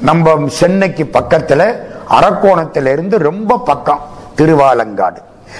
[0.00, 1.76] நம்ம சென்னைக்கு பக்கத்துல
[2.10, 4.00] அரக்கோணத்துல இருந்து ரொம்ப பக்கம்
[4.36, 5.16] திருவாலங்காடு.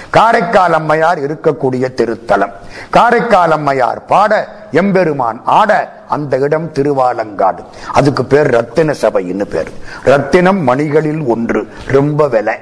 [0.09, 2.51] காரைக்கால் அம்மையார் இருக்கக்கூடிய திருத்தலம்.
[2.89, 7.65] காரைக்கால் அம்மையார் பாட எம்பெருமான் ஆட அந்த இடம் திருவாலங்காடு.
[7.93, 9.71] அதுக்கு பேர் ரத்தின சபைன்னு பேர்.
[10.03, 12.57] ரத்தினம் மணிகளில் ஒன்று ரொம்ப விலை.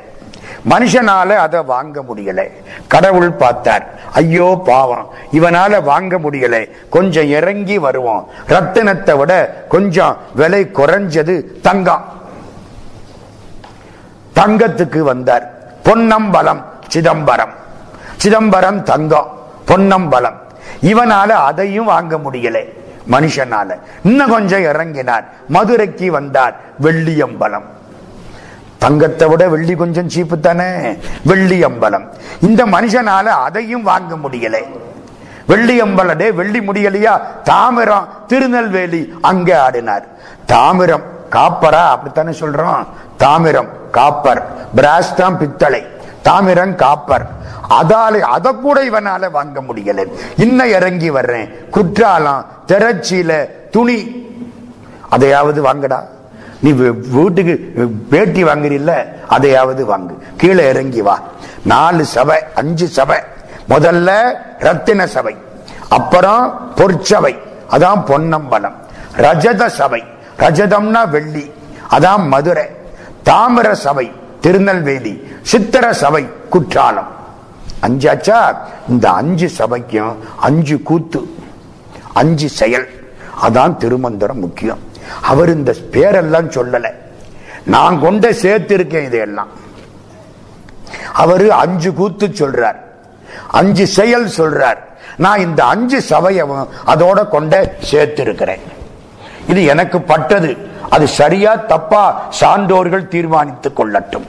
[0.70, 2.51] மனுஷனால அதை வாங்க முடியல.
[2.88, 6.70] கடவுள் பார்த்தார் ஐயோ பாவம் இவனால வாங்க முடியல.
[6.89, 8.30] கொஞ்சம் இறங்கி வருவோம்.
[8.47, 12.05] ரத்தினத்தை விட கொஞ்சம் விலை குறைஞ்சது தங்கம்.
[14.36, 15.53] தங்கத்துக்கு வந்தார்.
[15.84, 17.53] பொன்னம்பலம் சிதம்பரம்.
[18.18, 20.41] சிதம்பரம் தங்கம் பொன்னம்பலம்.
[20.82, 22.57] இவனால அதையும் வாங்க முடியல
[23.11, 23.80] மனுஷனால.
[24.03, 25.24] இன்னும் கொஞ்சம் இறங்கினார்.
[25.47, 27.63] மதுரைக்கு வந்தார் வெள்ளியம்பலம்.
[28.86, 30.97] தங்கத்தை விட வெள்ளி கொஞ்சம் சீப்பு தானே?
[31.23, 32.07] வெள்ளி அம்பலம்.
[32.41, 34.57] இந்த மனுஷனால அதையும் வாங்க முடியல.
[35.47, 37.21] வெள்ளி அம்பலடே வெள்ளி முடியலையா?
[37.43, 40.03] தாமிரம் திருநெல்வேலி அங்க ஆடினார்.
[40.45, 42.86] தாமிரம் காப்பரா அப்படித்தானே சொல்றோம்?
[43.17, 44.43] தாமிரம் காப்பர்.
[44.75, 45.86] பிராஸ் தான் பித்தளை.
[46.21, 47.27] தாமிரம் காப்பர்.
[47.69, 50.05] அதால அதை கூட இவனால வாங்க முடியல.
[50.38, 51.49] இன்னும் இறங்கி வர்றேன்.
[51.71, 54.27] குற்றாலம் திரச்சியில துணி.
[55.09, 56.03] அதையாவது வாங்கடா.
[56.60, 57.74] நீ வீட்டுக்கு
[58.10, 60.18] பேட்டி வாங்குறீல்ல அதையாவது வாங்கு.
[60.38, 61.20] கீழே இறங்கி வா.
[61.64, 63.18] நாலு சபை அஞ்சு சபை.
[63.70, 65.36] முதல்ல ரத்தின சபை
[65.89, 67.38] அப்புறம் பொற்சபை.
[67.70, 68.76] அதான் பொன்னம்பலம்.
[69.18, 70.03] ரஜத சபை.
[70.39, 71.51] ரஜதம்னா வெள்ளி.
[71.91, 72.66] அதான் மதுரை.
[73.26, 75.28] தாமிர சபை திருநெல்வேலி.
[75.41, 77.08] சித்திர சபை குற்றாலம்.
[77.82, 78.58] அஞ்சாச்சா?
[78.89, 81.36] இந்த அஞ்சு சபைக்கும் அஞ்சு கூத்து
[82.14, 83.14] அஞ்சு செயல்.
[83.41, 84.93] அதான் திருமந்திரம் முக்கியம்.
[85.22, 86.91] அவர் இந்த பேரெல்லாம் சொல்லல.
[87.64, 89.47] நான் கொண்ட சேர்த்து இருக்கேன் இதையெல்லாம்.
[91.14, 92.76] அவரு அஞ்சு கூத்து சொல்றார்.
[93.47, 94.78] அஞ்சு செயல் சொல்றார்.
[95.18, 98.60] நான் இந்த அஞ்சு சபையவும் அதோட கொண்ட சேர்த்து இருக்கிறேன்
[99.47, 100.58] இது எனக்கு பட்டது.
[100.89, 104.28] அது சரியா தப்பா சான்றோர்கள் தீர்மானித்துக் கொள்ளட்டும்.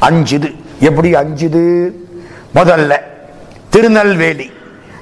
[0.00, 0.54] அஞ்சுது.
[0.80, 1.90] எப்படி அஞ்சுது?
[2.54, 2.98] முதல்ல
[3.68, 4.52] திருநெல்வேலி.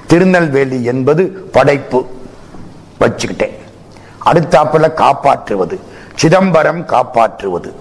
[0.07, 2.07] திருநெல்வேலி என்பது படைப்பு.
[2.99, 3.58] வச்சுக்கிட்டேன்.
[4.25, 5.79] அடுத்தாப்புல காப்பாற்றுவது
[6.15, 7.73] சிதம்பரம் காப்பாற்றுவது.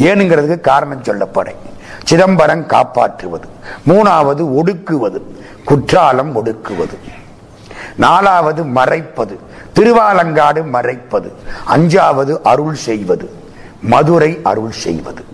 [0.00, 1.54] ஏனுங்கிறதுக்கு காரணம் சொல்லப்படை.
[2.04, 3.48] சிதம்பரம் காப்பாற்றுவது.
[3.88, 5.20] மூணாவது ஒடுக்குவது.
[5.64, 6.98] குற்றாலம் ஒடுக்குவது.
[7.96, 9.38] நாலாவது மறைப்பது.
[9.74, 11.32] திருவாலங்காடு மறைப்பது.
[11.76, 13.30] அஞ்சாவது அருள் செய்வது.
[13.80, 15.24] மதுரை அருள் செய்வது.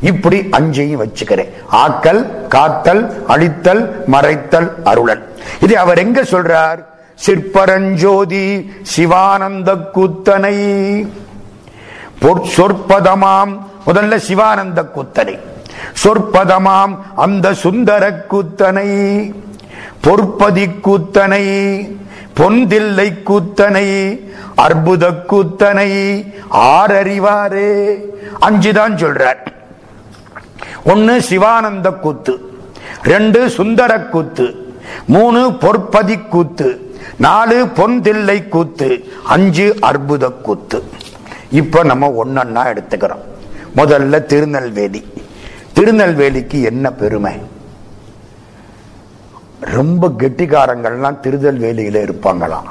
[0.00, 1.52] இப்படி அஞ்சையும் வச்சுக்கிறேன்.
[1.72, 5.36] ஆக்கல் காத்தல் அழித்தல் மறைத்தல் அருளல்.
[5.60, 6.91] இது அவர் எங்க சொல்றார்?
[7.14, 10.56] சிற்பரஞ்சோதி சிவானந்த கூத்தனை
[12.56, 15.38] சொற்பதமாம் முதல்ல சிவானந்த கூத்தனை
[16.04, 18.86] சொற்பதமாம் அந்த சுந்தர கூத்தனை
[20.02, 21.42] பொற்பதி கூத்தனை
[22.36, 24.20] பொந்தில்லை கூத்தனை
[24.54, 25.88] அற்புத கூத்தனை
[26.52, 27.96] ஆறறிவாரே.
[28.40, 29.46] அஞ்சுதான் சொல்றார்.
[30.84, 32.60] ஒன்னு சிவானந்த கூத்து
[33.02, 34.74] ரெண்டு சுந்தர கூத்து
[35.06, 40.82] மூணு பொற்பதி கூத்து நாலு பொந்தில்லை கூத்து அஞ்சு அற்புத கூத்து.
[41.50, 43.20] இப்ப நம்ம ஒன்னொன்னா எடுத்துக்கிறோம்.
[43.76, 45.06] முதல்ல திருநெல்வேலி.
[45.72, 47.40] திருநெல்வேலிக்கு என்ன பெருமை?
[49.60, 52.62] ரொம்ப கெட்டிக்காரங்கள்லாம் திருநெல்வேலியில இருப்பாங்களாம்.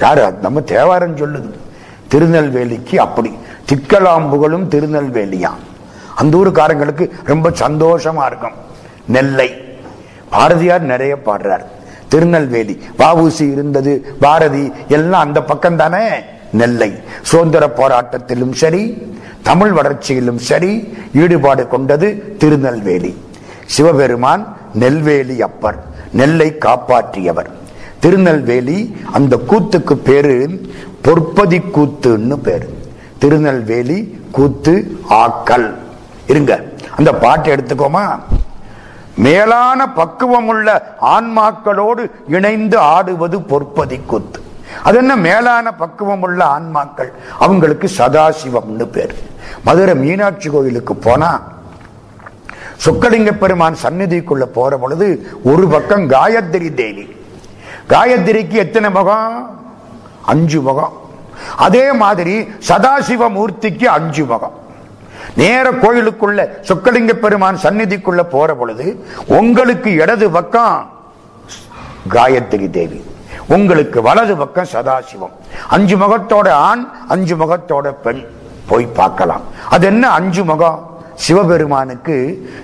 [0.00, 0.32] யாரு?
[0.32, 1.52] நம்ம தேவாரம் சொல்லுது.
[2.08, 3.38] திருநெல்வேலிக்கு அப்படி.
[3.72, 5.58] திக்கலாம்புகளும் திருநெல்வேலியாம்.
[6.14, 8.52] அந்த ஊருக்காரங்களுக்கு ரொம்ப சந்தோஷமா இருக்கும்.
[9.06, 9.78] நெல்லை.
[10.30, 11.64] பாரதியார் நிறைய பாடுறார்.
[12.12, 12.74] திருநெல்வேலி.
[12.98, 13.92] வாவூசி இருந்தது
[14.24, 14.64] பாரதி
[14.96, 16.04] எல்லாம் அந்த பக்கம் தானே
[16.60, 16.90] நெல்லை.
[17.30, 18.82] சுதந்திர போராட்டத்திலும் சரி
[19.48, 20.72] தமிழ் வளர்ச்சியிலும் சரி
[21.22, 22.08] ஈடுபாடு கொண்டது
[22.38, 23.12] திருநெல்வேலி.
[23.74, 24.44] சிவபெருமான்
[24.82, 25.78] நெல்வேலி அப்பர்
[26.20, 27.50] நெல்லை காப்பாற்றியவர்.
[28.04, 28.78] திருநெல்வேலி
[29.12, 30.34] அந்த கூத்துக்கு பேரு
[31.04, 32.68] பொற்பதி கூத்துன்னு பேரு.
[33.18, 33.98] திருநெல்வேலி
[34.36, 34.74] கூத்து
[35.22, 35.68] ஆக்கல்.
[36.32, 36.52] இருங்க
[36.96, 38.04] அந்த பாட்டு எடுத்துக்கோமா?
[39.16, 44.40] மேலான பக்குவம் உள்ள ஆன்மாக்களோடு இணைந்து ஆடுவது பொற்பதி கூத்து.
[44.82, 45.16] அது என்ன?
[45.16, 47.12] மேலான பக்குவம் உள்ள ஆன்மாக்கள்.
[47.38, 49.14] அவங்களுக்கு சதாசிவம்னு பேர்.
[49.64, 51.42] மதுரை மீனாட்சி கோயிலுக்கு போனா
[52.86, 57.16] சொக்கலிங்க பெருமான் சந்நிதிக்குள்ள போற பொழுது ஒரு பக்கம் காயத்ரி தேவி.
[57.88, 59.60] காயத்ரிக்கு எத்தனை முகம்?
[60.26, 60.92] அஞ்சு முகம்.
[61.56, 64.59] அதே மாதிரி சதாசிவ மூர்த்திக்கு அஞ்சு முகம்.
[65.40, 68.86] நேர கோயிலுக்குள்ள சொக்கலிங்க பெருமான் சந்நிதிக்குள்ள போற பொழுது
[69.38, 70.76] உங்களுக்கு இடது பக்கம்
[72.14, 73.00] காயத்ரி தேவி
[73.54, 75.34] உங்களுக்கு வலது பக்கம் சதாசிவம்.
[75.68, 78.22] அஞ்சு முகத்தோட ஆண் அஞ்சு முகத்தோட பெண்
[78.70, 79.44] போய் பார்க்கலாம்.
[79.74, 80.78] அது என்ன அஞ்சு முகம்?
[81.24, 82.16] சிவபெருமானுக்கு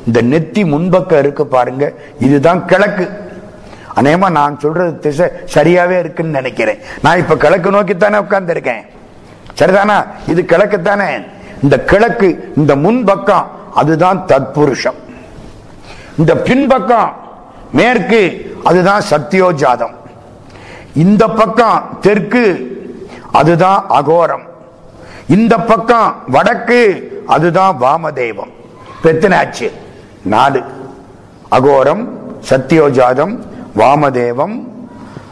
[0.07, 1.85] இந்த நெத்தி முன்பக்கம் இருக்கு பாருங்க
[2.27, 3.07] இதுதான் கிழக்கு.
[4.01, 6.81] அநேகமா நான் சொல்றது திசை சரியாவே இருக்குன்னு நினைக்கிறேன்.
[7.03, 8.85] நான் இப்ப கிழக்கு நோக்கித்தானே உட்கார்ந்து இருக்கேன்
[9.59, 9.99] சரிதானா?
[10.33, 11.09] இது கிழக்கு தானே
[11.63, 13.47] இந்த கிழக்கு இந்த முன்பக்கம்
[13.81, 14.99] அதுதான் தற்புருஷம்.
[16.19, 17.11] இந்த பின்பக்கம்
[17.79, 18.23] மேற்கு
[18.65, 19.95] அதுதான் சத்தியோஜாதம்
[21.05, 22.45] இந்த பக்கம் தெற்கு
[23.33, 24.47] அதுதான் அகோரம்.
[25.37, 26.81] இந்த பக்கம் வடக்கு
[27.27, 28.53] அதுதான் வாமதேவம்.
[29.03, 29.69] பெத்தனாச்சு
[30.35, 30.63] நாலு.
[31.57, 32.05] அகோரம்
[32.51, 33.35] சத்தியோஜாதம்
[33.81, 34.57] வாமதேவம்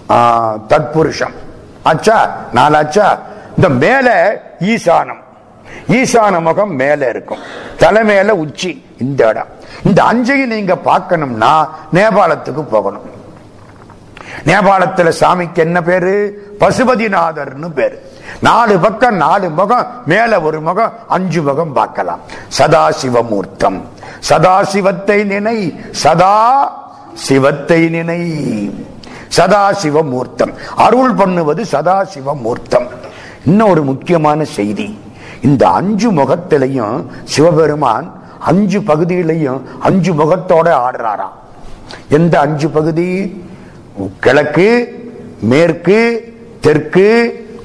[0.09, 0.63] தற்புருஷம்.
[0.71, 1.37] தத்புருஷம்
[1.91, 2.19] ஆச்சா
[2.55, 3.07] நாலாச்சா?
[3.57, 4.09] இந்த மேல
[4.73, 5.23] ஈசானம்.
[5.89, 7.39] ஈசான முகம் மேல இருக்கும்.
[7.77, 9.47] தலை மேல உச்சி இந்த இடம்.
[9.85, 13.13] இந்த அஞ்சையும் நீங்க பார்க்கணும்னா நேபாளத்துக்கு போகணும்.
[14.47, 16.43] நேபாளத்துல சாமிக்கு என்ன பேரு?
[16.61, 18.13] பசுபதிநாதர்னு பேரு.
[18.41, 22.21] நாலு பக்கம் நாலு முகம் மேல ஒரு முகம் அஞ்சு முகம் பார்க்கலாம்.
[22.59, 23.81] சதாசிவமூர்த்தம்.
[24.29, 26.73] சதாசிவத்தை நினை சதா
[27.15, 28.21] சிவத்தை நினை.
[29.37, 30.55] சதாசிவமூர்த்தம்.
[30.77, 32.87] அருள் பண்ணுவது சதாசிவமூர்த்தம்.
[33.45, 34.99] இன்னும் ஒரு முக்கியமான செய்தி.
[35.45, 41.35] இந்த அஞ்சு முகத்திலையும் சிவபெருமான் அஞ்சு பகுதியிலையும் அஞ்சு முகத்தோட ஆடுறாராம்.
[42.09, 43.43] எந்த அஞ்சு பகுதி?
[44.21, 44.69] கிழக்கு
[45.41, 45.99] மேற்கு
[46.61, 47.09] தெற்கு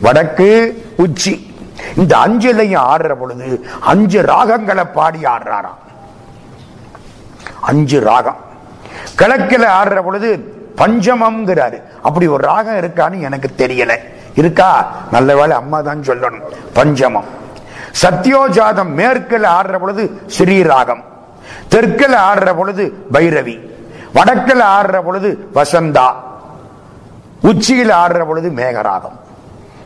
[0.01, 0.49] வடக்கு
[0.97, 1.53] உச்சி.
[1.97, 5.79] இந்த அஞ்சுலையும் ஆடுற பொழுது அஞ்சு ராகங்களை பாடி ஆடுறாராம்.
[7.61, 8.37] அஞ்சு ராகம்.
[9.15, 11.81] கிழக்கில் ஆடுற பொழுது பஞ்சமம்ங்கிறாரு.
[12.01, 13.97] அப்படி ஒரு ராகம் இருக்கான்னு எனக்கு தெரியல.
[14.35, 14.91] இருக்கா?
[15.11, 16.41] நல்ல வேலை அம்மா தான் சொல்லணும்.
[16.73, 17.37] பஞ்சமம்.
[18.01, 21.03] சத்யோஜாதம் மேற்கில் ஆடுற பொழுது ஸ்ரீராகம்
[21.67, 23.59] தெற்கில் ஆடுற பொழுது பைரவி
[24.13, 26.07] வடக்கில் ஆடுற பொழுது வசந்தா
[27.41, 29.17] உச்சியில் ஆடுற பொழுது மேகராகம்.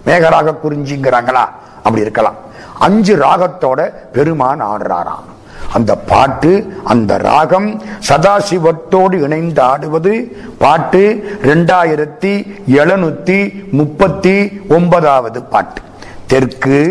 [0.06, 1.46] மேகராக குறிஞ்சிங்கிறாங்களா?
[1.78, 2.36] அப்படி இருக்கலாம்.
[2.80, 5.28] அஞ்சு ராகத்தோட பெருமான் ஆடுறாராம்.
[5.74, 11.04] அந்த பாட்டு அந்த ராகம் சதாசிவத்தோடு இணைந்து ஆடுவது பாட்டு
[11.42, 15.82] ரெண்டாயிரத்தி எழுநூத்தி முப்பத்தி ஒன்பதாவது பாட்டு.
[16.28, 16.82] தெற்கு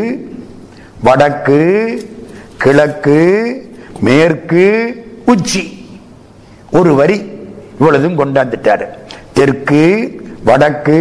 [1.02, 1.60] வடக்கு
[2.56, 3.20] கிழக்கு
[4.00, 4.64] மேற்கு
[5.26, 5.62] உச்சி.
[6.72, 7.18] ஒரு வரி
[7.80, 8.86] இவ்வளதும் கொண்டாந்துட்டாரு.
[9.32, 9.84] தெற்கு
[10.44, 11.00] வடக்கு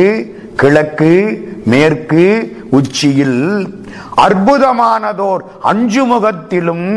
[0.56, 1.14] கிழக்கு
[1.66, 2.26] மேற்கு
[2.72, 3.42] உச்சியில்
[4.18, 6.88] அற்புதமானதோர் அஞ்சு முகத்திலும்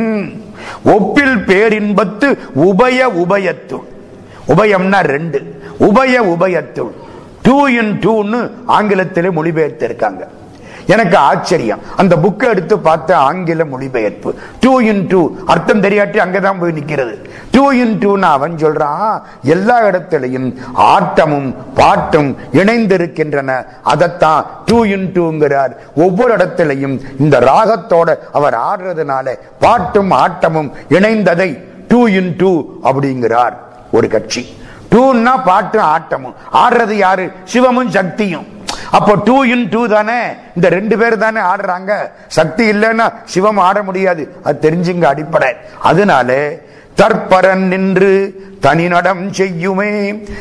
[0.84, 3.84] ஒப்பில் பேரின்பத்து உபய உபயத்துள்.
[4.48, 5.40] உபயம்னா ரெண்டு.
[5.78, 6.92] உபய உபயத்துள்.
[7.42, 10.28] டூ இன் டூன்னு ஆங்கிலத்திலே மொழிபெயர்த்து இருக்காங்க
[10.86, 11.80] எனக்கு ஆச்சரியம்.
[11.96, 14.34] அந்த புக்கை எடுத்து பார்த்த ஆங்கில மொழிபெயர்ப்பு.
[14.60, 20.54] டூ இன் டூ அர்த்தம் தெரியாட்டி அங்கதான் போய் நிற்கிறது டூ இன் டூன்னு அவன் சொல்றான் எல்லா இடத்திலையும்
[20.74, 23.66] ஆட்டமும் பாட்டும் இணைந்திருக்கின்றன.
[23.82, 32.34] அதைத்தான் டூ இன் டூங்கிறார் ஒவ்வொரு இடத்திலையும் இந்த ராகத்தோட அவர் ஆடுறதுனால பாட்டும் ஆட்டமும் இணைந்ததை டூ இன்
[32.36, 33.52] டூ அப்படிங்கிறார்
[33.92, 34.46] ஒரு கட்சி.
[34.90, 36.34] டூன்னா பாட்டும் ஆட்டமும்.
[36.52, 37.30] ஆடுறது யாரு?
[37.52, 38.52] சிவமும் சக்தியும்.
[38.96, 40.20] அப்போ டூ இன் டூ தானே?
[40.56, 41.92] இந்த ரெண்டு பேர் தானே ஆடுறாங்க.
[42.26, 44.22] சக்தி இல்லைன்னா சிவம் ஆட முடியாது.
[44.42, 45.50] அது தெரிஞ்சுங்க அடிப்படை.
[45.90, 46.52] அதனால
[46.98, 48.10] தற்பரன் நின்று
[48.60, 49.88] தனி நடம் செய்யுமே.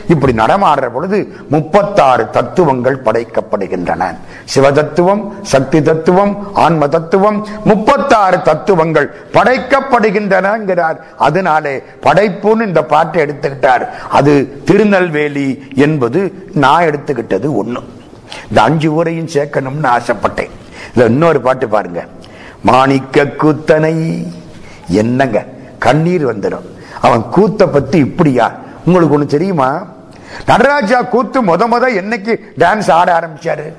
[0.07, 4.03] இப்படி நடமாடுற பொழுது முப்பத்தாறு தத்துவங்கள் படைக்கப்படுகின்றன.
[4.45, 10.99] சிவ தத்துவம் சக்தி தத்துவம் ஆன்ம தத்துவம் முப்பத்தாறு தத்துவங்கள் படைக்கப்படுகின்றனங்கிறார்.
[11.17, 13.87] அதனாலே படைப்புன்னு இந்த பாட்டை எடுத்துக்கிட்டார்.
[14.19, 16.21] அது திருநெல்வேலி என்பது
[16.53, 17.83] நான் எடுத்துக்கிட்டது ஒண்ணு.
[18.49, 20.49] இந்த அஞ்சு ஊரையும் சேர்க்கணும்னு ஆசைப்பட்டேன்.
[20.95, 22.05] இதுல இன்னொரு பாட்டு பாருங்க.
[22.61, 24.27] மாணிக்க கூத்தனை.
[24.87, 25.45] என்னங்க?
[25.79, 26.67] கண்ணீர் வந்துடும்.
[27.01, 28.51] அவன் கூத்த பத்தி இப்படியா?
[28.85, 29.85] உங்களுக்கு ஒண்ணு தெரியுமா?
[30.45, 33.73] நடராஜா கூத்து முத முத என்னைக்கு டான்ஸ் ஆட ஆரம்பிச்சாரு?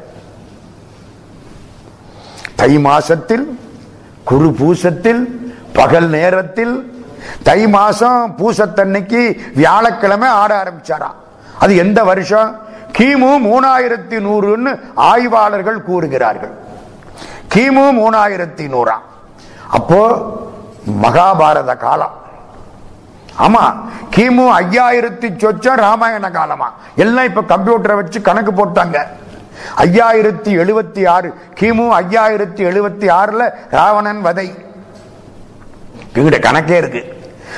[2.55, 3.59] தை மாசத்தில்
[4.25, 5.23] குரு பூசத்தில்
[5.73, 7.05] பகல் நேரத்தில்
[7.43, 11.15] தை மாசம் பூசத்தன்னைக்கு வியாழக்கிழமை ஆட ஆரம்பிச்சாராம்
[11.59, 12.64] அது எந்த வருஷம்?
[12.99, 16.53] கிமு மூணாயிரத்தி நூறுன்னு ஆய்வாளர்கள் கூறுகிறார்கள்.
[17.55, 19.05] கிமு மூணாயிரத்தி நூறாம்
[19.71, 20.01] அப்போ
[21.03, 22.15] மகாபாரத காலம்.
[23.39, 23.63] ஆமா
[24.17, 26.73] கிமு ஐயாயிரத்தி சொச்சம் ராமாயண காலமா.
[26.97, 28.99] எல்லாம் இப்ப கம்ப்யூட்டரை வச்சு கணக்கு போட்டாங்க.
[29.77, 34.55] ஐயாயிரத்தி எழுபத்தி ஆறு கிமு ஐயாயிரத்தி எழுபத்தி ஆறுல ராவணன் வதை.
[36.15, 37.03] இங்கிட்ட கணக்கே இருக்கு.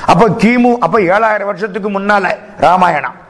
[0.05, 3.25] அப்ப கிமு அப்ப ஏழாயிரம் வருஷத்துக்கு முன்னால ராமாயணம்.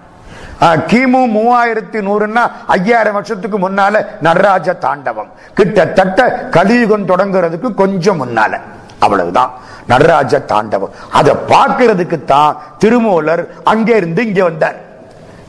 [0.61, 5.29] கிமு மூவாயிரத்தி நூறுன்னா ஐயாயிரம் வருஷத்துக்கு முன்னால நடராஜ தாண்டவம்.
[5.53, 8.59] கிட்டத்தட்ட கலியுகம் தொடங்குறதுக்கு கொஞ்சம் முன்னால.
[8.99, 9.51] அவ்வளவுதான்.
[9.87, 10.89] நடராஜ தாண்டவம்.
[11.11, 14.75] அதை பார்க்கறதுக்கு தான் திருமூலர் அங்கே இருந்து இங்க வந்தார்.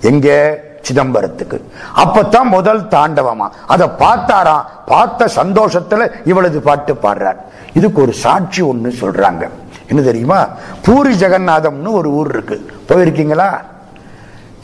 [0.00, 0.58] எங்க?
[0.88, 1.62] சிதம்பரத்துக்கு.
[1.96, 3.48] அப்பத்தான் முதல் தாண்டவமா.
[3.66, 7.36] அதை பார்த்தாராம் பார்த்த சந்தோஷத்துல இவளது பாட்டு பாடுறார்.
[7.74, 9.48] இதுக்கு ஒரு சாட்சி ஒண்ணு சொல்றாங்க.
[9.88, 10.46] என்ன தெரியுமா?
[10.82, 12.72] பூரி ஜெகநாதம்னு ஒரு ஊர் இருக்கு.
[12.88, 13.60] போயிருக்கீங்களா?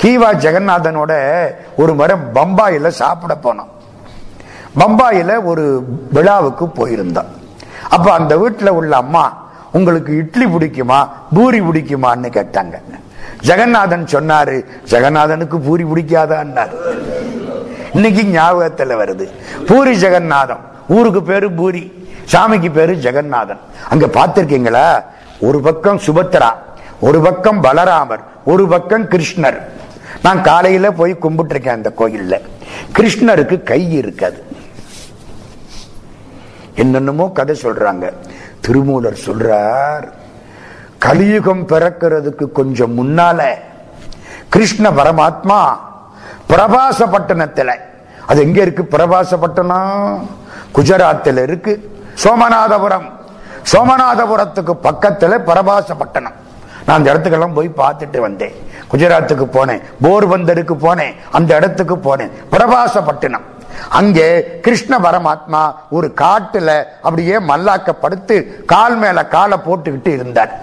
[0.04, 1.12] கீவா ஜெகநாதனோட
[1.82, 3.70] ஒரு முறை பம்பாயில சாப்பிட போனோம்
[4.80, 5.64] பம்பாயில ஒரு
[6.16, 7.30] விழாவுக்கு போயிருந்தோம்
[7.94, 9.24] அப்ப அந்த வீட்டில் உள்ள அம்மா
[9.76, 10.98] உங்களுக்கு இட்லி பிடிக்குமா?
[11.36, 12.76] பூரி பிடிக்குமான்னு கேட்டாங்க.
[13.48, 14.56] ஜெகநாதன் சொன்னாரு
[14.92, 16.74] ஜெகநாதனுக்கு பூரி பிடிக்காதான்னாரு.
[17.96, 19.26] இன்னைக்கு ஞாபகத்தில் வருது.
[19.70, 20.62] பூரி ஜெகநாதம்
[20.96, 21.82] ஊருக்கு பேரு பூரி
[22.32, 23.62] சாமிக்கு பேரு ஜெகநாதன்.
[23.92, 24.86] அங்க பார்த்திருக்கீங்களா?
[25.48, 26.50] ஒரு பக்கம் சுபத்ரா
[27.00, 28.22] ஒரு பக்கம் பலராமர்
[28.52, 29.58] ஒரு பக்கம் கிருஷ்ணர்.
[30.24, 32.40] நான் காலையில போய் கும்பிட்டு இருக்கேன் அந்த கோயில்ல.
[32.98, 34.44] கிருஷ்ணருக்கு கை இருக்காது.
[36.74, 38.12] என்னென்னமோ கதை சொல்றாங்க.
[38.60, 40.12] திருமூலர் சொல்றார்
[40.98, 43.54] கலியுகம் பிறக்கிறதுக்கு கொஞ்சம் முன்னால
[44.48, 45.78] கிருஷ்ண பரமாத்மா
[46.48, 47.74] பிரபாசப்பட்டணத்துல
[48.26, 48.86] அது எங்க இருக்கு?
[48.90, 50.26] பிரபாசப்பட்டணம்
[50.74, 52.02] குஜராத்தில் இருக்கு.
[52.24, 53.10] சோமநாதபுரம்.
[53.72, 56.38] சோமநாதபுரத்துக்கு பக்கத்துல பிரபாசப்பட்டணம்
[56.86, 58.72] நான் அந்த இடத்துக்கெல்லாம் போய் பார்த்துட்டு வந்தேன்.
[58.94, 62.30] குஜராத்துக்கு போனேன் போர்பந்தருக்கு போனேன் அந்த இடத்துக்கு போனேன்.
[62.50, 63.46] பிரபாசப்பட்டினம்.
[63.88, 70.60] அங்கே கிருஷ்ண பரமாத்மா ஒரு காட்டுல அப்படியே மல்லாக்கப்படுத்து கால் மேல காலை போட்டுக்கிட்டு இருந்தார்.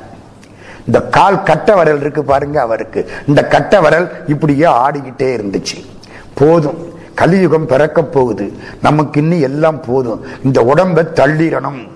[0.86, 3.12] இந்த கால் கட்ட வரல் இருக்கு பாருங்க அவருக்கு.
[3.28, 5.86] இந்த கட்ட வரல் இப்படியே ஆடிக்கிட்டே இருந்துச்சு.
[6.34, 6.80] போதும்.
[7.16, 8.54] கலியுகம் பிறக்க போகுது.
[8.82, 10.26] நமக்கு இன்னும் எல்லாம் போதும்.
[10.44, 11.90] இந்த உடம்பை தள்ளிடணும்.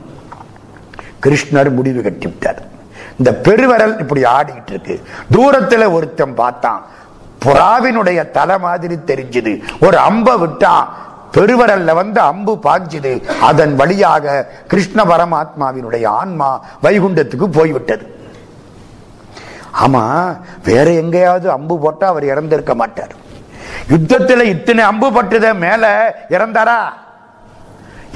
[1.24, 2.62] கிருஷ்ணர் முடிவு கட்டிவிட்டார்.
[3.18, 4.96] இந்த பெருவரல் இப்படி ஆடிக்கிட்டு இருக்கு.
[5.32, 6.82] தூரத்துல ஒருத்தன் பார்த்தான்.
[7.46, 9.64] புறாவினுடைய தலை மாதிரி தெரிஞ்சது.
[9.82, 10.86] ஒரு அம்ப விட்டான்
[11.34, 13.12] பெருவரல்ல வந்து அம்பு பாய்ஞ்சது
[13.42, 16.50] அதன் வழியாக கிருஷ்ண பரமாத்மாவினுடைய ஆன்மா
[16.84, 18.06] வைகுண்டத்துக்கு போய்விட்டது.
[19.84, 20.04] ஆமா
[20.64, 23.14] வேற எங்கேயாவது அம்பு போட்டா அவர் இறந்திருக்க மாட்டார்.
[23.90, 26.80] யுத்தத்துல இத்தனை அம்பு பட்டுத மேல இறந்தாரா?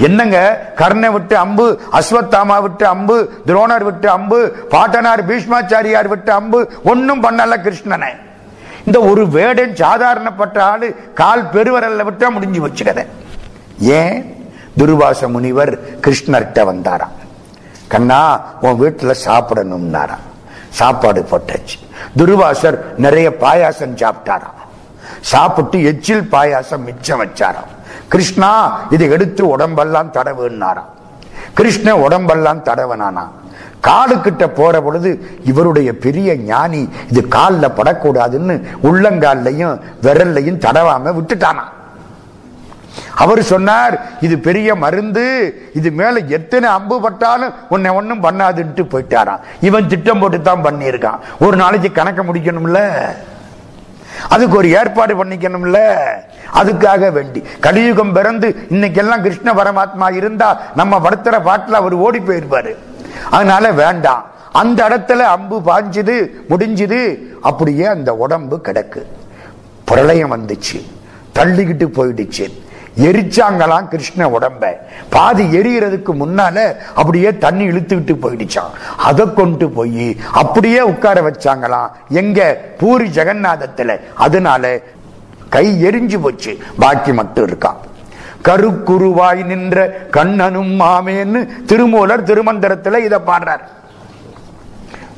[0.00, 0.38] என்னங்க?
[0.76, 3.16] கர்ணை விட்டு அம்பு அஸ்வத்தாமா விட்டு அம்பு
[3.46, 8.10] துரோணர் விட்டு அம்பு பாட்டனார் பீஷ்மாச்சாரியார் விட்டு அம்பு ஒன்னும் பண்ணல கிருஷ்ணனை.
[8.86, 13.06] இந்த ஒரு வேடன் சாதாரணப்பட்ட ஆளு கால் பெருவரல்ல விட்டா முடிஞ்சு வச்சுக்கத
[13.78, 14.18] ஏன்?
[14.78, 17.16] துர்வாச முனிவர் கிருஷ்ணர்கிட்ட வந்தாராம்.
[17.88, 20.26] கண்ணா உன் வீட்டுல சாப்பிடணும்னாராம்.
[20.68, 21.78] சாப்பாடு போட்டாச்சு.
[22.16, 24.58] துர்வாசர் நிறைய பாயாசம் சாப்பிட்டாராம்.
[25.20, 27.70] சாப்பிட்டு எச்சில் பாயாசம் மிச்சம் வச்சாராம்.
[28.12, 28.52] கிருஷ்ணா
[28.94, 30.90] இதை எடுத்து உடம்பெல்லாம் தடவுன்னாராம்
[31.58, 33.24] கிருஷ்ண உடம்பெல்லாம் தடவனானா?
[33.86, 35.10] காடு கிட்ட போற பொழுது
[35.50, 36.80] இவருடைய பெரிய ஞானி
[37.10, 38.54] இது காலில் படக்கூடாதுன்னு
[38.88, 39.76] உள்ளங்கால்லையும்
[40.06, 41.64] விரல்லையும் தடவாம விட்டுட்டானா?
[43.22, 43.94] அவர் சொன்னார்
[44.26, 45.24] இது பெரிய மருந்து
[45.78, 49.42] இது மேல எத்தனை அம்பு பட்டாலும் உன்னை ஒன்றும் பண்ணாதுன்ட்டு போயிட்டாராம்.
[49.68, 51.20] இவன் திட்டம் போட்டு தான் பண்ணியிருக்கான்.
[51.46, 52.80] ஒரு நாளைக்கு கணக்க முடிக்கணும்ல?
[54.28, 55.96] அதுக்கு ஒரு ஏற்பாடு பண்ணிக்கணும்ல.
[56.54, 57.44] அதுக்காக வேண்டி.
[57.60, 62.76] கலியுகம் பிறந்து இன்னைக்கெல்லாம் கிருஷ்ண பரமாத்மா இருந்தா நம்ம படுத்துற பாட்டுல அவர் ஓடி போயிருப்பாரு.
[63.30, 64.24] அதனால வேண்டாம்.
[64.52, 67.18] அந்த இடத்துல அம்பு பாஞ்சுது முடிஞ்சுது.
[67.40, 69.02] அப்படியே அந்த உடம்பு கிடக்கு.
[69.84, 70.86] பிரளயம் வந்துச்சு.
[71.34, 72.68] தள்ளிக்கிட்டு போயிடுச்சு.
[72.98, 74.76] எரிச்சாங்களாம் கிருஷ்ண உடம்ப.
[75.10, 81.90] பாதி எரியறதுக்கு முன்னால அப்படியே தண்ணி இழுத்துக்கிட்டு போயிடுச்சான் அதை கொண்டு போய் அப்படியே உட்கார வச்சாங்களாம்.
[82.08, 84.00] எங்க பூரி ஜெகநாதத்துல.
[84.14, 84.78] அதனால
[85.48, 86.58] கை எரிஞ்சு போச்சு.
[86.78, 87.76] பாக்கி மட்டும் இருக்கான்
[88.44, 93.64] கருக்குருவாய் நின்ற கண்ணனும் மாமேன்னு திருமூலர் திருமந்திரத்துல இதை பாடுறார்.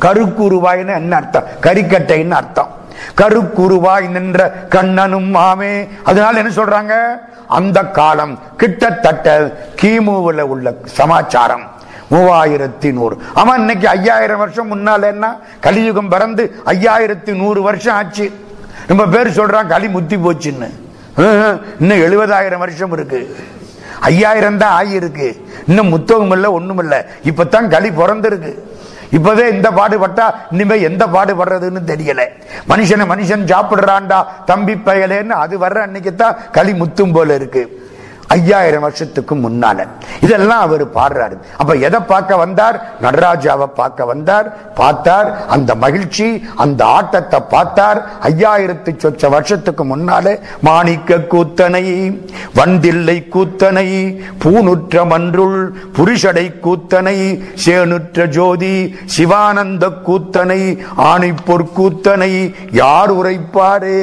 [0.00, 1.44] கருக்குருவாய்னு என்ன அர்த்தம்?
[1.60, 2.80] கரிக்கட்டைன்னு அர்த்தம்.
[3.20, 5.88] கருக்குருவாய் நின்ற கண்ணனும் மாமே.
[6.04, 6.94] அதனால என்ன சொல்றாங்க?
[7.48, 9.26] அந்த காலம் கிட்டத்தட்ட
[9.82, 11.64] கிமுவில் உள்ள சமாச்சாரம்.
[12.10, 13.22] மூவாயிரத்தி நூறு.
[13.34, 15.36] ஆமா இன்னைக்கு ஐயாயிரம் வருஷம் முன்னால என்ன?
[15.60, 18.26] கலியுகம் பிறந்து ஐயாயிரத்தி நூறு வருஷம் ஆச்சு.
[18.86, 20.68] ரொம்ப பேர் சொல்றான் களி முத்தி போச்சுன்னு.
[21.80, 23.36] இன்னும் எழுபதாயிரம் வருஷம் இருக்கு.
[24.00, 25.28] ஐயாயிரம் தான் ஆகியிருக்கு
[25.66, 28.52] இன்னும் முத்தகம் இல்ல ஒண்ணும் இல்லை இப்பதான் களி பிறந்திருக்கு.
[29.16, 32.22] இப்பவே இந்த பாடுபட்டா இனிமே எந்த பாடுபடுறதுன்னு தெரியல.
[32.72, 34.18] மனுஷனை மனுஷன் சாப்பிடுறான்டா
[34.50, 37.62] தம்பி பயலேன்னு அது வர்ற அன்னைக்கு தான் களி முத்தும் போல இருக்கு.
[38.34, 39.86] ஐயாயிரம் வருஷத்துக்கு முன்னால.
[40.20, 41.36] இதெல்லாம் அவர் பாடுறாரு.
[41.56, 42.76] அப்ப எதை பார்க்க வந்தார்?
[43.02, 45.28] நடராஜாவை பார்க்க வந்தார் பார்த்தார்.
[45.46, 46.26] அந்த மகிழ்ச்சி
[46.56, 47.98] அந்த ஆட்டத்தை பார்த்தார்.
[48.22, 51.84] ஐயாயிரத்து சொச்ச வருஷத்துக்கு முன்னாலே மாணிக்க கூத்தனை
[52.54, 53.86] வந்தில்லை கூத்தனை
[54.44, 55.60] பூனுற்ற மன்றுள்
[55.96, 57.16] புருஷடை கூத்தனை
[57.64, 58.74] சேனுற்ற ஜோதி
[59.06, 60.60] சிவானந்த கூத்தனை
[61.10, 62.32] ஆணை கூத்தனை.
[62.72, 64.00] யார் உரைப்பாரே?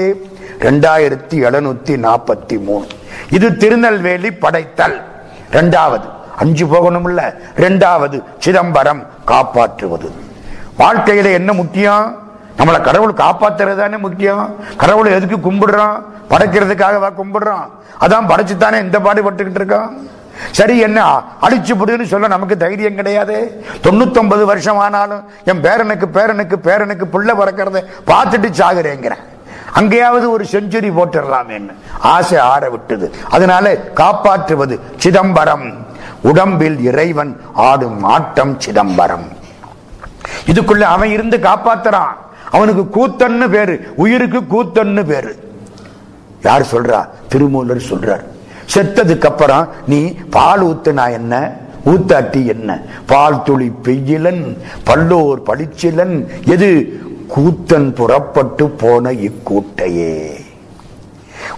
[0.67, 2.85] ரெண்டாயிரத்தி எழுநூத்தி நாற்பத்தி மூணு.
[3.29, 4.97] இது திருநெல்வேலி படைத்தல்.
[5.49, 6.07] இரண்டாவது
[6.37, 7.21] அஞ்சு போகணும்ல.
[7.57, 10.11] இரண்டாவது சிதம்பரம் காப்பாற்றுவது.
[10.79, 12.05] வாழ்க்கையில என்ன முக்கியம்?
[12.57, 14.55] நம்மளை கடவுள் காப்பாத்துறது தானே முக்கியம்.
[14.77, 15.97] கடவுளை எதுக்கு கும்பிடுறோம்
[16.29, 17.65] படைக்கிறதுக்காகவா கும்பிடுறோம்
[17.99, 20.07] அதான் படைச்சுத்தானே இந்த பாடுபட்டுக்கிட்டு இருக்கோம்
[20.51, 20.99] சரி என்ன?
[21.41, 23.63] அடிச்சு புடுன்னு சொல்ல நமக்கு தைரியம் கிடையாது.
[23.83, 29.23] தொண்ணூத்தொன்பது வருஷம் ஆனாலும் என் பேரனுக்கு பேரனுக்கு பேரனுக்கு புள்ள பிறக்கிறத பார்த்துட்டு சாகுறேங்கிறேன்
[29.75, 33.13] அங்கேயாவது ஒரு செஞ்சுரி போட்டுடலாம் ஆசை ஆற விட்டது.
[33.29, 35.87] அதனால காப்பாற்றுவது சிதம்பரம்.
[36.21, 39.27] உடம்பில் இறைவன் ஆடும் ஆட்டம் சிதம்பரம்.
[40.45, 42.15] இதுக்குள்ள அவன் இருந்து காப்பாத்துறான்.
[42.51, 43.93] அவனுக்கு கூத்தன்னு பேரு.
[43.95, 45.39] உயிருக்கு கூத்தன்னு பேரு.
[46.43, 47.09] யார் சொல்றா?
[47.27, 48.23] திருமூலர் சொல்றார்.
[48.75, 51.51] செத்ததுக்கு அப்புறம் நீ பால் ஊத்துனா என்ன?
[51.85, 52.79] ஊத்தாட்டி என்ன?
[53.05, 56.99] பால் துளி பெய்யிலன் பல்லோர் பளிச்சிலன் எது
[57.35, 60.31] கூத்தன் புறப்பட்டு போன இக்கூட்டையே.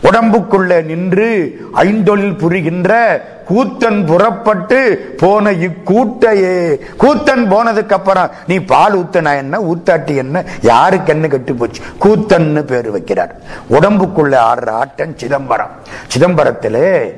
[0.03, 6.80] உடம்புக்குள்ள நின்று ஐந்தொழில் புரிகின்ற கூத்தன் புறப்பட்டு போன இக்கூட்டையே.
[6.99, 9.60] கூத்தன் போனதுக்கு அப்புறம் நீ பால் ஊத்தனா என்ன?
[9.60, 10.45] ஊத்தாட்டி என்ன?
[10.61, 11.81] யாருக்கு என்ன கெட்டு போச்சு?
[12.02, 13.31] கூத்தன்னு பேர் வைக்கிறார்.
[13.69, 15.69] உடம்புக்குள்ள ஆடுற ஆட்டன் சிதம்பரம்.
[16.18, 17.14] சிதம்பரத்திலே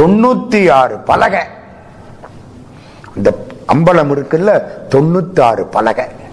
[0.00, 1.40] தொண்ணூத்தி ஆறு பலகை.
[3.16, 3.36] இந்த
[3.74, 6.24] அம்பலம் இருக்குல்ல தொண்ணூத்தாறு பலகை.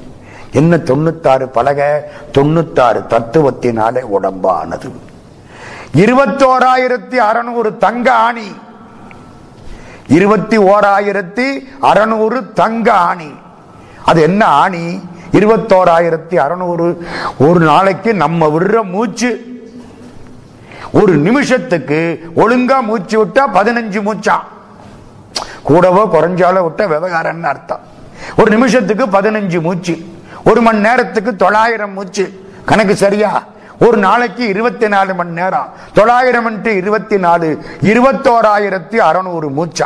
[0.53, 1.85] என்ன தொண்ணூத்தாறு பலகை?
[2.33, 4.91] தொண்ணூத்தாறு தத்துவத்தினாலே உடம்பானது.
[5.93, 8.55] இருபத்தோராயிரத்தி அறுநூறு தங்க ஆணி.
[10.07, 13.33] இருபத்தி ஓராயிரத்தி அறுநூறு தங்க ஆணி.
[14.05, 15.01] அது என்ன ஆணி?
[15.31, 17.07] இருபத்தோராயிரத்தி அறுநூறு.
[17.39, 19.45] ஒரு நாளைக்கு நம்ம விடுற மூச்சு.
[20.91, 24.39] ஒரு நிமிஷத்துக்கு ஒழுங்கா மூச்சு விட்டா பதினஞ்சு மூச்சா.
[25.69, 27.79] கூடவோ குறைஞ்சாலோ விட்ட விவகாரம்னு அர்த்தம்.
[28.37, 30.11] ஒரு நிமிஷத்துக்கு பதினஞ்சு மூச்சு.
[30.45, 32.45] ஒரு மணி நேரத்துக்கு தொள்ளாயிரம் மூச்சு.
[32.65, 33.43] கணக்கு சரியா?
[33.79, 39.85] ஒரு நாளைக்கு இருபத்தி நாலு மணி நேரம் தொள்ளாயிரம் இருபத்தி நாலு இருபத்தோராயிரத்தி அறுநூறு மூச்சா?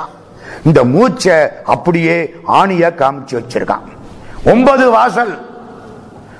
[0.63, 1.33] இந்த மூச்சை
[1.65, 3.81] அப்படியே ஆணிய காமிச்சு வச்சிருக்கான்.
[4.45, 5.45] ஒன்பது வாசல்.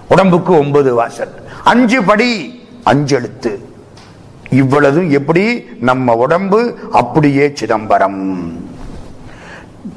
[0.10, 1.32] உடம்புக்கு ஒன்பது வாசல்.
[1.64, 3.70] அஞ்சு படி அஞ்சு எழுத்து.
[4.50, 6.78] இவ்வளவு எப்படி நம்ம உடம்பு?
[6.92, 8.52] அப்படியே சிதம்பரம்.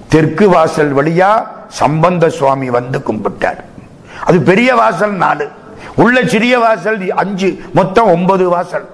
[0.08, 3.68] தெற்கு வாசல் வழியா சம்பந்த சுவாமி வந்து கும்பிட்டார்.
[4.24, 5.48] அது பெரிய வாசல் நாலு.
[5.96, 8.88] உள்ள சிறிய வாசல் அஞ்சு மொத்தம் ஒன்பது வாசல்.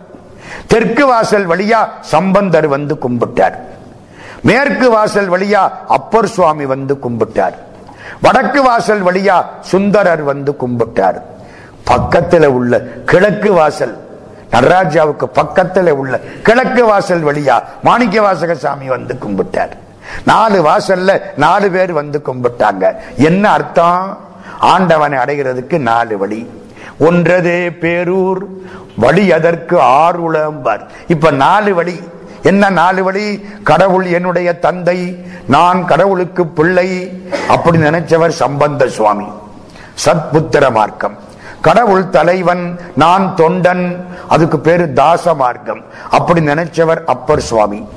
[0.67, 3.57] தெற்கு வாசல் வழியா சம்பந்தர் வந்து கும்பிட்டார்.
[4.43, 7.55] மேற்கு வாசல் வழியா அப்பர் சுவாமி வந்து கும்பிட்டார்.
[8.23, 11.21] வடக்கு வாசல் வழியா சுந்தரர் வந்து கும்பிட்டார்.
[11.85, 14.05] பக்கத்தில் உள்ள கிழக்கு வாசல்
[14.51, 19.71] நடராஜாவுக்கு பக்கத்தில் உள்ள கிழக்கு வாசல் வழியா மாணிக்க வாசக சாமி வந்து கும்பிட்டார்.
[20.25, 22.97] நாலு வாசல்ல நாலு பேர் வந்து கும்பிட்டாங்க.
[23.17, 24.26] என்ன அர்த்தம்?
[24.61, 26.51] ஆண்டவனை அடைகிறதுக்கு நாலு வழி.
[27.01, 28.39] ஒன்றதே பேரூர்
[28.97, 30.81] வழி அதற்கு ஆறுளம்பார்.
[31.07, 32.01] இப்ப நாலு வழி.
[32.43, 33.47] என்ன நாலு வழி?
[33.63, 39.29] கடவுள் என்னுடைய தந்தை நான் கடவுளுக்கு பிள்ளை அப்படி நினைச்சவர் சம்பந்த சுவாமி.
[40.05, 41.19] சத்புத்திர மார்க்கம்.
[41.61, 43.97] கடவுள் தலைவன் நான் தொண்டன்
[44.29, 45.83] அதுக்கு பேரு தாச மார்க்கம்.
[46.11, 47.89] அப்படி நினைச்சவர் அப்பர் சுவாமி.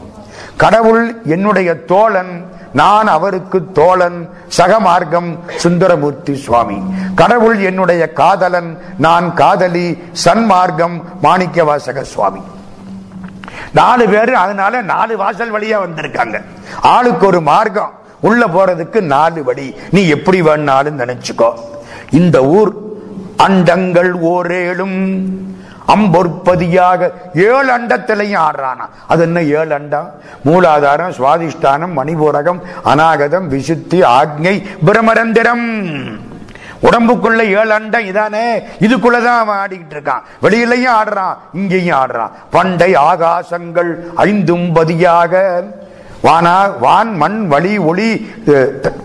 [0.56, 6.82] கடவுள் என்னுடைய தோழன் நான் அவருக்கு தோழன் சகமார்க்கம் சுந்தரமூர்த்தி சுவாமி.
[7.16, 12.40] கடவுள் என்னுடைய காதலன் நான் காதலி சன்மார்க்கம் மாணிக்க வாசக சுவாமி.
[13.74, 16.44] நாலு பேரு அதனால நாலு வாசல் வழியா வந்திருக்காங்க.
[16.82, 19.76] ஆளுக்கு ஒரு மார்க்கம் உள்ள போறதுக்கு நாலு வழி.
[19.90, 21.52] நீ எப்படி வேணாலும் நினைச்சுக்கோ.
[22.10, 22.74] இந்த ஊர்
[23.38, 25.26] அண்டங்கள் ஓரேழும்.
[25.94, 28.86] அம்பொற்பதியாக ஏழு அண்டத்திலையும் ஆடுறானா.
[29.08, 30.10] அது என்ன ஏழு அண்டம்
[30.46, 34.56] மூலாதாரம் சுவாதிஷ்டானம் மணிபூரகம் அநாகதம் விசுத்தி ஆக்ஞை
[34.86, 35.66] பிரமரந்திரம்.
[36.88, 38.46] உடம்புக்குள்ள ஏழு அண்டம் இதானே?
[38.80, 40.24] இதுக்குள்ளதான் அவன் ஆடிக்கிட்டு இருக்கான்.
[40.42, 42.32] வெளியிலையும் ஆடுறான் இங்கேயும் ஆடுறான்.
[42.50, 45.64] பண்டை ஆகாசங்கள் ஐந்தும் பதியாக.
[46.24, 48.10] வானா வான் மண் வழி ஒளி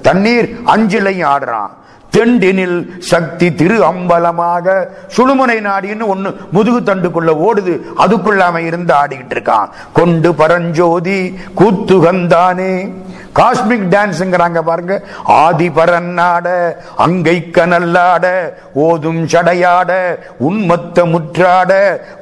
[0.02, 1.72] தண்ணீர் அஞ்சிலையும் ஆடுறான்.
[2.14, 4.86] தெண்டினில் சக்தி திரு அம்பலமாக
[5.16, 7.80] சுழுமுனை நாடின்னு ஒண்ணு முதுகு தண்டுக்குள்ள ஓடுது.
[7.98, 9.68] அதுக்குள்ள அவன் இருந்து ஆடிக்கிட்டு இருக்கான்.
[9.92, 12.92] கொண்டு பரஞ்சோதி கூத்துகந்தானே.
[13.34, 15.02] காஸ்மிக் டான்ஸ்ங்கிறாங்க பாருங்க.
[15.24, 18.26] ஆதி பரநாட அங்கை கனல்லாட
[18.74, 20.18] ஓதும் சடையாட
[20.48, 21.72] உன்மத்த முற்றாட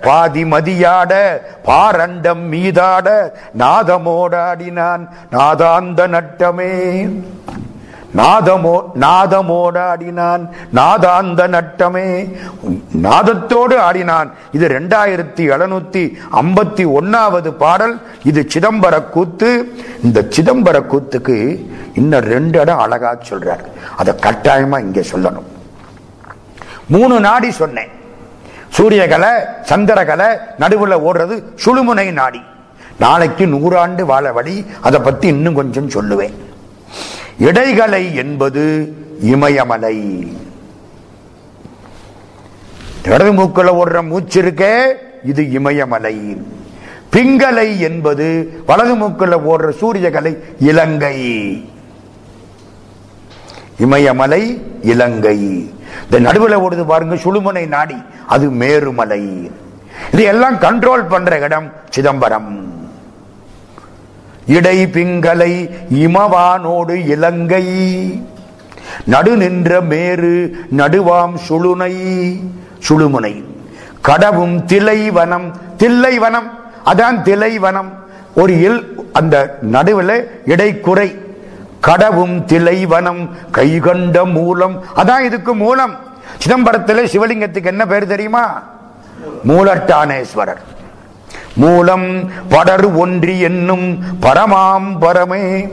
[0.00, 1.12] பாதி மதியாட
[1.64, 3.08] பாரண்டம் மீதாட
[3.58, 6.72] நாதமோடாடினான் நாதாந்த நட்டமே.
[8.14, 12.06] நாதமோ நாதமோடாடினான் நாதாந்த நட்டமே.
[13.02, 14.30] நாதத்தோடு ஆடினான்.
[14.52, 16.02] இது ரெண்டாயிரத்தி எழுநூத்தி
[16.32, 18.00] ஐம்பத்தி ஒன்னாவது பாடல்.
[18.24, 19.48] இது சிதம்பர கூத்து.
[20.02, 23.64] இந்த சிதம்பர கூத்துக்கு இன்னும் ரெண்டு இடம் அழகா சொல்றார்.
[23.96, 25.48] அதை கட்டாயமா இங்க சொல்லணும்.
[26.88, 27.90] மூணு நாடி சொன்னேன்.
[28.78, 29.32] சூரியகலை
[29.68, 30.28] சந்திரகலை
[30.58, 32.40] நடுவில் ஓடுறது சுழுமுனை நாடி.
[32.98, 34.66] நாளைக்கு நூறாண்டு வாழ வழி.
[34.80, 36.34] அதை பத்தி இன்னும் கொஞ்சம் சொல்லுவேன்.
[37.42, 40.26] இடைகலை என்பது இமயமலை.
[43.04, 44.92] இடது மூக்கில் ஓடுற மூச்சு இருக்கே
[45.24, 46.36] இது இமயமலை.
[47.12, 51.16] பிங்கலை என்பது வலது மூக்குல ஓடுற சூரியகலை இலங்கை.
[53.78, 55.38] இமயமலை இலங்கை.
[56.04, 57.96] இந்த நடுவில் ஓடுது பாருங்க சுழுமுனை நாடி
[58.26, 59.50] அது மேருமலை.
[60.12, 62.71] இதையெல்லாம் எல்லாம் கண்ட்ரோல் பண்ற இடம் சிதம்பரம்.
[64.46, 67.64] இடை பிங்கலை இமவானோடு இலங்கை.
[69.04, 71.94] நடு நின்ற மேரு நடுவாம் சுழுனை.
[72.88, 73.44] சுழுமுனை.
[74.00, 75.56] கடவும் திலைவனம்.
[75.78, 76.50] தில்லைவனம்.
[76.86, 77.92] அதான் திலைவனம்.
[78.34, 81.16] ஒரு இல் அந்த நடுவில் இடைக்குறை.
[81.80, 83.36] கடவும் திலைவனம்.
[83.50, 84.84] கைகண்ட மூலம்.
[84.96, 85.98] அதான் இதுக்கு மூலம்.
[86.38, 88.62] சிதம்பரத்தில் சிவலிங்கத்துக்கு என்ன பேர் தெரியுமா?
[89.48, 90.60] மூலட்டானேஸ்வரர்.
[91.56, 95.72] மூலம் படர் ஒன்றி என்னும் பரமாம் பரமே.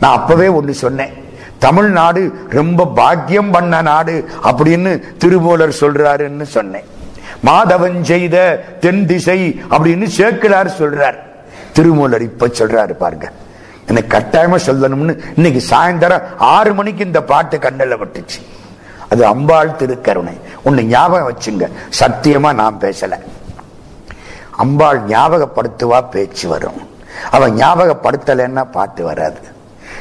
[0.00, 1.12] நான் அப்பவே ஒன்று சொன்னேன்.
[1.58, 6.84] தமிழ்நாடு ரொம்ப பாக்கியம் பண்ண நாடு அப்படின்னு திருமூலர் சொல்றாருன்னு சொன்னேன்.
[7.44, 11.16] மாதவன் செய்த தென் திசை அப்படின்னு சேக்கிலார் சொல்றார்.
[11.72, 13.30] திருமூலர் இப்ப சொல்றாரு பாருங்க.
[13.86, 18.42] எனக்கு கட்டாயமா சொல்லணும்னு இன்னைக்கு சாயந்தரம் ஆறு மணிக்கு இந்த பாட்டு கண்ணில் விட்டுச்சு
[19.08, 20.40] அது அம்பாள் திருக்கருணை.
[20.64, 21.68] ஒன்னு ஞாபகம் வச்சுங்க.
[22.00, 23.18] சத்தியமா நான் பேசல.
[24.56, 26.88] அம்பாள் ஞாபகப்படுத்துவா பேச்சு வரும்.
[27.30, 29.52] அவ ஞாபகப்படுத்தலைன்னா பாட்டு வராது.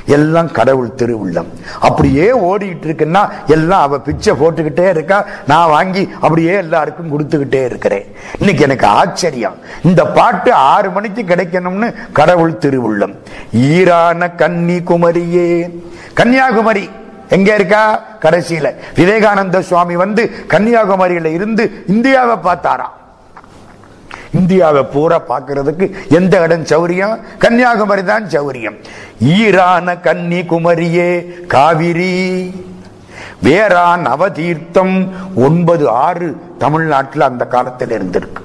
[0.06, 1.48] எல்லாம் கடவுள் திருவுள்ளம்.
[1.80, 5.26] அப்படியே ஓடிட்டு இருக்குன்னா எல்லாம் அவ பிச்சை போட்டுக்கிட்டே இருக்கா.
[5.48, 8.16] நான் வாங்கி அப்படியே எல்லாருக்கும் கொடுத்துக்கிட்டே இருக்கிறேன்.
[8.40, 9.56] இன்னைக்கு எனக்கு ஆச்சரியம்.
[9.84, 13.16] இந்த பாட்டு ஆறு மணிக்கு கிடைக்கணும்னு கடவுள் திருவுள்ளம்.
[13.54, 15.80] ஈரான கன்னி குமரியே
[16.14, 16.90] கன்னியாகுமரி.
[17.30, 18.04] எங்க இருக்கா?
[18.22, 18.76] கடைசியில.
[18.96, 23.02] விவேகானந்த சுவாமி வந்து கன்னியாகுமரியில இருந்து இந்தியாவை பார்த்தாராம்.
[24.34, 27.20] இந்தியாவை பூரா பார்க்கறதுக்கு எந்த இடம் சௌரியம்?
[27.40, 28.80] கன்னியாகுமரி தான் சௌரியம்.
[29.20, 32.54] ஈரான கன்னி குமரியே காவிரி.
[33.44, 38.42] வேறான் அவதீர்த்தம் ஒன்பது ஆறு தமிழ்நாட்டில் அந்த காலத்தில் இருந்திருக்கு.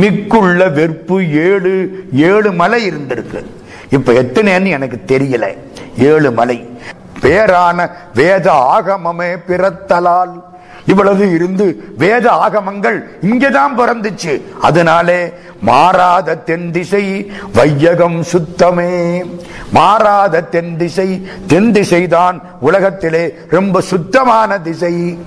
[0.00, 3.44] மிக்குள்ள வெறுப்பு ஏழு ஏழு மலை இருந்திருக்கு.
[3.90, 5.56] இப்ப எத்தனைன்னு எனக்கு தெரியல.
[5.98, 6.78] ஏழு மலை.
[7.20, 10.43] பேரான வேத ஆகமமே பிறத்தலால்
[10.86, 14.42] இவ்வளவு இருந்து வேத ஆகமங்கள் இங்கேதான் பிறந்துச்சு.
[14.60, 19.24] அதனாலே மாறாத தென் திசை வையகம் சுத்தமே.
[19.70, 25.18] மாறாத தென் திசை தென் திசைதான் உலகத்திலே ரொம்ப சுத்தமான திசை.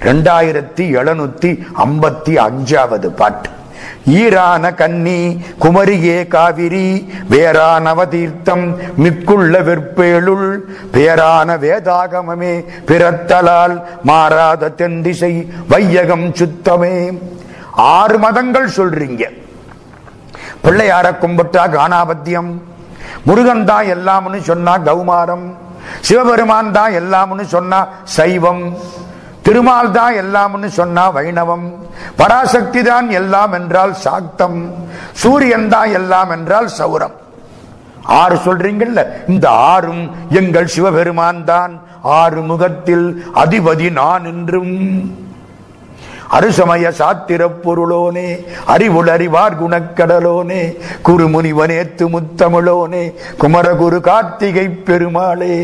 [0.00, 3.48] ரெண்டாயிரத்தி எழுநூத்தி ஐம்பத்தி அஞ்சாவது பாட்டு.
[4.20, 5.18] ஈரான கன்னி
[5.62, 6.88] குமரியே காவிரி
[7.32, 8.64] வேறான அவதீர்த்தம்
[9.02, 10.48] மிக்குள்ள வெற்பேளுள்
[10.94, 12.54] பேரான வேதாகமமே
[12.88, 13.76] பிறத்தலால்
[14.10, 15.32] மாறாத தென்திசை
[15.68, 16.96] வையகம் சுத்தமே.
[17.72, 19.22] ஆறு மதங்கள் சொல்றீங்க.
[20.64, 22.50] பிள்ளையார கும்பிட்டா கானாபத்தியம்
[23.24, 25.46] முருகன் தான் எல்லாம்னு சொன்னா கௌமாரம்.
[26.00, 27.78] சிவபெருமான் தான் எல்லாம்னு சொன்னா
[28.16, 28.64] சைவம்.
[29.42, 31.66] திருமால் தான் எல்லாம்னு சொன்னா வைணவம்.
[32.16, 34.60] பராசக்தி தான் எல்லாம் என்றால் சாக்தம்.
[35.12, 37.16] சூரியன் தான் எல்லாம் என்றால் சௌரம்.
[38.02, 39.00] ஆறு சொல்றீங்கல்ல?
[39.28, 44.74] இந்த ஆறும் எங்கள் சிவபெருமான் தான் ஆறு முகத்தில் அதிபதி நான் என்றும்.
[46.36, 48.28] அருசமய சாத்திர பொருளோனே
[48.64, 50.62] அறிவுள் அறிவார் குணக்கடலோனே
[51.06, 53.02] குருமுனிவனேத்து முத்தமிழோனே
[53.40, 55.56] குமரகுரு கார்த்திகை பெருமாளே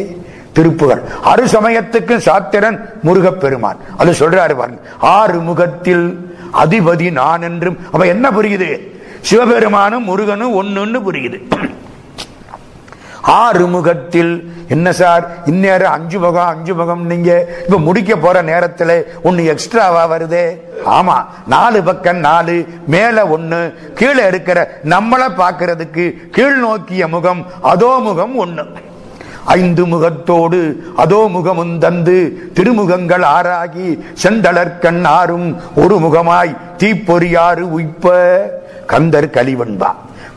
[0.58, 1.02] திருப்புகள்.
[1.24, 3.76] அருசமயத்துக்கு சாத்திரன் முருகப்பெருமான்.
[3.96, 4.80] அது சொல்றாரு பாருங்க.
[4.98, 8.96] ஆறு முகத்தில் அதிபதி நான் என்றும் அப்ப என்ன புரியுது?
[9.20, 11.38] சிவபெருமானும் முருகனும் ஒண்ணுன்னு புரியுது.
[13.22, 15.28] ஆறு முகத்தில் என்ன சார்?
[15.44, 20.60] இந்நேரம் அஞ்சு முகம் அஞ்சு முகம் நீங்க இப்ப முடிக்க போற நேரத்துல ஒண்ணு எக்ஸ்ட்ராவா வருதே?
[20.86, 21.24] ஆமா.
[21.46, 28.64] நாலு பக்கம் நாலு மேல ஒண்ணு கீழே இருக்கிற நம்மளை பாக்குறதுக்கு கீழ் நோக்கிய முகம் அதோ முகம் ஒன்னு
[29.56, 30.60] ஐந்து முகத்தோடு
[30.96, 32.16] அதோ முகமும் தந்து
[32.56, 33.88] திருமுகங்கள் ஆறாகி
[34.22, 35.48] செந்தளர்கண் ஆறும்
[35.82, 38.06] ஒரு முகமாய் தீப்பொறியாறு உய்ப்ப.
[38.92, 39.90] கந்தர் கலிவன்பா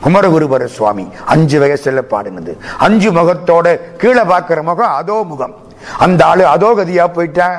[0.04, 2.52] குமரகுருபர சுவாமி அஞ்சு வயசுல பாடுனது.
[2.78, 3.66] அஞ்சு முகத்தோட
[4.00, 5.54] கீழே பார்க்கிற முகம் அதோ முகம்.
[6.04, 7.58] அந்த ஆளு அதோ கதியா போயிட்டேன்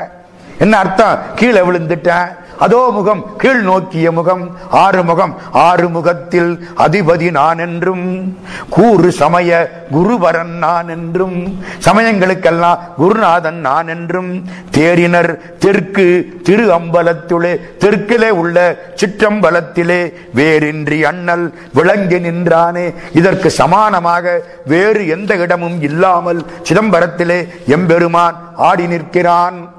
[0.63, 1.19] என்ன அர்த்தம்?
[1.35, 2.27] கீழே விழுந்துட்டேன்
[2.57, 8.37] அதோ முகம் கீழ் நோக்கிய முகம் ஆறு முகம் ஆறு முகத்தில் அதிபதி நான் என்றும்
[8.69, 18.77] கூறு சமய குருவரன் நான் என்றும் சமயங்களுக்கெல்லாம் குருநாதன் நான் என்றும் தேரினர் தெற்கு திரு அம்பலத்துளே தெற்கிலே உள்ள
[18.95, 22.93] சிற்றம்பலத்திலே வேறின்றி அண்ணல் விளங்கி நின்றானே.
[23.13, 29.69] இதற்கு சமானமாக வேறு எந்த இடமும் இல்லாமல் சிதம்பரத்திலே எம்பெருமான் ஆடி நிற்கிறான்.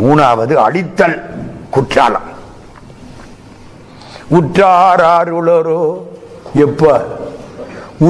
[0.00, 1.18] மூணாவது அடித்தல்.
[1.76, 2.28] குற்றாலம்.
[4.38, 5.82] உற்றாருளரோ
[6.66, 6.84] எப்ப?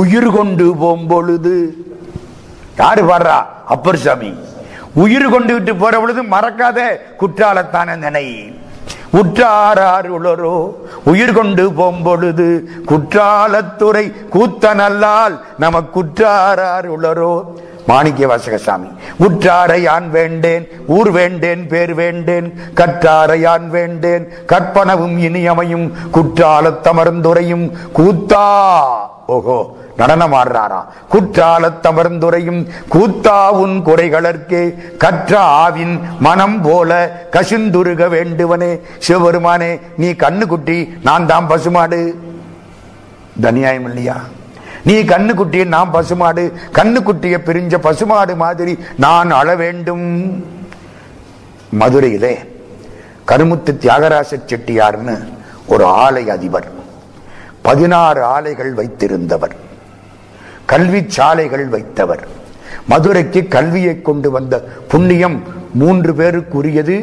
[0.00, 1.56] உயிர் கொண்டு போம்பொழுது.
[2.80, 3.38] யாரு பாடுறா?
[3.74, 4.30] அப்பர் சாமி
[4.94, 6.78] உயிர் கொண்டு விட்டு போற பொழுது மறக்காத
[7.20, 8.26] குற்றாலத்தான நினை.
[9.20, 10.56] உற்றாரார் உளரோ
[11.04, 12.48] உயிர் கொண்டு போம்பொழுது
[12.90, 17.34] குற்றாலத்துறை கூத்தனல்லால் நமக்கு குற்றாரார் உளரோ
[17.88, 18.88] மாணிக்க வாசகசாமி
[19.18, 28.44] உற்றாரை யான் வேண்டேன் ஊர் வேண்டேன் பேர் வேண்டேன் கற்றாரை யான் வேண்டேன் கற்பனவும் இனியமையும் குற்றாலத்தமர்ந்துரையும் கூத்தா
[29.26, 29.58] ஓஹோ
[29.96, 30.80] நடனம் ஆடுறாரா?
[31.12, 34.60] குற்றாலத்தமர்ந்துரையும் கூத்தா உன் குறைகளற்கே
[34.98, 36.90] கற்ற ஆவின் மனம் போல
[37.32, 38.80] கசிந்துருக வேண்டுவனே.
[38.98, 42.00] சிவபெருமானே நீ கண்ணுக்குட்டி நான் தான் பசுமாடு.
[43.42, 44.16] தனியாயம் இல்லையா?
[44.86, 46.42] நீ கண்ணுக்குட்டியை நான் பசுமாடு
[46.78, 48.72] கண்ணுக்குட்டியை பிரிஞ்ச பசுமாடு மாதிரி
[49.04, 50.04] நான் அழ வேண்டும்.
[51.80, 52.34] மதுரையிலே
[53.30, 55.16] கருமுத்து தியாகராச செட்டியார்னு
[55.66, 56.68] ஒரு ஆலை அதிபர்
[57.66, 59.54] பதினாறு ஆலைகள் வைத்திருந்தவர்
[60.72, 62.22] கல்வி சாலைகள் வைத்தவர்.
[62.92, 64.54] மதுரைக்கு கல்வியை கொண்டு வந்த
[64.92, 65.38] புண்ணியம்
[65.80, 66.96] மூன்று பேருக்குரியது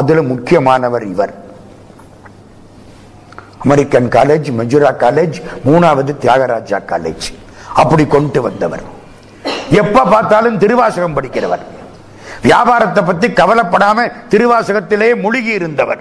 [0.00, 1.34] அதுல முக்கியமானவர் இவர்.
[3.64, 5.36] அமெரிக்கன் காலேஜ் மஞ்சுரா காலேஜ்
[5.66, 7.26] மூணாவது தியாகராஜா காலேஜ்
[7.74, 8.82] அப்படி கொண்டு வந்தவர்.
[9.70, 11.62] எப்ப பார்த்தாலும் திருவாசகம் படிக்கிறவர்.
[12.42, 16.00] வியாபாரத்தை பத்தி கவலைப்படாம திருவாசகத்திலே முழுகி இருந்தவர்.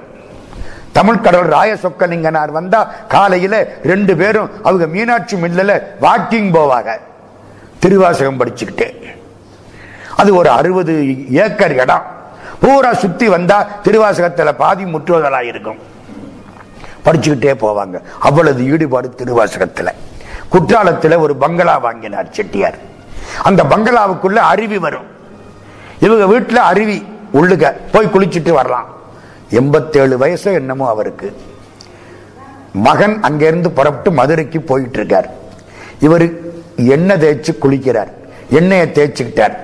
[0.91, 6.97] தமிழ் கடவுள் ராய சொக்கலிங்கனார் வந்தா காலையில ரெண்டு பேரும் அவங்க மீனாட்சி மில்லில் வாக்கிங் போவாங்க.
[7.79, 8.89] திருவாசகம் படிச்சுக்கிட்டு.
[10.15, 10.93] அது ஒரு அறுபது
[11.31, 12.03] ஏக்கர் இடம்.
[12.59, 15.89] பூரா சுத்தி வந்தா திருவாசகத்துல பாதி முற்றுவதலா இருக்கும்.
[17.05, 18.01] படிச்சுக்கிட்டே போவாங்க.
[18.19, 19.93] அவ்வளவு ஈடுபாடு திருவாசகத்தில்.
[20.49, 22.77] குற்றாலத்தில் ஒரு பங்களா வாங்கினார் செட்டியார்.
[23.43, 25.05] அந்த பங்களாவுக்குள்ள அருவி வரும்.
[25.99, 28.85] இவங்க வீட்டில் அருவி உள்ளுக போய் குளிச்சுட்டு வரலாம்.
[29.49, 31.37] எண்பத்தேழு வயசு என்னமோ அவருக்கு.
[32.73, 35.29] மகன் அங்கிருந்து புறப்பட்டு மதுரைக்கு போயிட்டு இருக்கார்
[35.99, 36.29] இவர்
[36.75, 38.11] எண்ணெய் தேய்ச்சி குளிக்கிறார்.
[38.49, 39.57] எண்ணெயை தேய்ச்சிக்கிட்டார்.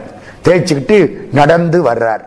[0.44, 2.26] தேய்ச்சிக்கிட்டு நடந்து வர்றார்.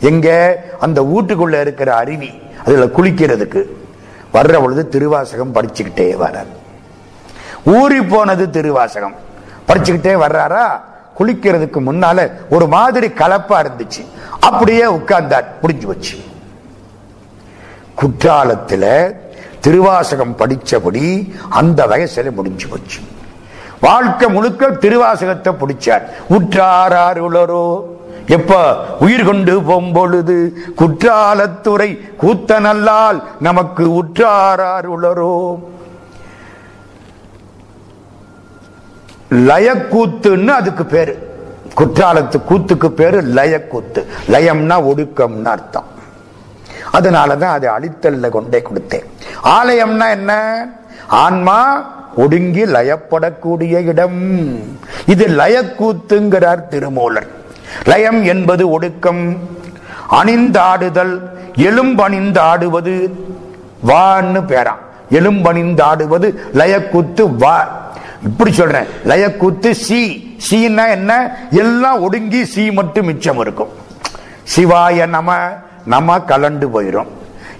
[0.00, 0.58] எங்க?
[0.80, 2.30] அந்த வீட்டுக்குள்ள இருக்கிற அருவி
[2.64, 3.62] அதில் குளிக்கிறதுக்கு.
[4.38, 6.50] வர்ற பொழுது திருவாசகம் படிச்சுக்கிட்டே வர்றார்
[7.64, 9.14] ஊறி போனது திருவாசகம்.
[9.68, 10.66] படிச்சுக்கிட்டே வர்றாரா?
[11.18, 14.02] குளிக்கிறதுக்கு முன்னால ஒரு மாதிரி கலப்பா இருந்துச்சு.
[14.40, 15.44] அப்படியே உட்கார்ந்தார்.
[15.62, 16.16] புரிஞ்சு வச்சு
[18.00, 19.14] குற்றாலத்துல
[19.60, 21.06] திருவாசகம் படிச்சபடி
[21.50, 23.00] அந்த வயசுல முடிஞ்சு போச்சு.
[23.80, 26.02] வாழ்க்கை முழுக்க திருவாசகத்தை பிடிச்சார்.
[26.28, 27.64] உற்றார் உளரோ
[28.28, 35.58] எப்ப உயிர் கொண்டு போம்பொழுது குற்றாலத்துறை கூத்தனல்லால் நமக்கு உற்றாரார் உளரோ.
[39.30, 41.36] லயக்கூத்துன்னு அதுக்கு பேரு.
[41.76, 44.04] குற்றாலத்து கூத்துக்கு பேரு லயக்கூத்து.
[44.28, 45.84] லயம்னா ஒடுக்கம்னு அர்த்தம்.
[46.92, 49.04] அதனாலதான் அதை அழித்தல்ல கொண்டே கொடுத்தேன்.
[49.44, 50.32] ஆலயம்னா என்ன?
[51.06, 54.58] ஆன்மா ஒடுங்கி லயப்படக்கூடிய இடம்.
[55.06, 57.36] இது லயக்கூத்துங்கிறார் திருமூலர்.
[57.84, 59.36] லயம் என்பது ஒடுக்கம்.
[60.10, 61.20] அணிந்தாடுதல்
[61.56, 63.10] எலும்பணிந்தாடுவது
[63.86, 64.82] வான்னு பேராம்.
[65.10, 67.86] எலும்பணிந்தாடுவது லயக்குத்து வா.
[68.24, 68.86] இப்படி சொல்றேன்.
[69.04, 70.26] லயக்குத்து சி.
[70.38, 71.36] சீனா என்ன?
[71.50, 73.68] எல்லாம் ஒடுங்கி சி மட்டும் மிச்சம் இருக்கும்.
[74.56, 75.36] சிவாய நம
[75.84, 77.06] நம கலண்டு போயிரும்.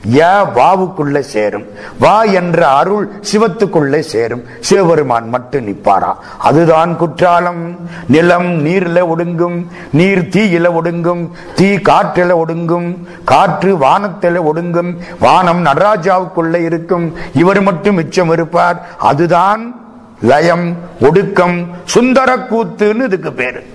[0.07, 1.66] ய வாவுக்குள்ள சேரும்.
[1.99, 4.45] வா என்ற அருள் சிவத்துக்குள்ளே சேரும்.
[4.61, 7.77] சிவபெருமான் மட்டும் நிப்பாரா அதுதான் குற்றாலம்.
[8.07, 9.66] நிலம் நீர்ல ஒடுங்கும்.
[9.93, 11.31] நீர் தீயில ஒடுங்கும்.
[11.55, 12.97] தீ காற்றில ஒடுங்கும்.
[13.25, 14.97] காற்று வானத்தில ஒடுங்கும்.
[15.20, 17.15] வானம் நடராஜாவுக்குள்ள இருக்கும்.
[17.35, 18.89] இவர் மட்டும் மிச்சம் இருப்பார்.
[18.99, 19.81] அதுதான்
[20.23, 23.66] லயம் ஒடுக்கம் சுந்தர கூத்துன்னு இதுக்கு பேரு.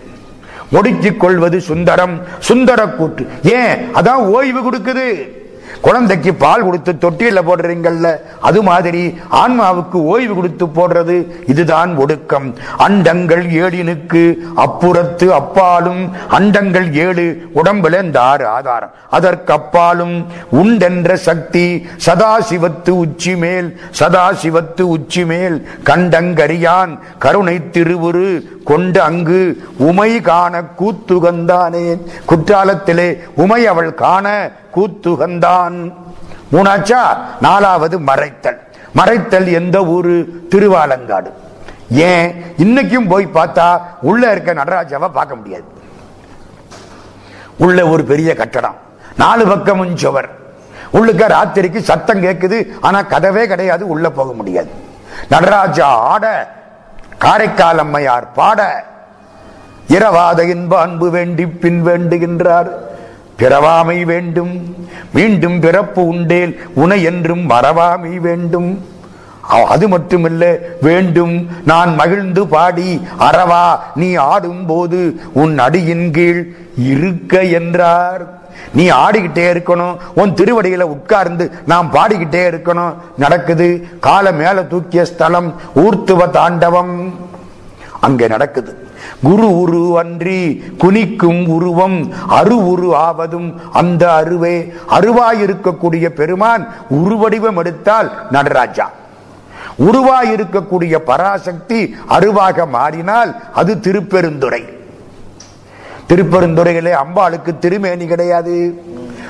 [0.72, 3.96] ஒடுக்கிக் கொள்வது சுந்தரம் சுந்தர கூற்று ஏன்?
[3.96, 5.42] அதான் ஓய்வு கொடுக்குது.
[5.82, 8.08] குழந்தைக்கு பால் கொடுத்து தொட்டியில போடுறீங்கல்ல
[8.48, 9.04] அது மாதிரி
[9.42, 11.16] ஆன்மாவுக்கு ஓய்வு கொடுத்து போடுறது
[11.52, 12.48] இதுதான் ஒடுக்கம்.
[12.86, 14.24] அண்டங்கள் ஏழினுக்கு
[14.66, 16.02] அப்புறத்து அப்பாலும்
[16.38, 17.26] அண்டங்கள் ஏழு
[17.60, 18.94] உடம்புல இந்த ஆறு ஆதாரம்.
[19.18, 20.16] அதற்கு அப்பாலும்
[20.62, 21.66] உண்டென்ற சக்தி
[22.06, 23.70] சதாசிவத்து உச்சி மேல்
[24.00, 25.58] சதாசிவத்து உச்சி மேல்
[25.90, 26.94] கண்டங்கரியான்
[27.26, 28.30] கருணை திருவுரு
[28.64, 29.42] கொண்டு அங்கு
[29.90, 32.02] உமை காண கூத்துகந்தானேன்
[32.32, 34.28] குற்றாலத்திலே உமை அவள் காண
[34.76, 35.94] கூத்துகந்தான்.
[36.52, 37.00] மூணாச்சா?
[37.42, 38.58] நாலாவது மறைத்தல்.
[38.96, 40.48] மறைத்தல் எந்த ஊரு?
[40.50, 41.32] திருவாலங்காடு.
[41.90, 42.46] ஏன்?
[42.58, 45.64] இன்னைக்கும் போய் பார்த்தா உள்ள இருக்க நடராஜாவை பார்க்க முடியாது.
[47.58, 48.76] உள்ள ஒரு பெரிய கட்டடம்.
[49.18, 50.30] நாலு பக்கமும் சுவர்.
[50.94, 53.88] உள்ளுக்க ராத்திரிக்கு சத்தம் கேட்குது ஆனா கதவே கிடையாது.
[53.88, 54.70] உள்ள போக முடியாது.
[55.30, 56.52] நடராஜா ஆட
[57.18, 58.84] காரைக்கால் அம்மையார் பாட
[59.88, 62.70] இரவாத இன்ப அன்பு வேண்டி பின் வேண்டுகின்றார்.
[63.40, 64.76] பிறவாமை வேண்டும்.
[65.14, 68.92] மீண்டும் பிறப்பு உண்டேல் உனை என்றும் மறவாமை வேண்டும்.
[69.68, 71.50] அது மட்டுமில்ல வேண்டும்.
[71.66, 78.42] நான் மகிழ்ந்து பாடி அறவா நீ ஆடும் போது உன் அடியின் கீழ் இருக்க என்றார்.
[78.74, 82.94] நீ ஆடிக்கிட்டே இருக்கணும் உன் திருவடியில உட்கார்ந்து நாம் பாடிக்கிட்டே இருக்கணும்.
[83.18, 87.14] நடக்குது கால மேல தூக்கிய ஸ்தலம் ஊர்த்துவ தாண்டவம்.
[88.00, 88.83] அங்கே நடக்குது.
[89.24, 94.74] குரு உரு அன்றி குனிக்கும் உருவம் அரு உரு ஆவதும் அந்த அருவே.
[94.90, 98.92] அருவாயிருக்கக்கூடிய பெருமான் உருவடிவம் எடுத்தால் நடராஜா.
[99.80, 104.64] உருவாயிருக்கக்கூடிய பராசக்தி அருவாக மாறினால் அது திருப்பெருந்துறை.
[106.10, 108.84] திருப்பெருந்துறையிலே அம்பாளுக்கு திருமேனி கிடையாது.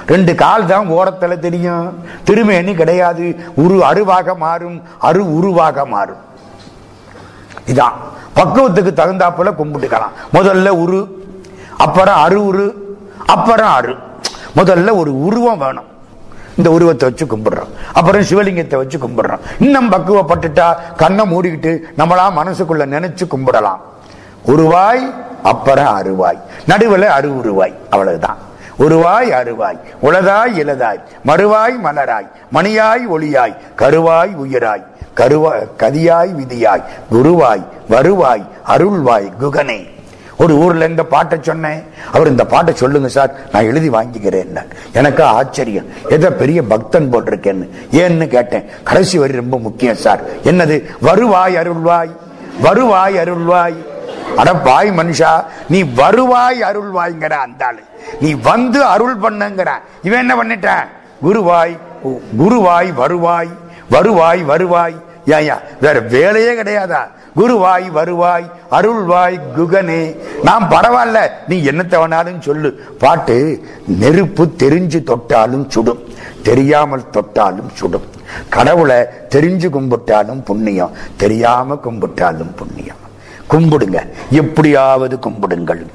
[0.08, 2.04] ரெண்டு கால் தான் ஓரத்தில் தெரியும்.
[2.24, 3.36] திருமேனி கிடையாது.
[3.56, 6.22] உரு அருவாக மாறும் அரு உருவாக மாறும்.
[7.68, 7.98] இதான்.
[8.36, 10.14] பக்குவத்துக்கு தகுந்தாப்புல கும்பிட்டுக்கலாம்.
[10.34, 11.26] முதல்ல உரு
[11.78, 12.74] அப்புறம் அரு உரு
[13.26, 13.96] அப்புறம் அரு
[14.56, 15.92] முதல்ல ஒரு உருவம் வேணும்.
[16.58, 17.72] இந்த உருவத்தை வச்சு கும்பிடுறோம்.
[17.94, 19.40] அப்புறம் சிவலிங்கத்தை வச்சு கும்பிடுறோம்.
[19.60, 23.82] இன்னும் பக்குவப்பட்டுட்டா கண்ணை மூடிக்கிட்டு நம்மளா மனசுக்குள்ள நினைச்சு கும்பிடலாம்.
[24.48, 28.38] உருவாய் அப்புறம் அருவாய் நடுவில் அரு உருவாய் அவ்வளவுதான்.
[28.80, 32.28] உருவாய் அருவாய் உளதாய் இலதாய் மறுவாய் மலராய்.
[32.54, 33.56] மணியாய் ஒளியாய்.
[33.78, 34.84] கருவாய் உயிராய்.
[35.16, 39.92] கருவாய் கதியாய் விதியாய் குருவாய் வருவாய் அருள்வாய் குகனே.
[40.38, 41.84] ஒரு ஊர்ல இந்த பாட்டை சொன்னேன்.
[42.14, 45.86] அவர் இந்த பாட்டை சொல்லுங்க சார் நான் எழுதி வாங்கிக்கிறேன் எனக்கு ஆச்சரியம்.
[46.10, 47.70] ஏதோ பெரிய பக்தன் போட்டிருக்கேன்னு.
[47.92, 48.66] ஏன்னு கேட்டேன்.
[48.84, 50.22] கடைசி வரி ரொம்ப முக்கியம் சார்.
[50.44, 50.84] என்னது?
[51.02, 52.16] வருவாய் அருள்வாய்.
[52.62, 53.76] வருவாய் அருள்வாய்.
[54.36, 57.84] அட பாய் மனுஷா நீ வருவாய் அருள்வாய்ங்கிற அந்த ஆளு.
[58.22, 59.70] நீ வந்து அருள் பண்ணுங்கிற.
[60.04, 60.88] இவன் என்ன பண்ணிட்டான்?
[61.26, 61.78] குருவாய்
[62.40, 63.63] குருவாய் வருவாய்.
[63.94, 64.96] வருவாய் வருவாய்.
[65.28, 67.02] ஏயா வேற வேலையே கிடையாதா?
[67.36, 70.18] குருவாய் வருவாய் அருள்வாய் குகனே.
[70.44, 71.30] நாம் பரவாயில்ல.
[71.48, 72.96] நீ என்னத்தை வேணாலும் சொல்லு.
[73.00, 73.36] பாட்டு
[73.88, 76.02] நெருப்பு தெரிஞ்சு தொட்டாலும் சுடும்.
[76.44, 78.06] தெரியாமல் தொட்டாலும் சுடும்.
[78.50, 78.96] கடவுளை
[79.30, 80.92] தெரிஞ்சு கும்பிட்டாலும் புண்ணியம்.
[81.18, 83.02] தெரியாம கும்பிட்டாலும் புண்ணியம்.
[83.50, 84.10] கும்பிடுங்க.
[84.30, 85.86] எப்படியாவது கும்பிடுங்கள்.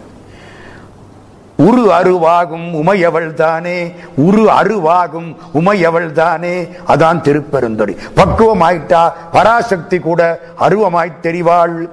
[1.58, 6.68] உரு அருவாகும் உமையவள் தானே உரு அருவாகும் உமையவள் தானே.
[6.88, 11.88] அதான் திருப்பெருந்துறை பக்குவமாயிட்டா பராசக்தி கூட அருவமாய் தெரிவாள்.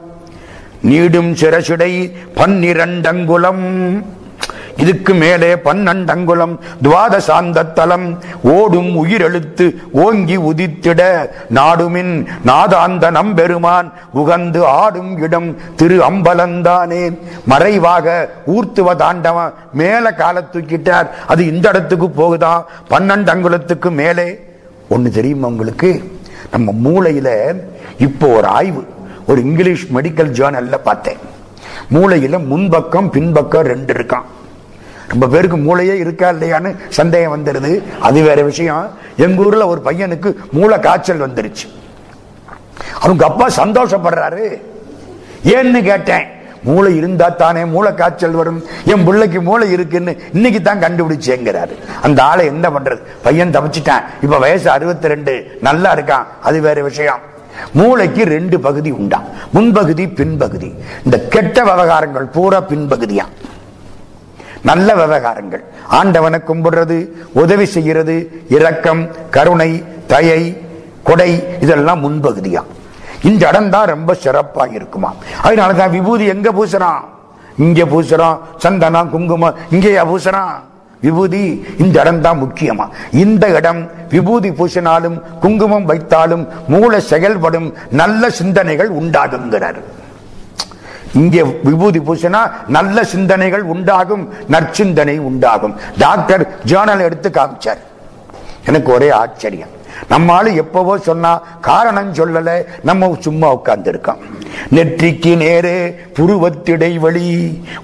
[0.81, 3.63] நீடும் சிரசுடை பன்னிரண்டங்குலம்.
[4.77, 11.01] இதுக்கு மேலே பன்னண்டங்குளம் துவாதசாந்தலம் ஓடும் உயிரெழுத்து ஓங்கி உதித்திட
[11.53, 17.17] நாடுமின் நாதாந்த நம்பெருமான் உகந்து ஆடும் இடம் திரு அம்பலந்தானே.
[17.45, 21.07] மறைவாக ஊர்த்துவ தாண்டவன் மேல கால தூக்கிட்டார்.
[21.27, 24.39] அது இந்த இடத்துக்கு போகுதான் பன்னெண்டு அங்குலத்துக்கு மேலே.
[24.89, 26.19] ஒன்று தெரியுமா உங்களுக்கு?
[26.51, 27.29] நம்ம மூளையில
[27.97, 28.87] இப்போ ஒரு ஆய்வு
[29.27, 31.17] ஒரு இங்கிலீஷ் மெடிக்கல் ஜேர்னல்ல பார்த்தேன்.
[31.93, 34.25] மூளையில முன்பக்கம் பின்பக்கம் ரெண்டு இருக்கான்
[35.07, 37.83] ரொம்ப பேருக்கு மூளையே இருக்கா இல்லையான்னு சந்தேகம் வந்துடுது.
[37.99, 38.89] அது வேற விஷயம்.
[39.17, 41.67] எங்க ஊர்ல ஒரு பையனுக்கு மூளை காய்ச்சல் வந்துருச்சு.
[42.99, 44.61] அவங்க அப்பா சந்தோஷப்படுறாரு.
[45.43, 46.25] ஏன்னு கேட்டேன்.
[46.63, 48.63] மூளை இருந்தா தானே மூளை காய்ச்சல் வரும்.
[48.85, 51.75] என் பிள்ளைக்கு மூளை இருக்குன்னு இன்னைக்கு தான் கண்டுபிடிச்சேங்கிறாரு.
[52.01, 52.99] அந்த ஆளை என்ன பண்றது?
[53.21, 54.03] பையன் தப்பிச்சிட்டான்.
[54.21, 56.25] இப்ப வயசு அறுபத்தி ரெண்டு நல்லா இருக்கான்.
[56.41, 57.33] அது வேற விஷயம்.
[57.73, 59.23] மூளைக்கு ரெண்டு பகுதி உண்டா
[59.53, 60.73] முன்பகுதி பின்பகுதி.
[61.03, 63.25] இந்த கெட்ட விவகாரங்கள் பூரா பின்பகுதியா
[64.69, 65.63] நல்ல விவகாரங்கள்.
[65.99, 66.97] ஆண்டவனை கும்பிடுறது
[67.41, 68.15] உதவி செய்கிறது
[68.57, 69.03] இரக்கம்
[69.35, 69.71] கருணை
[70.13, 70.41] தயை
[71.07, 71.31] கொடை
[71.63, 72.61] இதெல்லாம் முன்பகுதியா?
[73.29, 75.09] இந்த இடம் தான் ரொம்ப சிறப்பாக இருக்குமா?
[75.47, 77.03] அதனாலதான் விபூதி எங்க பூசுறான்?
[77.65, 80.55] இங்க பூசுறான் சந்தனம் குங்குமம் இங்கேயா பூசுறான்?
[81.05, 81.41] விபூதி
[81.83, 82.85] இந்த இடம் தான் முக்கியமா?
[83.23, 83.81] இந்த இடம்
[84.13, 86.43] விபூதி பூசினாலும் குங்குமம் வைத்தாலும்
[86.73, 87.67] மூளை செயல்படும்
[88.01, 89.79] நல்ல சிந்தனைகள் உண்டாகுங்கிறார்.
[91.21, 92.41] இங்கே விபூதி பூசினா
[92.77, 94.23] நல்ல சிந்தனைகள் உண்டாகும்
[94.55, 95.75] நற்சிந்தனை உண்டாகும்.
[96.03, 97.81] டாக்டர் ஜேர்னல் எடுத்து காமிச்சார்.
[98.69, 99.73] எனக்கு ஒரே ஆச்சரியம்.
[100.09, 104.21] நம்மால எப்பவோ சொன்னா காரணம் சொல்லல நம்ம சும்மா உட்கார்ந்து இருக்கோம்
[104.75, 107.29] நெற்றிக்கு நேரே புருவத்திடைவழி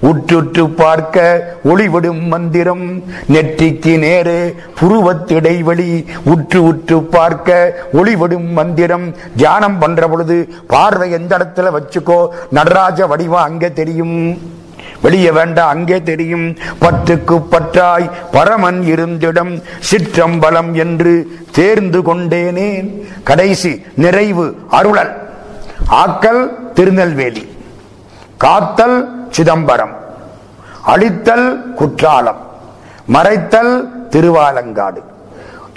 [0.02, 3.02] உற்றுற்று பார்க்க ஒளிவிடும் மந்திரம்.
[3.32, 9.14] நெற்றிக்கு நேரே புருவத்திடைவழி உற்று உற்று பார்க்க ஒளிவிடும் மந்திரம்.
[9.36, 14.16] தியானம் பண்ற பொழுது பார்வை எந்த இடத்துல வச்சுக்கோ நடராஜ வடிவம் அங்க தெரியும்.
[15.02, 16.56] வெளியே வேண்டாம் அங்கே தெரியும்.
[16.80, 23.08] பத்துக்கு பற்றாய் பரமன் இருந்திடம் சிற்றம்பலம் என்று தேர்ந்து கொண்டேனேன்.
[23.22, 25.12] கடைசி நிறைவு அருளல்.
[25.90, 27.56] ஆக்கல் திருநெல்வேலி.
[28.36, 29.96] காத்தல் சிதம்பரம்.
[30.82, 32.50] அழித்தல் குற்றாலம்.
[33.12, 35.02] மறைத்தல் திருவாலங்காடு.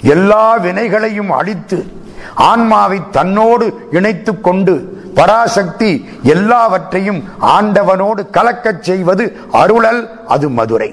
[0.00, 1.86] எல்லா வினைகளையும் அழித்து
[2.34, 5.90] ஆன்மாவை தன்னோடு இணைத்துக் கொண்டு பராசக்தி
[6.22, 7.20] எல்லாவற்றையும்
[7.56, 10.90] ஆண்டவனோடு கலக்கச் செய்வது அருளல் அது மதுரை.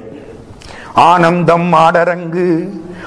[0.93, 2.47] ஆனந்தம் ஆடரங்கு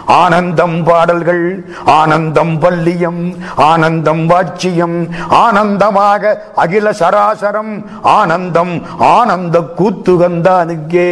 [0.06, 1.44] ஆனந்தம் பாடல்கள்
[1.84, 3.22] ஆனந்தம் பள்ளியம்
[3.56, 4.98] ஆனந்தம் வாட்சியம்
[5.28, 7.72] ஆனந்தமாக அகில சராசரம்
[8.02, 11.08] ஆனந்தம் ஆனந்த கூத்துகந்தானுக்கே.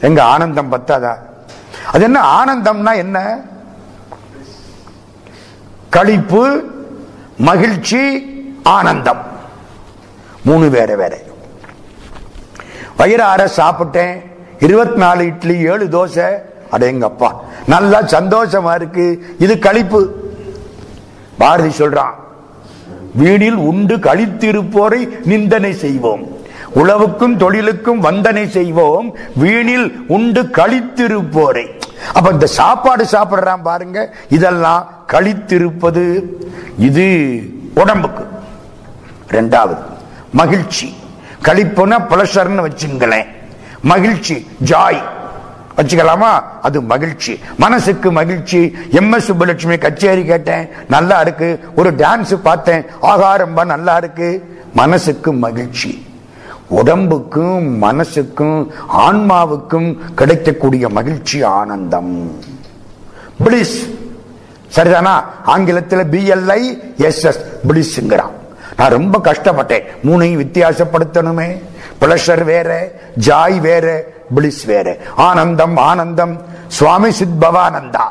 [0.00, 1.12] எங்க ஆனந்தம் பத்தாதா?
[1.92, 3.18] அது என்ன ஆனந்தம்னா என்ன?
[5.90, 6.42] களிப்பு
[7.38, 8.02] மகிழ்ச்சி
[8.62, 9.22] ஆனந்தம்.
[10.46, 11.14] மூணு வேற வேற.
[12.96, 14.12] வயிறார சாப்பிட்டேன்.
[14.66, 16.28] இருபத்தி நாலு இட்லி ஏழு தோசை.
[16.72, 17.30] அடேங்கப்பா
[17.66, 19.06] நல்லா சந்தோஷமா இருக்கு.
[19.38, 20.00] இது கழிப்பு
[21.38, 22.14] பாரதி சொல்றான்
[23.22, 26.22] வீணில் உண்டு கழித்திருப்போரை நிந்தனை செய்வோம்.
[26.74, 29.16] உழவுக்கும் தொழிலுக்கும் வந்தனை செய்வோம்.
[29.42, 31.66] வீணில் உண்டு கழித்திருப்போரை
[32.14, 33.98] அப்ப இந்த சாப்பாடு சாப்பிடுறான் பாருங்க.
[34.28, 34.82] இதெல்லாம்
[35.12, 36.06] கழித்திருப்பது
[36.78, 37.06] இது
[37.74, 38.24] உடம்புக்கு.
[39.30, 39.76] ரெண்டாவது
[40.32, 40.94] மகிழ்ச்சி.
[41.42, 43.26] கழிப்புனா பிளஷர்னு வச்சுங்களேன்.
[43.82, 45.02] மகிழ்ச்சி ஜாய்
[45.76, 46.42] வச்சுக்கலாமா?
[46.62, 47.40] அது மகிழ்ச்சி.
[47.56, 48.76] மனசுக்கு மகிழ்ச்சி.
[48.90, 50.68] எம் எஸ் சுப்புலட்சுமி கச்சேரி கேட்டேன்.
[50.88, 51.60] நல்லா இருக்கு.
[51.76, 52.84] ஒரு டான்ஸ் பார்த்தேன்.
[53.02, 54.58] ஆகாரம்பா நல்லா இருக்கு.
[54.74, 56.06] மனசுக்கு மகிழ்ச்சி.
[56.68, 58.66] உடம்புக்கும் மனசுக்கும்
[58.98, 62.40] ஆன்மாவுக்கும் கிடைக்கக்கூடிய மகிழ்ச்சி ஆனந்தம்.
[63.44, 63.94] பிளிஸ்
[64.76, 65.24] சரிதானா?
[65.44, 68.30] ஆங்கிலத்தில் பிஎல்ஐ எஸ் எஸ் பிளிஸ்ங்கிறான்
[68.76, 69.84] நான் ரொம்ப கஷ்டப்பட்டேன்.
[70.04, 71.62] மூணையும் வித்தியாசப்படுத்தணுமே.
[72.00, 72.92] பிளஷர் வேற
[73.26, 74.04] ஜாய் வேற
[74.34, 74.96] பிளிஸ் வேற.
[75.16, 76.44] ஆனந்தம் ஆனந்தம்.
[76.68, 78.02] சுவாமி சித்பவானந்தா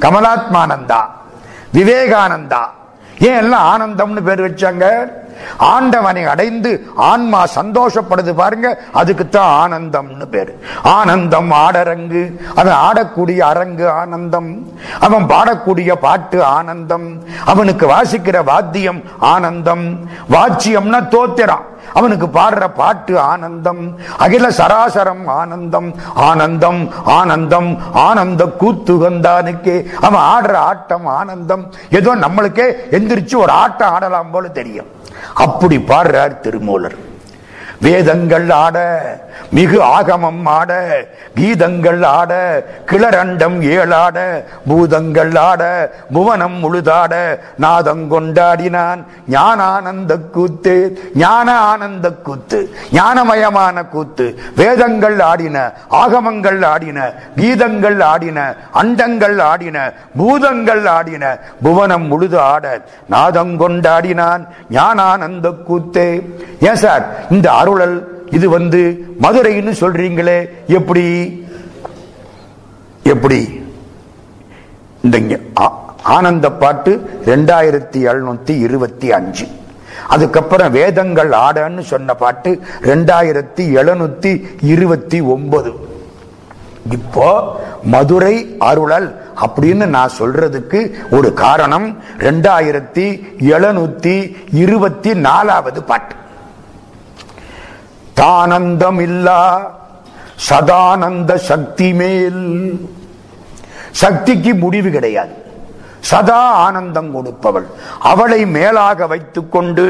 [0.00, 1.06] கமலாத்மானந்தா.
[1.74, 2.64] விவேகானந்தா.
[3.18, 5.06] ஏன் எல்லாம் ஆனந்தம்னு பேர் வச்சாங்க?
[5.56, 10.64] ஆண்டவனை அடைந்து ஆன்மா சந்தோஷப்படுது பாருங்க அதுக்குத்தான் ஆனந்தம்னு பேரு.
[10.82, 14.50] ஆனந்தம் ஆடரங்கு அவன் ஆடக்கூடிய அரங்கு ஆனந்தம்.
[15.00, 17.22] அவன் பாடக்கூடிய பாட்டு ஆனந்தம்.
[17.44, 19.98] அவனுக்கு வாசிக்கிற வாத்தியம் ஆனந்தம்.
[20.30, 23.98] வாச்சியம்னா தோத்திரான் அவனுக்கு பாடுற பாட்டு ஆனந்தம்.
[24.18, 25.94] அகில சராசரம் ஆனந்தம்.
[26.14, 31.72] ஆனந்தம் ஆனந்தம் ஆனந்த கூத்துகந்தானுக்கே அவன் ஆடுற ஆட்டம் ஆனந்தம்.
[31.90, 34.86] ஏதோ நம்மளுக்கே எந்திரிச்சு ஒரு ஆட்டம் ஆடலாம் போல தெரியும்.
[35.34, 36.96] அப்படி பாடுறார் திருமூலர்.
[37.82, 38.76] வேதங்கள் ஆட
[39.56, 40.72] மிகு ஆகமம் ஆட
[41.38, 42.32] கீதங்கள் ஆட
[42.90, 44.18] கிளரண்டம் ஏழாட
[44.68, 45.62] பூதங்கள் ஆட
[46.14, 47.14] புவனம் முழுதாட
[47.64, 49.00] நாதங்கொண்டாடினான்
[49.34, 50.74] ஞானானந்த கூத்து
[51.14, 52.58] ஞான ஆனந்த கூத்து
[52.92, 54.26] ஞானமயமான கூத்து.
[54.56, 55.56] வேதங்கள் ஆடின
[56.00, 56.98] ஆகமங்கள் ஆடின
[57.36, 58.38] கீதங்கள் ஆடின
[58.80, 59.78] அண்டங்கள் ஆடின
[60.18, 61.24] பூதங்கள் ஆடின
[61.62, 62.64] புவனம் முழுது ஆட
[63.10, 66.08] நாதங்கொண்டாடினான் ஞானானந்த கூத்தே.
[66.60, 67.96] ஏன் சார் இந்த அருளல்
[68.30, 71.44] இது வந்து மதுரைன்னு சொல்றீங்களே எப்படி?
[73.02, 73.60] எப்படி?
[75.02, 79.46] இந்த ஆ- ஆனந்த பாட்டு ரெண்டாயிரத்தி எழுநூத்தி இருபத்தி அஞ்சு.
[80.08, 85.72] அதுக்கப்புறம் வேதங்கள் ஆடன்னு சொன்ன பாட்டு ரெண்டாயிரத்தி எழுநூத்தி இருபத்தி ஒன்பது.
[86.90, 96.14] இப்போ மதுரை அருளல் அப்படின்னு நான் சொல்றதுக்கு ஒரு காரணம் ரெண்டாயிரத்தி எழுநூத்தி இருபத்தி நாலாவது பாட்டு.
[98.20, 99.70] தானந்தம் இல்லா
[100.50, 102.44] சதானந்த சக்தி மேல்
[103.90, 105.34] சக்திக்கு முடிவு கிடையாது.
[106.00, 107.66] சதா ஆனந்தம் கொடுப்பவள்.
[108.00, 109.86] அவளை மேலாக வைத்துக் கொண்டு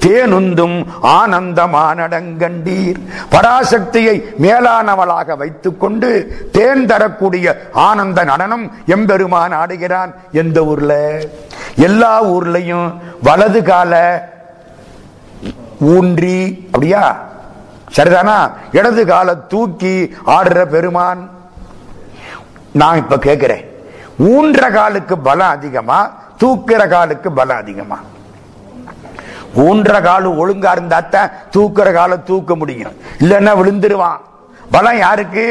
[0.00, 3.00] தேனுந்தும் ஆனந்தமானடங்கண்டீர்.
[3.30, 6.10] பராசக்தியை மேலானவளாக வைத்துக் கொண்டு
[6.52, 11.20] தேன் தரக்கூடிய ஆனந்த நடனம் எம்பெருமான் ஆடுகிறான் எந்த ஊர்ல?
[11.76, 12.88] எல்லா ஊர்லயும்
[13.22, 13.92] வலது கால
[15.80, 17.30] ஊன்றி அப்படியா?
[17.96, 18.52] சரிதானா?
[18.72, 21.30] இடது கால தூக்கி ஆடுற பெருமான்.
[22.72, 23.70] நான் இப்ப கேட்கிறேன்
[24.18, 26.10] ஊன்ற காலுக்கு பலம் அதிகமா
[26.44, 27.98] தூக்கிற காலுக்கு பலம் அதிகமா?
[29.54, 32.92] ஊன்ற காலு ஒழுங்கா இருந்தாத்தான் தூக்குற கால தூக்க முடியும்.
[33.18, 34.16] இல்லைன்னா விழுந்துருவான்.
[34.70, 35.44] பலம் யாருக்கு?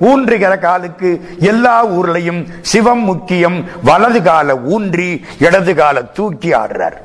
[0.00, 1.36] ஊன்றுகிற காலுக்கு.
[1.40, 3.64] எல்லா ஊர்லையும் சிவம் முக்கியம்.
[3.82, 6.96] வலது கால ஊன்றி இடது கால தூக்கி ஆடுறார்.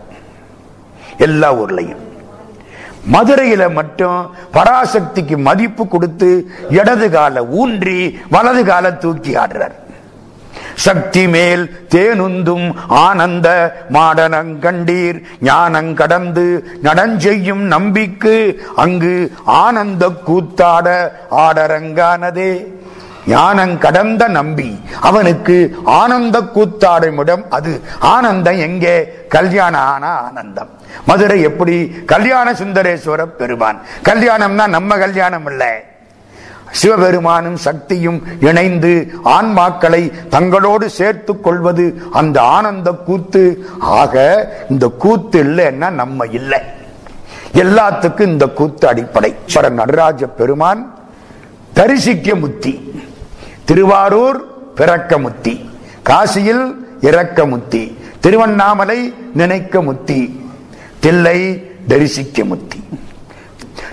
[1.18, 2.12] எல்லா ஊர்லையும்.
[3.12, 9.76] மதுரையில மட்டும் பராசக்திக்கு மதிப்பு கொடுத்து இடது கால ஊன்றி வலது கால தூக்கி ஆடுறார்.
[10.76, 13.48] சக்தி மேல் தேனுந்தும் ஆனந்த
[13.92, 20.88] மாடனங்கண்டீர் ஞானங்கடந்து நடஞ்செய்யும் நம்பிக்கு அங்கு ஆனந்த கூத்தாட
[21.32, 22.82] ஆடரங்கானதே.
[23.28, 29.26] ஞானம் கடந்த நம்பி அவனுக்கு ஆனந்த கூத்தாடும் இடம் அது ஆனந்தம் எங்கே?
[29.30, 30.70] கல்யாண ஆன ஆனந்தம்.
[31.06, 31.90] மதுரை எப்படி?
[32.06, 33.82] கல்யாண சுந்தரேஸ்வர பெருமான்.
[34.04, 35.68] கல்யாணம்னா நம்ம கல்யாணம் இல்லை.
[36.72, 43.70] சிவபெருமானும் சக்தியும் இணைந்து ஆன்மாக்களை தங்களோடு சேர்த்து கொள்வது அந்த ஆனந்த கூத்து.
[43.80, 46.60] ஆக இந்த கூத்து இல்லைன்னா நம்ம இல்லை.
[47.54, 49.36] எல்லாத்துக்கும் இந்த கூத்து அடிப்படை.
[49.54, 50.94] ஸ்வர நடராஜ பெருமான்
[51.74, 53.04] தரிசிக்க முத்தி.
[53.66, 55.70] திருவாரூர் பிறக்க முத்தி.
[56.06, 57.98] காசியில் இறக்க முத்தி.
[58.20, 60.43] திருவண்ணாமலை நினைக்க முத்தி.
[61.06, 61.40] தில்லை
[61.90, 62.80] தரிசிக்க முத்தி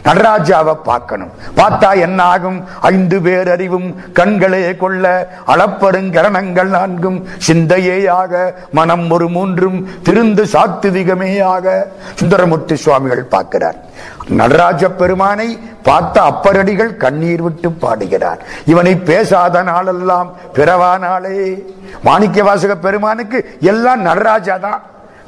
[0.05, 1.33] நடராஜாவை பார்க்கணும்.
[1.59, 2.59] பார்த்தா என்ன ஆகும்
[2.91, 3.89] ஐந்து பேர் அறிவும்
[4.19, 5.05] கண்களே கொள்ள
[5.53, 7.19] அளப்பருங்கரணங்கள் நான்கும்.
[7.47, 8.33] சிந்தையேயாக
[8.79, 11.75] மனம் ஒரு மூன்றும் திருந்து சாத்துவிகமேயாக
[12.21, 13.79] சுந்தரமூர்த்தி சுவாமிகள் பார்க்கிறார்.
[14.41, 15.49] நடராஜ பெருமானை
[15.89, 18.41] பார்த்த அப்பரடிகள் கண்ணீர் விட்டு பாடுகிறார்.
[18.73, 21.37] இவனை பேசாத நாளெல்லாம் பிறவா நாளே
[22.09, 23.41] மாணிக்க வாசக பெருமானுக்கு
[23.73, 24.81] எல்லாம் நடராஜா தான்.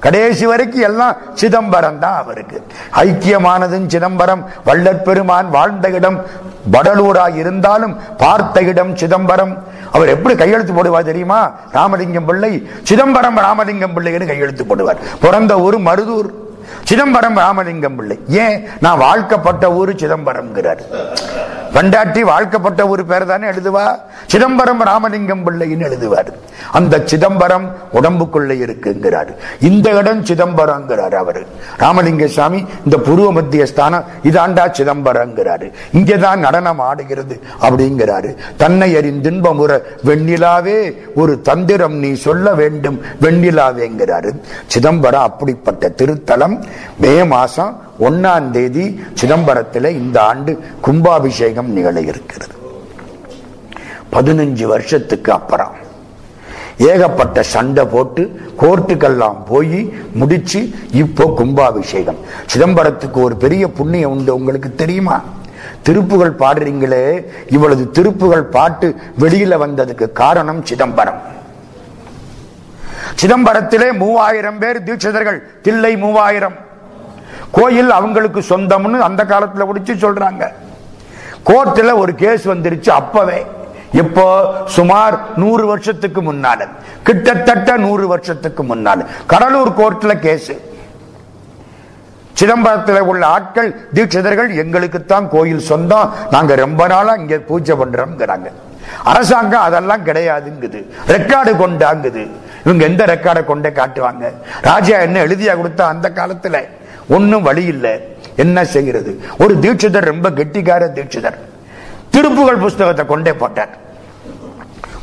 [0.05, 2.59] கடைசி வரைக்கும் எல்லாம் சிதம்பரம் தான் அவருக்கு.
[3.05, 6.19] ஐக்கியமானதும் சிதம்பரம் வள்ளற்பெருமான் வாழ்ந்த இடம்
[6.75, 9.55] வடலூராக இருந்தாலும் பார்த்த இடம் சிதம்பரம்.
[9.95, 11.41] அவர் எப்படி கையெழுத்து போடுவார் தெரியுமா?
[11.73, 12.53] ராமலிங்கம் பிள்ளை
[12.83, 15.01] சிதம்பரம் ராமலிங்கம் பிள்ளைன்னு கையெழுத்து போடுவார்.
[15.21, 16.31] பிறந்த ஊர் மருதூர்.
[16.85, 18.19] சிதம்பரம் ராமலிங்கம் பிள்ளை.
[18.29, 18.67] ஏன்?
[18.81, 20.79] நான் வாழ்க்கப்பட்ட ஊர் சிதம்பரம்ங்கிறார்.
[21.75, 23.99] பண்டாட்டி வாழ்க்கப்பட்ட ஒரு பேர் தானே எழுதுவா?
[24.27, 26.27] சிதம்பரம் ராமலிங்கம் பிள்ளைன்னு எழுதுவார்.
[26.73, 29.35] அந்த சிதம்பரம் உடம்புக்குள்ள இருக்குங்கிறார்.
[29.61, 31.47] இந்த இடம் சிதம்பரங்கிறார் அவர்.
[31.77, 38.37] ராமலிங்க சாமி இந்த புருவ மத்திய ஸ்தானம் இதாண்டா சிதம்பரங்கிறாரு இங்கேதான் நடனம் ஆடுகிறது அப்படிங்கிறாரு.
[38.57, 44.41] தன்னை அறிந்த அறிந்தின்பமுற வெண்ணிலாவே ஒரு தந்திரம் நீ சொல்ல வேண்டும் வெண்ணிலாவேங்கிறாரு.
[44.67, 46.62] சிதம்பரம் அப்படிப்பட்ட திருத்தலம்
[46.99, 52.55] மே மாசம் ஒன்னாம் தேதி சிதம்பரத்தில் இந்த ஆண்டு கும்பாபிஷேகம் நிகழ இருக்கிறது.
[54.13, 55.75] பதினஞ்சு வருஷத்துக்கு அப்புறம்
[56.79, 58.23] ஏகப்பட்ட சண்டை போட்டு
[58.61, 60.61] கோர்ட்டுக்கெல்லாம் போய் முடிச்சு
[60.93, 62.17] இப்போ கும்பாபிஷேகம்.
[62.55, 65.23] சிதம்பரத்துக்கு ஒரு பெரிய புண்ணியம் உண்டு உங்களுக்கு தெரியுமா?
[65.87, 67.05] திருப்புகள் பாடுறீங்களே
[67.49, 71.21] இவளது திருப்புகள் பாட்டு வெளியில வந்ததுக்கு காரணம் சிதம்பரம்.
[73.21, 75.41] சிதம்பரத்திலே மூவாயிரம் பேர் தீட்சிதர்கள்.
[75.63, 76.55] தில்லை மூவாயிரம்.
[77.51, 80.49] கோயில் அவங்களுக்கு சொந்தம்னு அந்த காலத்தில் முடிச்சு சொல்றாங்க.
[81.47, 83.47] கோர்ட்டில் ஒரு கேஸ் வந்துருச்சு அப்பவே.
[83.93, 86.69] இப்போ சுமார் நூறு வருஷத்துக்கு முன்னால.
[87.03, 89.07] கிட்டத்தட்ட நூறு வருஷத்துக்கு முன்னால.
[89.27, 90.53] கடலூர் கோர்ட்ல கேஸ்.
[92.33, 96.13] சிதம்பரத்தில் உள்ள ஆட்கள் தீட்சிதர்கள் எங்களுக்குத்தான் கோயில் சொந்தம்.
[96.31, 98.53] நாங்க ரொம்ப நாளா இங்க பூஜை பண்றோம்ங்கிறாங்க.
[99.05, 100.87] அரசாங்கம் அதெல்லாம் கிடையாதுங்குது.
[101.09, 102.31] ரெக்கார்டு கொண்டாங்குது.
[102.65, 104.33] இவங்க எந்த ரெக்கார்டை கொண்டே காட்டுவாங்க?
[104.63, 106.69] ராஜா என்ன எழுதியா கொடுத்தா அந்த காலத்துல?
[107.09, 108.17] ஒன்னும் வழி இல்லை.
[108.37, 111.39] என்ன செய்கிறது ஒரு தீட்சிதர் ரொம்ப கெட்டிக்கார தீட்சிதர்.
[112.13, 113.69] திருப்புகள் புஸ்தகத்தை கொண்டே போட்டார்.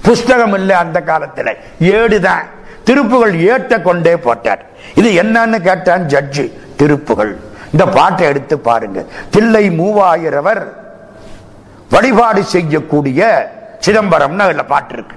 [0.02, 1.54] புஸ்தகம் இல்லை அந்த காலத்துல.
[1.80, 2.46] ஏடுதான்.
[2.86, 4.66] திருப்புகள் ஏட்ட கொண்டே போட்டார்.
[4.96, 7.36] இது என்னன்னு கேட்டான் ஜட்ஜு திருப்புகள்
[7.72, 9.04] இந்த பாட்டை எடுத்து பாருங்க.
[9.30, 10.64] தில்லை மூவாயிரவர்
[11.90, 13.52] வழிபாடு செய்யக்கூடிய
[13.86, 15.16] சிதம்பரம்னு அதுல பாட்டு இருக்கு.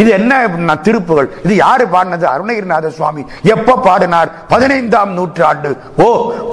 [0.00, 1.28] இது என்ன திருப்புகள்?
[1.44, 2.26] இது யாரு பாடினது?
[2.34, 3.22] அருணகிரிநாத சுவாமி.
[3.54, 4.30] எப்ப பாடினார்?
[4.52, 5.70] பதினைந்தாம் நூற்றாண்டு.
[6.04, 6.06] ஓ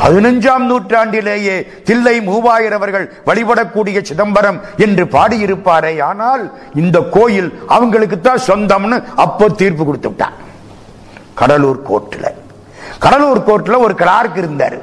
[0.04, 1.58] பதினஞ்சாம் நூற்றாண்டிலேயே
[1.90, 5.94] தில்லை மூவாயிரவர்கள் வழிபடக்கூடிய சிதம்பரம் என்று பாடியிருப்பாரே.
[6.10, 6.44] ஆனால்
[6.84, 10.38] இந்த கோயில் அவங்களுக்கு தான் சொந்தம்னு அப்போ தீர்ப்பு கொடுத்து விட்டான்
[11.42, 12.28] கடலூர் கோர்ட்ல
[13.04, 14.78] கடலூர் கோர்ட்ல ஒரு கிளார்க் இருந்தாரு.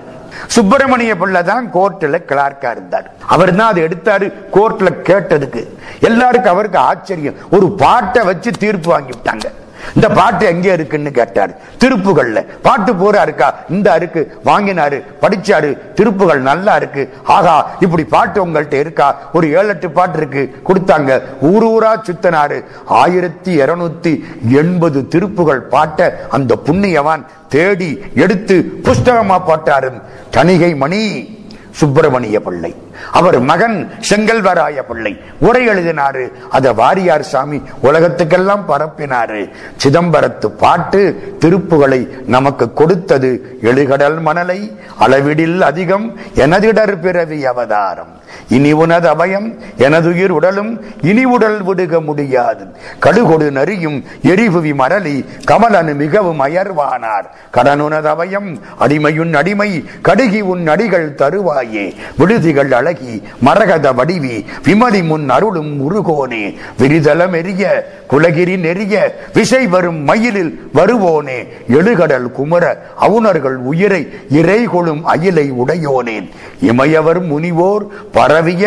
[0.47, 3.11] சுப்பிரமணிய பிள்ளை தான் கோர்ட்ல கிளார்க்கா இருந்தார்.
[3.27, 4.33] அவர் தான் அதை எடுத்தாரு?
[4.53, 5.63] கோர்ட்ல கேட்டதுக்கு.
[6.01, 7.35] எல்லாருக்கும் அவருக்கு ஆச்சரியம்.
[7.51, 9.47] ஒரு பாட்டை வச்சு தீர்ப்பு வாங்கிவிட்டாங்க
[9.95, 11.55] இந்த பாட்டு எங்க இருக்குன்னு கேட்டாரு.
[11.79, 12.47] திருப்புகள்ல.
[12.63, 13.55] பாட்டு பூரா இருக்கா?
[13.69, 15.79] இந்த இருக்கு வாங்கினாரு படிச்சாரு.
[15.95, 17.15] திருப்புகள் நல்லா இருக்கு.
[17.25, 19.19] ஆகா இப்படி பாட்டு உங்கள்ட்ட இருக்கா?
[19.33, 20.57] ஒரு ஏழு எட்டு பாட்டு இருக்கு.
[20.69, 21.23] கொடுத்தாங்க.
[21.41, 22.65] ஊர் ஊரா சுத்தனாரு.
[22.87, 24.21] ஆயிரத்தி இருநூத்தி
[24.53, 30.03] எண்பது திருப்புகள் பாட்ட அந்த புண்ணியவான் தேடி எடுத்து புஸ்தகமா பாட்டாரு.
[30.31, 31.33] தணிகை மணி
[31.71, 32.75] சுப்பிரமணிய பிள்ளை.
[33.13, 35.21] அவர் மகன் செங்கல்வராய பிள்ளை.
[35.39, 36.33] உரை எழுதினாரு.
[36.51, 39.51] அத வாரியார் சாமி உலகத்துக்கெல்லாம் பரப்பினாரு.
[39.85, 48.23] சிதம்பரத்து பாட்டு திருப்புகளை நமக்கு கொடுத்தது எழுகடல் மணலை அளவிடில் அதிகம் எனதிடர் பிறவி அவதாரம்.
[48.49, 52.67] இனி உனது அபயம் எனதுயிர் உடலும் இனி உடல் விடுக முடியாது.
[53.03, 57.27] கடுகொடு நரியும் எரிபுவி மரளி கமலனு மிகவும் அயர்வானார்.
[57.53, 61.95] கடனுனது அபயம் அடிமையுன் அடிமை கடுகி உன் அடிகள் தருவாயே.
[62.19, 68.95] விடுதிகள் அழகி மரகத வடிவி விமலி முன் அருளும் உருகோனே விரிதலம் எரிய குலகிரி நெறிய
[69.35, 71.39] விசை வரும் மயிலில் வருவோனே.
[71.69, 72.65] எழுகடல் குமர
[73.01, 76.31] அவுணர்கள் உயிரை இறை கொளும் அயிலை உடையோனேன்
[76.63, 78.65] இமையவர் முனிவோர் பரவிய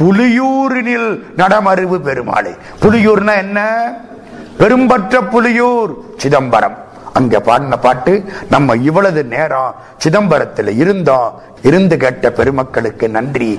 [0.00, 2.54] புலியூரினில் நடமறிவு பெருமாளே.
[2.82, 3.92] புலியூர்னா என்ன?
[4.58, 6.81] பெரும்பற்ற புலியூர் சிதம்பரம்.
[7.18, 8.12] அங்க பாடின பாட்டு
[8.50, 9.74] நம்ம இவ்வளவு நேரம்
[10.04, 11.28] சிதம்பரத்தில் இருந்தோம்
[11.62, 13.50] இருந்து கேட்ட பெருமக்களுக்கு நன்றி.